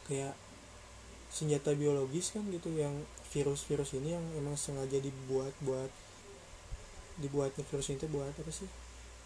Kayak 0.10 0.34
senjata 1.34 1.74
biologis 1.74 2.34
kan 2.34 2.46
gitu 2.54 2.70
yang 2.74 2.94
virus-virus 3.34 3.98
ini 3.98 4.14
yang 4.14 4.26
emang 4.38 4.54
sengaja 4.54 5.02
dibuat 5.02 5.54
buat 5.66 5.90
dibuatnya 7.18 7.66
virus 7.66 7.90
ini 7.94 8.02
tuh 8.02 8.10
buat 8.10 8.34
apa 8.34 8.52
sih? 8.54 8.70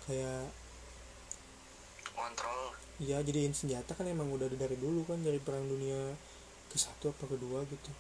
Kayak 0.08 0.52
kontrol 2.16 2.67
ya 2.98 3.22
jadiin 3.22 3.54
senjata 3.54 3.94
kan 3.94 4.10
emang 4.10 4.34
udah 4.34 4.50
dari 4.50 4.74
dulu 4.74 5.06
kan 5.06 5.22
dari 5.22 5.38
perang 5.38 5.70
dunia 5.70 6.18
ke 6.68 6.78
satu 6.78 7.14
apa 7.14 7.30
kedua 7.30 7.62
gitu. 7.70 7.92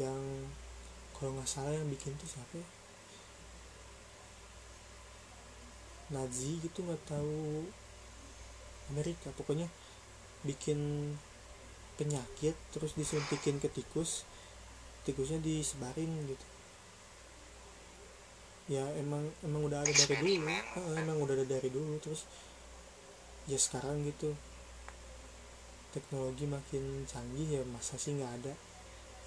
Yang 0.00 0.20
kalau 1.12 1.36
nggak 1.36 1.48
salah 1.48 1.76
yang 1.76 1.88
bikin 1.92 2.16
tuh 2.16 2.28
siapa 2.28 2.56
ya? 2.56 2.68
Nazi 6.16 6.56
gitu 6.64 6.80
nggak 6.80 7.04
tahu. 7.04 7.68
Amerika 8.90 9.30
pokoknya 9.38 9.70
bikin 10.42 11.12
penyakit 11.94 12.56
terus 12.72 12.96
disuntikin 12.96 13.60
ke 13.62 13.68
tikus 13.70 14.24
tikusnya 15.04 15.38
disebarin 15.44 16.10
gitu. 16.26 16.46
Ya 18.72 18.88
emang 18.96 19.28
emang 19.44 19.68
udah 19.68 19.84
ada 19.84 19.92
dari 19.92 20.16
dulu. 20.40 20.48
Emang 20.96 21.18
udah 21.20 21.34
ada 21.36 21.46
dari 21.46 21.68
dulu 21.68 22.00
terus 22.00 22.24
ya 23.46 23.58
sekarang 23.60 24.04
gitu. 24.08 24.36
Teknologi 25.94 26.46
makin 26.46 26.84
canggih 27.12 27.48
ya 27.60 27.62
masa 27.74 27.94
sih 27.98 28.12
nggak 28.16 28.32
ada 28.42 28.54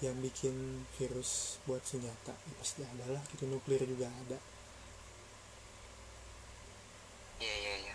yang 0.04 0.16
bikin 0.26 0.56
virus 0.98 1.30
buat 1.66 1.82
senjata? 1.90 2.34
Ya 2.48 2.54
pasti 2.60 2.80
ada 2.84 3.04
lah 3.14 3.22
gitu. 3.32 3.44
Nuklir 3.48 3.82
juga 3.92 4.08
ada. 4.22 4.38
Iya 7.40 7.54
iya 7.62 7.74
iya. 7.84 7.94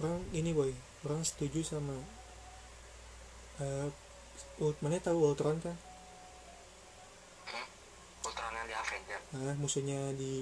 Orang 0.00 0.22
ini 0.32 0.50
boy 0.56 0.72
orang 1.06 1.22
setuju 1.24 1.60
sama 1.64 1.96
eh 3.60 3.88
Ult- 4.64 4.80
mana 4.82 4.98
tahu 5.00 5.18
Ultron 5.28 5.56
kan? 5.64 5.76
Hmm? 7.46 7.66
Ultron 8.26 8.52
yang 8.58 8.66
di 8.70 8.74
Avenger. 8.82 9.20
Nah, 9.34 9.54
musuhnya 9.62 9.98
di 10.20 10.32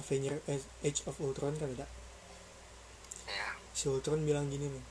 Avenger 0.00 0.36
eh, 0.52 0.60
Age 0.86 1.00
of 1.10 1.16
Ultron 1.24 1.54
kan 1.60 1.70
ada. 1.74 1.86
ya 1.86 1.88
si 3.78 3.86
Ultron 3.86 4.26
bilang 4.26 4.50
gini 4.50 4.66
nih. 4.66 4.84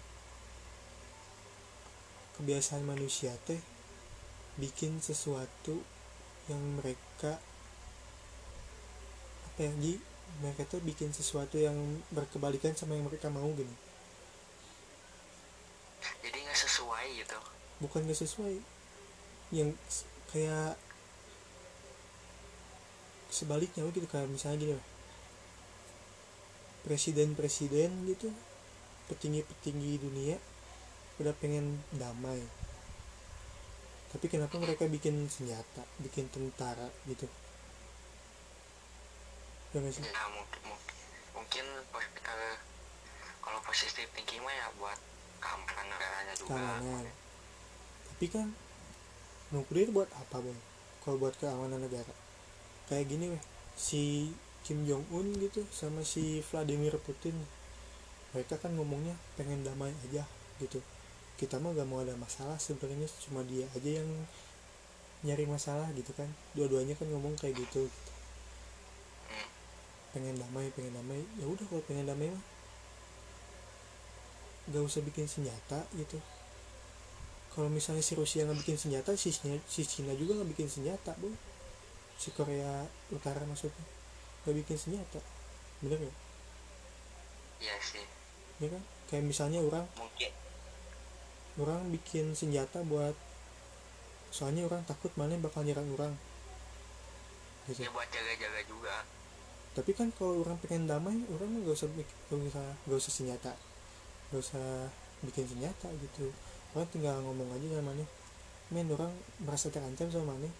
Kebiasaan 2.40 2.88
manusia 2.88 3.36
teh 3.44 3.60
bikin 4.56 5.04
sesuatu 5.04 5.84
yang 6.48 6.80
mereka 6.80 7.36
apa 9.52 9.60
ya 9.60 9.76
Ji? 9.84 10.00
mereka 10.40 10.64
tuh 10.70 10.80
bikin 10.84 11.12
sesuatu 11.12 11.60
yang 11.60 11.76
berkebalikan 12.14 12.72
sama 12.78 12.96
yang 12.96 13.12
mereka 13.12 13.28
mau 13.28 13.48
gini. 13.52 13.76
Jadi 16.24 16.38
nggak 16.48 16.60
sesuai 16.60 17.08
gitu. 17.20 17.38
Bukan 17.84 18.08
gak 18.08 18.20
sesuai. 18.20 18.56
Yang 19.52 19.76
kayak 20.32 20.76
sebaliknya 23.32 23.88
gitu 23.92 24.08
kayak 24.08 24.30
misalnya 24.32 24.58
gini 24.62 24.74
lah. 24.80 24.88
Presiden-presiden 26.88 27.92
gitu 28.08 28.32
petinggi-petinggi 29.08 30.04
dunia 30.04 30.38
udah 31.18 31.34
pengen 31.42 31.82
damai. 31.96 32.44
Tapi 34.08 34.26
kenapa 34.32 34.56
mereka 34.62 34.88
bikin 34.88 35.28
senjata 35.28 35.84
bikin 36.00 36.32
tentara 36.32 36.88
gitu? 37.10 37.28
Ya 39.76 39.84
sih? 39.92 40.04
Ya 40.04 40.26
mungkin 40.32 40.62
mungkin, 41.36 41.66
kalau 42.24 42.52
kalau 43.44 43.60
positif 43.68 44.08
thinking 44.16 44.40
mah 44.44 44.54
ya 44.56 44.68
buat 44.80 45.00
keamanan 45.44 45.86
negaranya 45.92 46.34
juga. 46.40 46.50
Keamanan. 46.56 47.06
Tapi 48.14 48.26
kan 48.32 48.48
nuklir 49.52 49.92
buat 49.92 50.10
apa 50.16 50.44
boy 50.44 50.56
kalau 51.04 51.18
buat 51.20 51.36
keamanan 51.40 51.84
negara. 51.84 52.14
Kayak 52.88 53.12
gini 53.12 53.26
weh 53.36 53.44
si 53.76 54.32
Kim 54.64 54.84
Jong 54.84 55.06
Un 55.12 55.36
gitu 55.40 55.64
sama 55.72 56.04
si 56.04 56.44
Vladimir 56.48 56.96
Putin 57.00 57.36
mereka 58.36 58.60
kan 58.60 58.72
ngomongnya 58.76 59.16
pengen 59.40 59.64
damai 59.64 59.94
aja 60.10 60.24
gitu. 60.60 60.84
Kita 61.38 61.62
mah 61.62 61.72
gak 61.78 61.88
mau 61.88 62.02
ada 62.02 62.18
masalah 62.18 62.58
sebenarnya 62.58 63.06
cuma 63.30 63.46
dia 63.46 63.70
aja 63.78 64.02
yang 64.02 64.10
nyari 65.24 65.46
masalah 65.46 65.88
gitu 65.94 66.12
kan. 66.18 66.28
Dua-duanya 66.58 66.98
kan 66.98 67.08
ngomong 67.08 67.38
kayak 67.38 67.56
gitu, 67.56 67.86
gitu. 67.86 68.12
Pengen 70.12 70.36
damai 70.42 70.74
pengen 70.74 70.98
damai. 70.98 71.22
Ya 71.38 71.46
udah 71.46 71.66
kalau 71.70 71.84
pengen 71.86 72.10
damai 72.10 72.34
mah 72.34 72.44
gak 74.74 74.84
usah 74.84 75.02
bikin 75.06 75.30
senjata 75.30 75.86
gitu. 75.96 76.20
Kalau 77.58 77.74
misalnya 77.74 78.06
si 78.06 78.14
Rusia 78.14 78.46
nggak 78.46 78.62
bikin 78.62 78.78
senjata 78.78 79.18
si 79.18 79.34
Cina, 79.34 79.58
si 79.66 79.82
Cina 79.82 80.14
juga 80.14 80.38
nggak 80.38 80.54
bikin 80.54 80.70
senjata 80.70 81.18
bu. 81.18 81.34
Si 82.22 82.30
Korea 82.34 82.86
Utara 83.10 83.42
maksudnya 83.50 83.82
nggak 84.46 84.56
bikin 84.62 84.78
senjata. 84.78 85.18
Bener 85.82 85.98
ya 86.06 86.27
iya 87.62 87.76
sih. 87.82 88.06
Ya 88.62 88.68
kan? 88.72 88.84
Kayak 89.08 89.26
misalnya 89.30 89.60
orang 89.64 89.86
mungkin. 89.96 90.32
orang 91.58 91.90
bikin 91.90 92.38
senjata 92.38 92.86
buat 92.86 93.18
soalnya 94.30 94.70
orang 94.70 94.86
takut 94.86 95.10
mana 95.18 95.34
bakal 95.42 95.66
nyerang 95.66 95.90
orang. 95.98 96.14
Gitu. 97.66 97.82
Ya 97.82 97.90
buat 97.90 98.06
jaga-jaga 98.14 98.62
juga. 98.70 98.96
Tapi 99.74 99.92
kan 99.98 100.14
kalau 100.14 100.46
orang 100.46 100.58
pengen 100.62 100.86
damai 100.86 101.18
orang 101.34 101.50
nggak 101.62 101.74
usah 101.74 101.90
bik- 101.90 102.18
nggak 102.30 102.54
usah 102.54 102.68
nggak 102.86 103.00
usah 103.02 103.14
senjata. 103.14 103.54
Nggak 104.30 104.42
usah 104.46 104.68
bikin 105.26 105.46
senjata 105.50 105.90
gitu. 105.98 106.30
Orang 106.78 106.90
tinggal 106.94 107.18
ngomong 107.26 107.50
aja 107.58 107.68
sama 107.74 107.90
maneh 107.94 108.08
men 108.68 108.92
orang 108.92 109.12
merasa 109.40 109.72
terancam 109.72 110.12
sama 110.12 110.36
maneh 110.36 110.52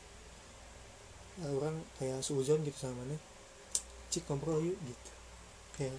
Eh, 1.38 1.54
orang 1.54 1.78
kayak 2.02 2.26
suzon 2.26 2.66
gitu 2.66 2.74
sama 2.82 3.06
maneh 3.06 3.22
cik 4.10 4.26
ngobrol 4.26 4.58
yuk 4.58 4.74
gitu. 4.82 5.12
Kayak 5.78 5.94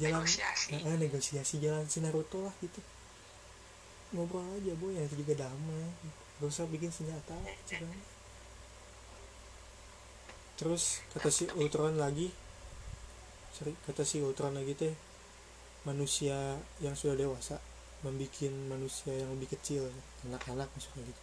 jalan 0.00 0.26
negosiasi. 0.26 0.68
Eh, 0.74 0.82
eh, 0.82 0.96
negosiasi 0.98 1.54
jalan 1.62 1.86
si 1.86 2.02
Naruto 2.02 2.42
lah 2.42 2.54
gitu. 2.58 2.80
Ngobrol 4.14 4.46
aja 4.58 4.74
boy. 4.78 4.98
Itu 4.98 5.14
juga 5.22 5.46
damai. 5.46 5.90
Gak 6.42 6.50
usah 6.50 6.66
bikin 6.66 6.90
senjata 6.90 7.34
gitu 7.70 7.86
kan. 7.86 8.00
terus 10.54 11.02
kata 11.10 11.34
si 11.34 11.50
Ultron 11.58 11.98
lagi. 11.98 12.30
Sorry 13.54 13.74
kata 13.86 14.06
si 14.06 14.22
Ultron 14.22 14.54
lagi 14.54 14.74
teh 14.78 14.94
manusia 15.82 16.58
yang 16.78 16.94
sudah 16.94 17.18
dewasa 17.18 17.58
membikin 18.06 18.54
manusia 18.70 19.14
yang 19.14 19.30
lebih 19.34 19.54
kecil. 19.58 19.90
Anak-anak 20.26 20.70
maksudnya 20.70 21.06
gitu. 21.10 21.22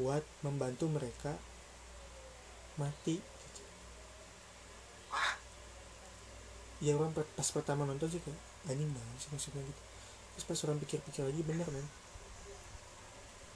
Buat 0.00 0.24
membantu 0.44 0.88
mereka 0.88 1.36
mati 2.80 3.20
gitu. 3.20 3.62
Wah. 5.12 5.36
Ya 6.80 6.96
orang 6.96 7.12
pas 7.12 7.48
pertama 7.52 7.84
nonton 7.84 8.08
sih 8.08 8.20
kayak 8.24 8.40
anjing 8.68 8.88
banget 8.88 9.16
sih 9.20 9.30
maksudnya 9.32 9.62
gitu. 9.64 9.82
Terus 10.36 10.44
pas 10.48 10.60
orang 10.68 10.78
pikir-pikir 10.80 11.22
lagi 11.28 11.42
bener 11.44 11.68
kan 11.68 11.86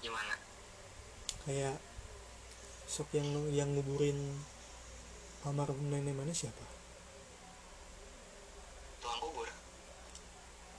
gimana? 0.05 0.35
Kayak 1.49 1.81
sok 2.85 3.09
yang 3.17 3.29
yang 3.49 3.69
nguburin 3.73 4.37
almarhum 5.49 5.81
nenek 5.89 6.13
mana 6.13 6.37
siapa? 6.37 6.61
Tuang 9.01 9.19
kubur? 9.25 9.49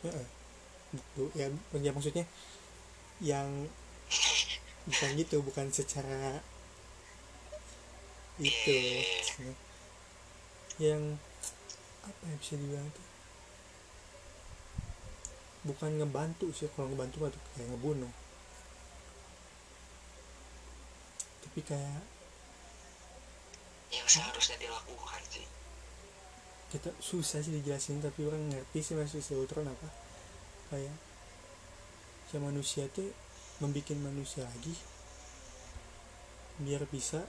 Ya 0.06 0.14
eh. 0.14 0.30
Ya, 1.34 1.48
ya 1.82 1.92
maksudnya 1.92 2.30
yang 3.20 3.66
bukan 4.88 5.10
gitu 5.18 5.42
bukan 5.42 5.74
secara 5.74 6.46
itu. 8.38 8.78
Yang 10.78 11.18
apa 12.06 12.24
ya 12.30 12.36
bisa 12.38 12.54
dibilang 12.56 12.88
tuh 12.94 13.16
bukan 15.66 15.98
ngebantu 15.98 16.54
sih 16.54 16.70
kalau 16.78 16.94
ngebantu 16.94 17.26
mah 17.26 17.32
tuh 17.34 17.42
kayak 17.58 17.68
ngebunuh. 17.74 18.14
Tapi 21.42 21.60
kayak 21.66 22.06
yang 23.90 24.06
seharusnya 24.06 24.62
dilakukan 24.62 25.22
sih. 25.26 25.46
Kita 26.70 26.94
susah 27.02 27.42
sih 27.42 27.54
dijelasin 27.58 27.98
tapi 27.98 28.30
orang 28.30 28.54
ngerti 28.54 28.80
sih 28.86 28.94
maksud 28.94 29.26
si 29.26 29.34
Ultron 29.34 29.66
apa. 29.66 29.90
Kayak 30.70 30.94
si 32.30 32.38
manusia 32.38 32.86
tuh 32.94 33.10
membuat 33.58 33.98
manusia 33.98 34.46
lagi 34.46 34.76
biar 36.56 36.88
bisa 36.88 37.26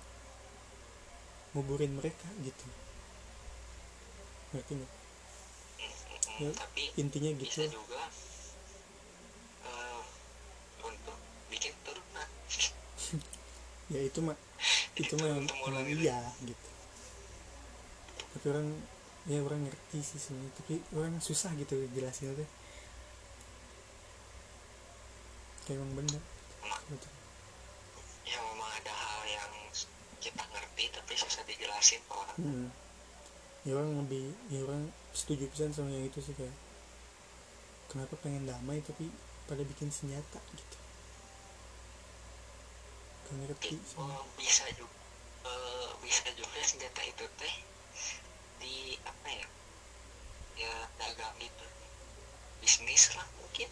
nguburin 1.54 1.98
mereka 1.98 2.26
gitu 2.46 2.85
ngerti 4.56 4.72
nggak 4.74 4.92
Ya, 6.36 6.52
tapi 6.52 6.92
intinya 7.00 7.32
bisa 7.32 7.64
gitu. 7.64 7.80
juga 7.80 8.12
eh, 9.64 10.00
untuk 10.82 11.16
bikin 11.48 11.72
turunan. 11.80 12.28
Ya 13.94 14.00
itu 14.02 14.18
mah 14.20 14.36
itu 15.00 15.14
mah 15.16 15.28
yang- 15.32 15.46
gitu. 15.46 16.02
iya 16.04 16.18
gitu. 16.44 16.68
Tapi 18.36 18.44
orang 18.52 18.68
ya 19.24 19.40
orang 19.40 19.60
ngerti 19.64 19.98
sih 20.02 20.20
sebenarnya. 20.20 20.52
Tapi 20.60 20.74
orang 20.92 21.14
susah 21.24 21.56
gitu 21.56 21.72
jelasin 21.96 22.36
tuh. 22.36 22.44
Kayak 25.64 25.80
emang 25.80 25.92
bener. 25.96 26.22
Gitu. 26.86 27.08
ya 28.26 28.38
memang 28.42 28.70
ada 28.76 28.92
hal 28.92 29.22
yang 29.24 29.50
kita 30.20 30.42
ngerti 30.44 30.84
tapi 30.92 31.12
susah 31.16 31.42
dijelasin 31.46 32.02
orang. 32.12 32.36
Hmm. 32.36 32.68
Ya 33.66 33.72
orang 33.74 33.92
lebih, 34.06 34.30
ya 34.52 34.62
orang 34.62 34.94
setuju 35.10 35.50
pisan 35.50 35.74
sama 35.74 35.90
yang 35.90 36.06
itu 36.06 36.22
sih 36.22 36.34
kayak 36.38 36.54
kenapa 37.90 38.14
pengen 38.22 38.46
damai 38.46 38.78
tapi 38.86 39.10
pada 39.50 39.62
bikin 39.66 39.90
senjata 39.90 40.38
gitu. 40.54 40.78
Gak 43.26 43.34
ngerti 43.42 43.74
sih. 43.74 43.98
Oh, 43.98 44.22
bisa 44.38 44.64
juga 44.78 44.94
eh, 45.50 45.90
bisa 46.02 46.26
juga 46.38 46.58
senjata 46.62 47.02
itu 47.02 47.24
teh 47.40 47.54
di 48.62 48.94
apa 49.02 49.28
ya 49.30 49.46
ya 50.56 50.72
dagang 50.96 51.34
gitu 51.42 51.66
bisnis 52.62 53.12
lah 53.18 53.26
mungkin 53.38 53.68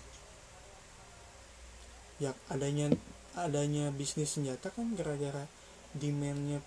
Ya 2.23 2.31
adanya 2.51 2.91
adanya 3.35 3.91
bisnis 3.91 4.35
senjata 4.39 4.71
kan 4.71 4.95
gara-gara 4.95 5.51
demandnya 5.95 6.63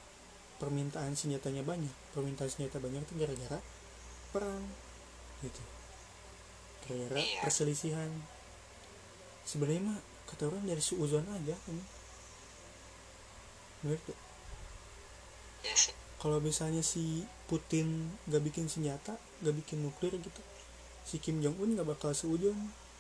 permintaan 0.58 1.14
senjatanya 1.14 1.62
banyak. 1.62 1.94
Permintaan 2.14 2.50
senjata 2.50 2.78
banyak 2.78 3.02
itu 3.02 3.14
gara-gara 3.18 3.60
perang 4.32 4.64
gitu. 5.42 5.62
Gara-gara 6.86 7.20
Iya. 7.20 7.42
perselisihan. 7.46 8.10
Sebenarnya 9.46 9.94
mah 9.94 10.00
kata 10.28 10.50
orang 10.50 10.66
dari 10.66 10.82
suuzon 10.84 11.24
aja 11.30 11.56
kan. 11.56 11.78
Menurut 13.82 14.02
tuh. 14.04 14.18
ya 15.62 15.74
sih 15.74 15.94
kalau 16.18 16.42
misalnya 16.42 16.82
si 16.82 17.22
Putin 17.46 18.10
gak 18.26 18.42
bikin 18.42 18.66
senjata 18.66 19.18
gak 19.42 19.54
bikin 19.54 19.86
nuklir 19.86 20.14
gitu 20.18 20.42
si 21.06 21.22
Kim 21.22 21.42
Jong 21.42 21.58
Un 21.62 21.78
gak 21.78 21.86
bakal 21.86 22.14
seujun 22.14 22.56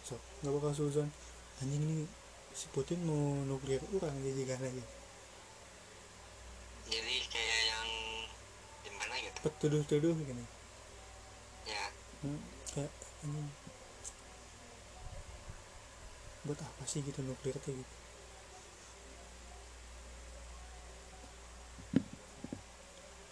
so 0.05 0.17
gak 0.45 0.53
bakal 0.53 0.73
seujun 0.73 1.09
anjing 1.61 1.81
ini 1.81 2.05
si 2.53 2.69
Putin 2.69 3.01
mau 3.05 3.17
nuklir 3.45 3.81
orang 3.93 4.13
jadi 4.21 4.41
gak 4.45 4.59
lagi 4.61 4.83
jadi 6.87 7.15
kayak 7.29 7.46
petuduh-tuduh 9.55 10.15
gini. 10.17 10.45
Ya. 11.67 11.85
Hmm, 12.23 12.41
kayak 12.73 12.91
anjing 13.23 13.49
buat 16.47 16.63
apa 16.63 16.83
sih 16.87 17.03
gitu 17.03 17.19
nuklir 17.27 17.59
tuh 17.59 17.75
gitu? 17.75 17.95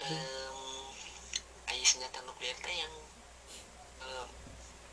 Em, 0.03 0.57
ai 1.71 1.79
senjata 1.79 2.19
nuklir 2.27 2.55
teh 2.59 2.75
yang 2.75 2.91
em, 4.03 4.29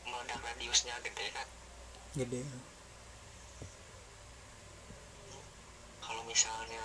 meledak 0.07 0.39
radiusnya 0.39 0.95
gede 1.03 1.27
kan? 1.35 1.49
Gede 2.15 2.47
kalau 6.03 6.23
misalnya 6.29 6.85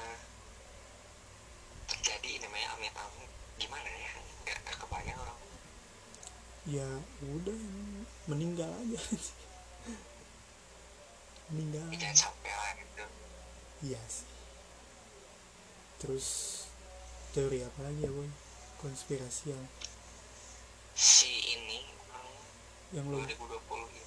terjadi 1.86 2.42
ini 2.42 2.48
mah 2.50 2.58
ya 2.58 2.70
amit 2.74 2.96
amit 2.98 3.32
gimana 3.58 3.89
ya 3.89 4.14
nggak 4.45 4.58
nggak 4.64 4.78
kebayang 4.82 5.20
orang 5.20 5.39
ya 6.68 6.88
udah 7.26 7.60
meninggal 8.28 8.70
aja 8.70 8.99
meninggal 11.47 11.84
Ya, 11.95 11.97
jangan 12.12 12.18
sampai 12.28 12.51
lah 12.51 12.72
gitu 12.76 13.05
Iya 13.78 14.01
sih. 14.10 14.26
Terus 16.01 16.28
teori 17.32 17.62
apa 17.62 17.80
lagi 17.86 18.03
ya 18.03 18.12
boy? 18.12 18.26
Konspirasi 18.82 19.53
yang 19.53 19.66
si 20.97 21.30
ini 21.53 21.86
yang 22.89 23.05
lo 23.12 23.22
2020 23.22 23.38
ini 23.93 24.01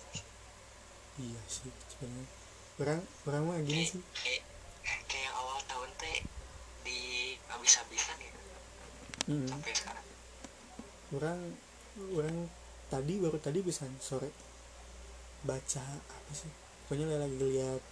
iya 1.20 1.42
sih 1.46 1.70
sebenarnya. 1.86 2.26
Orang 2.82 3.00
orang 3.30 3.42
mah 3.46 3.58
gini 3.62 3.86
kayak 3.86 3.92
sih. 3.94 4.02
kayak 4.26 4.42
kayak 5.06 5.22
yang 5.30 5.36
awal 5.38 5.58
tahun 5.70 5.90
teh 6.02 6.18
di 6.82 6.98
habis-habisan 7.46 8.16
gitu 8.18 8.39
Sekarang 9.30 9.62
Orang 11.14 11.40
orang 12.18 12.36
tadi 12.90 13.22
baru 13.22 13.38
tadi 13.38 13.62
bisa 13.62 13.86
sore 14.02 14.30
baca 15.46 15.82
apa 15.82 16.32
sih? 16.34 16.50
Pokoknya 16.86 17.14
lagi 17.14 17.38
lihat 17.38 17.82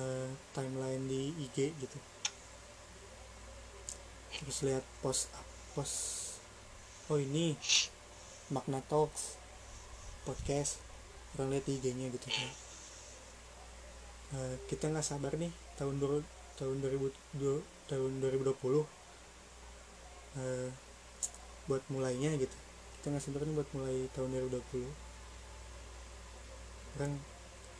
eh, 0.00 0.28
timeline 0.56 1.04
di 1.04 1.32
IG 1.44 1.76
gitu. 1.76 1.98
Terus 4.32 4.58
lihat 4.64 4.84
post 5.04 5.28
post 5.76 5.96
oh 7.12 7.20
ini 7.20 7.56
Magna 8.48 8.80
Talks 8.80 9.36
podcast 10.24 10.80
orang 11.36 11.52
lihat 11.52 11.68
IG-nya 11.68 12.08
gitu 12.08 12.28
kan. 12.32 12.48
Eh, 14.40 14.56
kita 14.72 14.88
nggak 14.88 15.04
sabar 15.04 15.36
nih 15.36 15.52
tahun 15.76 16.00
dua 16.00 16.24
tahun 16.56 16.80
2020 16.80 17.60
tahun 17.92 18.12
2020 18.24 19.03
eh, 20.38 20.70
buat 21.70 21.82
mulainya 21.88 22.34
gitu. 22.36 22.56
Kita 23.00 23.20
sabar 23.20 23.44
nih 23.44 23.54
buat 23.56 23.68
mulai 23.76 24.08
tahun 24.16 24.32
2020 24.48 25.04
orang 26.94 27.18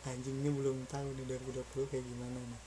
anjingnya 0.05 0.51
belum 0.51 0.85
tahu 0.91 1.07
nih 1.15 1.25
2020 1.39 1.89
kayak 1.89 2.05
gimana 2.05 2.35
nih. 2.35 2.61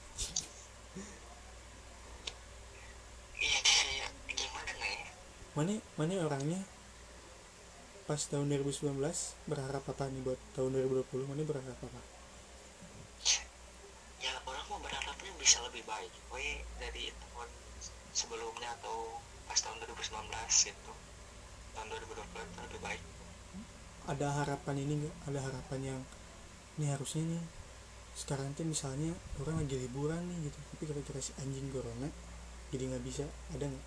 Mana 5.59 5.75
mana 5.99 6.15
orangnya? 6.23 6.63
Pas 8.07 8.23
tahun 8.31 8.49
2019 8.49 8.95
berharap 9.51 9.85
apa 9.85 10.07
nih 10.09 10.23
buat 10.25 10.41
tahun 10.55 10.71
2020 10.71 11.31
mana 11.31 11.43
berharap 11.45 11.79
apa? 11.79 12.01
Ya 14.23 14.35
orang 14.47 14.67
mau 14.71 14.81
berharapnya 14.81 15.31
bisa 15.37 15.61
lebih 15.69 15.83
baik. 15.85 16.15
We 16.33 16.63
dari 16.81 17.11
tahun 17.11 17.51
sebelumnya 18.15 18.71
atau 18.81 19.21
pas 19.49 19.59
tahun 19.59 19.77
2019 19.81 20.69
gitu 20.69 20.93
tahun 21.79 21.87
2020 21.95 22.43
itu 22.43 22.59
lebih 22.69 22.81
baik. 22.83 23.03
Ada 24.09 24.27
harapan 24.43 24.77
ini 24.83 24.93
nggak? 25.05 25.15
Ada 25.31 25.41
harapan 25.47 25.81
yang 25.95 26.01
ini 26.79 26.87
harusnya 26.91 27.23
nih 27.23 27.43
sekarang 28.19 28.51
tuh 28.59 28.67
misalnya 28.67 29.15
orang 29.39 29.63
lagi 29.63 29.79
liburan 29.79 30.21
nih 30.27 30.51
gitu. 30.51 30.59
Tapi 30.75 30.83
kira-kira 30.91 31.21
si 31.23 31.33
anjing 31.39 31.71
corona 31.71 32.11
jadi 32.75 32.85
nggak 32.93 33.05
bisa 33.07 33.25
ada 33.55 33.65
nggak? 33.65 33.87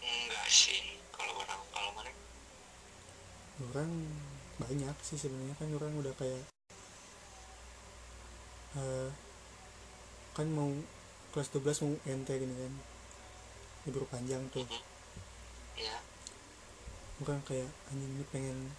Enggak 0.00 0.46
sih 0.48 0.80
kalau 1.10 1.34
orang 1.42 1.60
kalau 1.74 1.90
mana? 1.92 2.10
Orang 3.74 3.90
banyak 4.56 4.96
sih 5.04 5.20
sebenarnya 5.20 5.58
kan 5.58 5.68
orang 5.74 5.92
udah 6.00 6.14
kayak 6.16 6.44
eh, 8.78 9.10
kan 10.36 10.46
mau 10.52 10.70
kelas 11.36 11.52
12 11.52 11.84
mau 11.84 11.92
NT 12.08 12.28
gini 12.32 12.54
kan. 12.56 12.72
Libur 13.84 14.08
panjang 14.08 14.40
tuh. 14.48 14.64
Mhm. 14.64 14.80
ya 15.76 15.92
orang 17.20 17.44
kayak 17.44 17.68
anjing 17.92 18.08
ini 18.16 18.24
pengen 18.32 18.72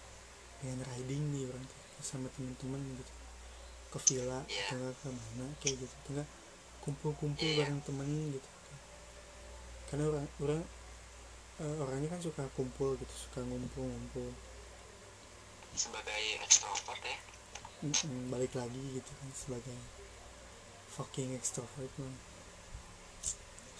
pengen 0.58 0.82
riding 0.82 1.22
nih 1.30 1.46
orang 1.46 1.62
sama 2.02 2.26
temen-temen 2.34 2.82
gitu. 2.98 3.12
Ke 3.94 3.98
villa 4.02 4.42
Iya. 4.50 4.66
atau 4.66 4.74
enggak 4.82 4.94
ke 4.98 5.08
mana 5.14 5.46
kayak 5.62 5.76
gitu. 5.78 5.94
Atau 5.94 6.10
enggak 6.18 6.28
kumpul-kumpul 6.82 7.46
Iya. 7.46 7.56
bareng 7.62 7.80
temen 7.86 8.08
gitu. 8.34 8.48
Karena 9.86 10.04
orang 10.10 10.26
orang 10.42 10.62
eh, 11.58 11.76
orangnya 11.78 12.08
kan 12.10 12.20
suka 12.22 12.42
kumpul 12.58 12.98
gitu 12.98 13.14
suka 13.14 13.46
ngumpul-ngumpul. 13.46 14.34
Sebagai 15.78 16.42
ekstrovert 16.42 17.02
ya. 17.06 17.18
Balik 18.26 18.58
lagi 18.58 18.82
gitu 18.98 19.10
kan 19.22 19.30
sebagai 19.30 19.78
fucking 20.90 21.38
extrovert 21.38 21.94
man 22.02 22.10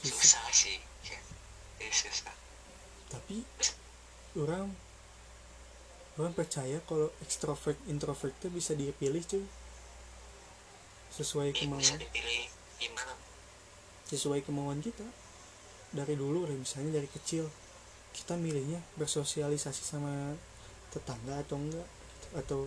susah 0.02 0.18
susah 0.22 0.44
sih. 0.52 0.78
Ya. 1.08 1.18
Susah 1.90 2.34
tapi 3.08 3.40
orang 4.36 4.68
orang 6.20 6.32
percaya 6.36 6.76
kalau 6.84 7.08
extrovert 7.24 7.78
introvert 7.88 8.34
itu 8.36 8.48
bisa 8.52 8.72
dipilih 8.76 9.24
cuy. 9.24 9.44
Sesuai 11.14 11.56
bisa 11.56 11.64
kemauan. 11.64 11.98
dipilih. 11.98 12.42
Gimana 12.78 13.14
sesuai 14.08 14.40
kemauan 14.44 14.80
kita. 14.80 15.04
Dari 15.88 16.16
dulu 16.16 16.44
dari 16.44 16.60
misalnya 16.60 17.00
dari 17.00 17.08
kecil 17.08 17.48
kita 18.12 18.36
milihnya 18.36 18.80
bersosialisasi 19.00 19.82
sama 19.84 20.36
tetangga 20.92 21.40
atau 21.44 21.56
enggak 21.60 21.84
gitu. 21.84 22.28
atau 22.36 22.60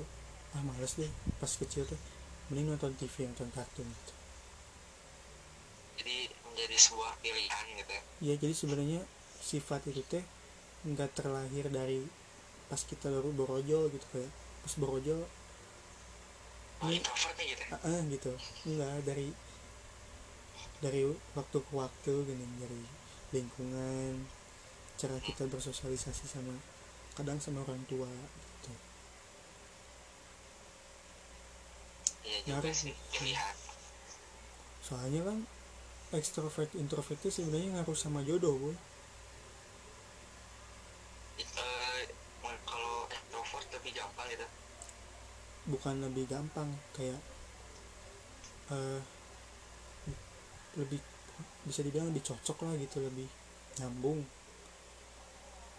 ah 0.57 0.63
males 0.65 0.93
deh 0.97 1.09
pas 1.37 1.49
kecil 1.49 1.85
tuh. 1.85 1.97
Mending 2.49 2.73
nonton 2.73 2.93
TV 2.97 3.29
nonton 3.29 3.49
kartun 3.53 3.85
gitu. 3.85 4.13
Jadi 6.01 6.40
menjadi 6.51 6.75
sebuah 6.77 7.11
pilihan 7.23 7.65
gitu 7.79 7.91
ya. 7.91 8.03
Ya 8.21 8.35
jadi 8.37 8.53
sebenarnya 8.53 9.01
sifat 9.41 9.81
itu 9.89 10.03
teh 10.05 10.23
nggak 10.85 11.15
terlahir 11.17 11.65
dari 11.71 12.05
pas 12.69 12.81
kita 12.83 13.07
baru 13.11 13.29
borojol 13.33 13.89
gitu 13.91 14.05
kayak 14.13 14.31
pas 14.63 14.73
borojol 14.77 15.21
oh 16.81 16.89
Ini- 16.89 17.01
gitu 17.01 17.63
ya? 17.63 17.67
Ah, 17.77 17.85
ah, 17.87 17.99
gitu. 18.09 18.31
Enggak 18.67 18.93
dari 19.05 19.27
dari 20.81 21.01
waktu 21.37 21.57
ke 21.61 21.71
waktu 21.77 22.13
gini 22.25 22.45
dari 22.57 22.81
lingkungan 23.31 24.25
cara 24.97 25.17
kita 25.21 25.45
bersosialisasi 25.45 26.25
sama 26.25 26.57
kadang 27.13 27.37
sama 27.37 27.61
orang 27.65 27.81
tua 27.85 28.09
gitu. 28.09 28.73
Iya 32.25 32.37
juga 32.45 32.65
Ngaruh 32.65 32.75
sih. 32.75 32.93
pilihan. 33.13 33.55
Soalnya 34.81 35.21
kan 35.25 35.37
ekstrovert 36.11 36.71
introvert 36.75 37.19
itu 37.23 37.29
sebenarnya 37.31 37.79
ngaruh 37.79 37.95
sama 37.95 38.19
jodoh 38.27 38.55
boy. 38.59 38.75
Eh, 41.39 42.01
kalau 42.67 43.07
extrovert 43.07 43.67
lebih 43.75 43.91
gampang 43.95 44.27
gitu. 44.31 44.47
Bukan 45.71 45.95
lebih 46.03 46.25
gampang 46.27 46.69
kayak 46.97 47.19
eh 48.71 48.99
lebih 50.79 50.99
bisa 51.67 51.83
dibilang 51.83 52.09
lebih 52.11 52.23
cocok 52.23 52.57
lah 52.65 52.73
gitu 52.79 52.97
lebih 53.03 53.27
nyambung. 53.79 54.23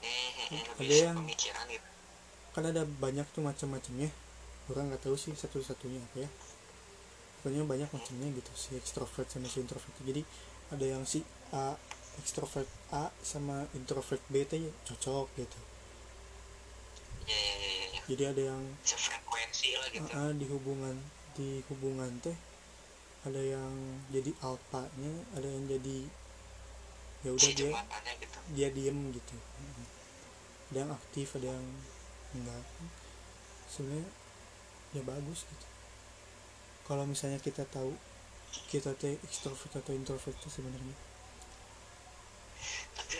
Eh, 0.02 0.08
eh, 0.52 0.62
Ada 0.80 0.94
yang- 1.12 1.24
gitu. 1.28 1.52
kan 2.52 2.64
ada 2.68 2.84
banyak 2.84 3.24
tuh 3.32 3.40
macam-macamnya. 3.40 4.10
Orang 4.68 4.92
nggak 4.92 5.02
tahu 5.02 5.16
sih 5.16 5.32
satu-satunya 5.34 6.00
apa 6.00 6.24
ya 6.24 6.30
pokoknya 7.42 7.66
banyak 7.66 7.90
macamnya 7.90 8.30
gitu 8.38 8.52
si 8.54 8.78
extrovert 8.78 9.26
sama 9.26 9.50
si 9.50 9.58
introvert. 9.58 9.90
Jadi 10.06 10.22
ada 10.70 10.86
yang 10.86 11.02
si 11.02 11.26
A 11.50 11.74
extrovert 12.22 12.70
A 12.94 13.10
sama 13.18 13.66
introvert 13.74 14.22
B 14.30 14.46
teh 14.46 14.62
cocok 14.86 15.26
gitu. 15.34 15.58
Ya 17.26 17.34
ya 17.34 17.54
ya 17.58 17.66
ya, 17.66 17.86
ya. 17.98 18.00
jadi 18.14 18.22
ada 18.30 18.42
yang 18.54 18.62
sefrekuensi 18.86 19.74
lah 19.74 19.88
gitu. 19.90 20.06
A, 20.14 20.30
di 20.30 20.46
hubungan 20.46 20.94
di 21.34 21.66
hubungan 21.66 22.14
teh 22.22 22.38
ada 23.26 23.42
yang 23.42 23.74
jadi 24.14 24.30
alpanya 24.38 25.12
ada 25.34 25.50
yang 25.50 25.66
jadi 25.66 25.98
ya 27.26 27.30
udah 27.34 27.50
si 27.50 27.58
dia 27.58 27.74
gitu. 28.22 28.38
dia 28.54 28.68
diem 28.70 28.98
gitu. 29.10 29.34
Ada 30.70 30.78
yang 30.86 30.92
aktif 30.94 31.26
ada 31.42 31.58
yang 31.58 31.66
enggak. 32.38 32.62
Sebenarnya 33.66 34.06
ya 34.94 35.02
bagus 35.02 35.42
gitu 35.42 35.71
kalau 36.92 37.08
misalnya 37.08 37.40
kita 37.40 37.64
tahu 37.72 37.88
kita 38.68 38.92
teh 39.00 39.16
extrovert 39.24 39.80
atau 39.80 39.96
introvert 39.96 40.36
itu 40.36 40.48
sebenarnya? 40.52 40.92
Tapi 42.92 43.16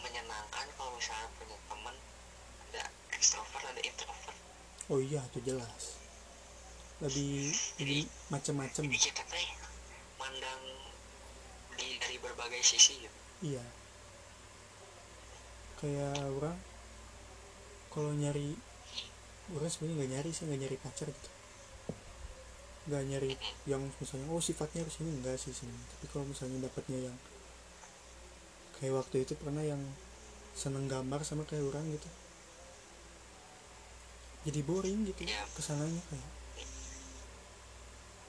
menyenangkan 0.00 0.64
kalau 0.80 0.96
misalnya 0.96 1.28
punya 1.36 1.60
teman 1.68 1.92
ada 2.72 2.88
ekstrovert 3.12 3.68
ada 3.68 3.84
introvert. 3.84 4.32
Oh 4.88 4.96
iya 4.96 5.20
itu 5.28 5.44
jelas. 5.44 6.00
Lebih 7.04 7.52
lebih 7.84 8.08
macam-macam 8.32 8.80
jadi 8.88 8.96
kita 9.12 9.28
teh 9.28 9.48
mandang 10.16 10.64
di 11.76 12.00
dari 12.00 12.16
berbagai 12.16 12.64
sisi 12.64 12.96
gitu. 12.96 13.18
Iya. 13.44 13.64
Kayak 15.84 16.16
orang 16.32 16.56
kalau 17.92 18.16
nyari 18.16 18.56
orang 19.52 19.68
sebenarnya 19.68 19.96
nggak 20.00 20.12
nyari 20.16 20.30
sih 20.32 20.48
nggak 20.48 20.60
nyari 20.64 20.78
pacar 20.80 21.12
gitu 21.12 21.39
nggak 22.88 23.02
nyari 23.06 23.32
yang 23.68 23.82
misalnya 24.00 24.26
oh 24.32 24.40
sifatnya 24.40 24.80
harus 24.84 24.96
ini 25.04 25.10
enggak 25.20 25.36
sih 25.36 25.52
sini. 25.52 25.72
Tapi 25.96 26.06
kalau 26.08 26.24
misalnya 26.24 26.64
dapatnya 26.64 27.10
yang 27.10 27.16
kayak 28.80 28.96
waktu 28.96 29.16
itu 29.28 29.36
pernah 29.36 29.60
yang 29.60 29.80
seneng 30.56 30.88
gambar 30.88 31.20
sama 31.22 31.44
kayak 31.44 31.68
orang 31.68 31.84
gitu. 31.92 32.08
Jadi 34.48 34.60
boring 34.64 35.04
gitu 35.04 35.28
Iya. 35.28 35.44
ke 35.52 35.60
sananya 35.60 36.00
kayak. 36.08 36.30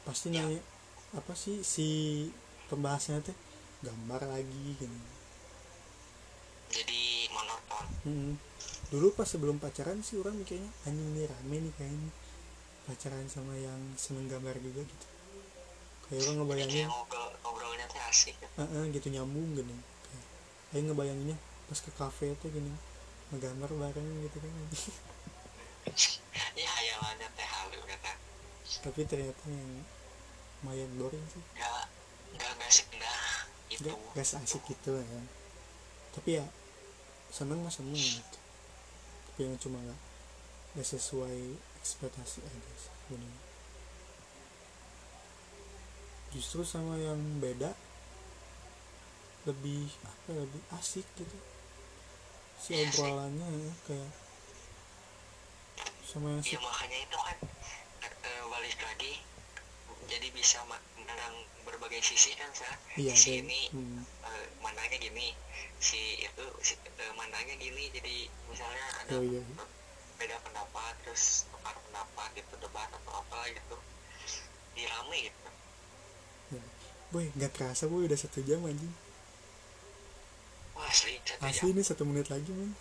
Pasti 0.04 0.28
Iya. 0.30 0.44
nanya 0.44 0.62
apa 1.16 1.34
sih 1.36 1.64
si 1.64 1.88
pembahasannya 2.68 3.24
teh? 3.24 3.38
Gambar 3.82 4.28
lagi 4.28 4.76
gini. 4.76 5.02
Jadi 6.72 7.02
monoton. 7.32 7.86
Mm-mm. 8.08 8.34
dulu 8.92 9.16
pas 9.16 9.24
sebelum 9.24 9.56
pacaran 9.56 10.04
sih 10.04 10.20
orang 10.20 10.36
mikirnya 10.36 10.68
anjing 10.84 11.16
ini 11.16 11.24
rame 11.24 11.58
nih 11.64 11.74
kayaknya 11.80 12.12
pacaran 12.92 13.28
sama 13.32 13.56
yang 13.56 13.80
seneng 13.96 14.28
gambar 14.28 14.60
juga 14.60 14.84
gitu. 14.84 15.08
Kayak 16.12 16.36
ngebayangin 16.36 16.84
kayak 16.84 16.92
ngobrol 16.92 17.28
ngobrolnya 17.40 17.86
teh 17.88 18.04
asik 18.12 18.36
gitu. 18.36 18.52
eh, 18.60 18.68
eh, 18.68 18.84
gitu 18.92 19.08
nyambung 19.16 19.56
gini 19.56 19.76
kayak 19.80 20.28
ayo 20.76 20.82
ngebayanginnya 20.92 21.38
pas 21.72 21.80
ke 21.80 21.92
kafe 21.96 22.36
tuh 22.44 22.52
gini 22.52 22.68
ngegambar 23.32 23.72
bareng 23.72 24.08
gitu 24.28 24.38
kan. 24.44 24.52
Ya 26.60 26.68
hayalannya 26.68 27.28
teh 27.32 27.48
halu 27.48 27.80
kata 27.88 28.12
tapi 28.84 29.08
ternyata 29.08 29.44
yang 29.48 29.88
lumayan 30.62 30.92
boring 31.00 31.26
sih. 31.32 31.44
Nggak 31.56 31.84
nggak 32.36 32.52
nggak 32.60 32.72
segenah 32.72 33.24
itu 33.72 33.88
gak, 33.88 33.96
gak 34.20 34.44
asik 34.44 34.62
gitu 34.68 35.00
ya. 35.00 35.22
Tapi 36.12 36.30
ya 36.44 36.46
seneng 37.32 37.64
mah 37.64 37.72
seneng 37.72 37.96
gitu. 37.96 38.38
Tapi 39.32 39.40
yang 39.48 39.56
cuma 39.64 39.80
gak, 39.80 40.00
gak 40.76 40.88
sesuai 40.92 41.56
ekspektasi 41.82 42.40
aja 42.46 42.72
sebenarnya 42.80 43.42
justru 46.32 46.64
sama 46.64 46.96
yang 46.96 47.20
beda 47.44 47.76
lebih 49.44 49.90
apa 50.06 50.28
ya, 50.32 50.42
lebih 50.46 50.64
asik 50.78 51.04
gitu. 51.18 51.38
Si 52.62 52.72
Iya 52.78 52.88
obrolannya 52.88 53.48
ya, 53.52 53.74
kayak 53.90 54.12
sama 56.06 56.28
yang 56.38 56.44
ya 56.46 56.60
makanya 56.62 56.98
itu 57.04 57.18
kan 57.18 57.38
eh, 58.06 58.44
balik 58.48 58.78
lagi 58.84 59.14
jadi 60.12 60.28
bisa 60.36 60.60
memandang 60.68 61.36
berbagai 61.64 62.04
sisi 62.04 62.36
kan 62.36 62.52
sa? 62.54 62.70
Iya 62.96 63.14
si 63.16 63.30
ada- 63.34 63.40
ini 63.44 63.62
hmm, 63.74 64.00
eh, 64.30 64.46
mandangnya 64.62 64.98
gini 65.02 65.28
si 65.82 66.00
itu 66.22 66.46
si, 66.62 66.74
eh, 66.78 67.12
mandangnya 67.18 67.56
gini 67.58 67.90
jadi 67.92 68.16
misalnya 68.52 68.86
ada 69.04 69.12
oh 69.18 69.24
iya. 69.26 69.42
beda 70.20 70.38
pendapat 70.46 70.94
terus 71.02 71.50
pendapat 71.92 72.40
gitu 72.40 72.56
debat 72.64 72.88
atau 72.88 73.12
apa 73.20 73.52
gitu. 73.52 73.76
Dirame 74.80 75.28
gitu. 75.28 75.40
Boy 77.12 77.28
gak 77.36 77.52
kerasa 77.52 77.92
boy 77.92 78.08
udah 78.08 78.16
satu 78.16 78.40
jam 78.48 78.64
anjing. 78.64 78.96
Wah 80.72 80.88
asli 80.88 81.20
satu 81.28 81.44
asli 81.44 81.68
jam 81.68 81.76
ini 81.76 81.82
satu 81.84 82.04
menit 82.08 82.32
lagi 82.32 82.48
man 82.56 82.72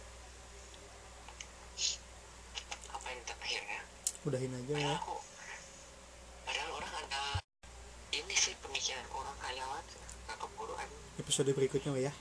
apa 2.95 3.07
yang 3.11 3.23
terakhir 3.27 3.63
ya? 3.67 3.83
Udahin 4.23 4.55
aja 4.55 4.75
ya. 4.79 4.79
Padahal 4.79 4.95
aku 5.03 5.17
padahal 6.47 6.71
orang 6.79 6.95
ada 7.03 7.23
ini 8.15 8.35
sih 8.39 8.55
pemikiran 8.63 9.03
orang 9.11 9.35
hayalan 9.43 9.85
nggak 10.31 10.39
keburu 10.39 10.75
aja 10.79 10.97
episode 11.19 11.51
berikutnya 11.51 11.91
ya. 11.99 12.13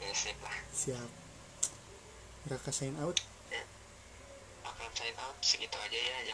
Ya 0.00 0.12
sip 0.16 0.40
lah. 0.40 0.56
Siap. 0.72 1.10
Raka 2.48 2.72
sign 2.72 2.96
out 2.96 3.20
sign 4.98 5.14
out 5.22 5.38
segitu 5.46 5.78
aja 5.78 5.94
ya 6.10 6.18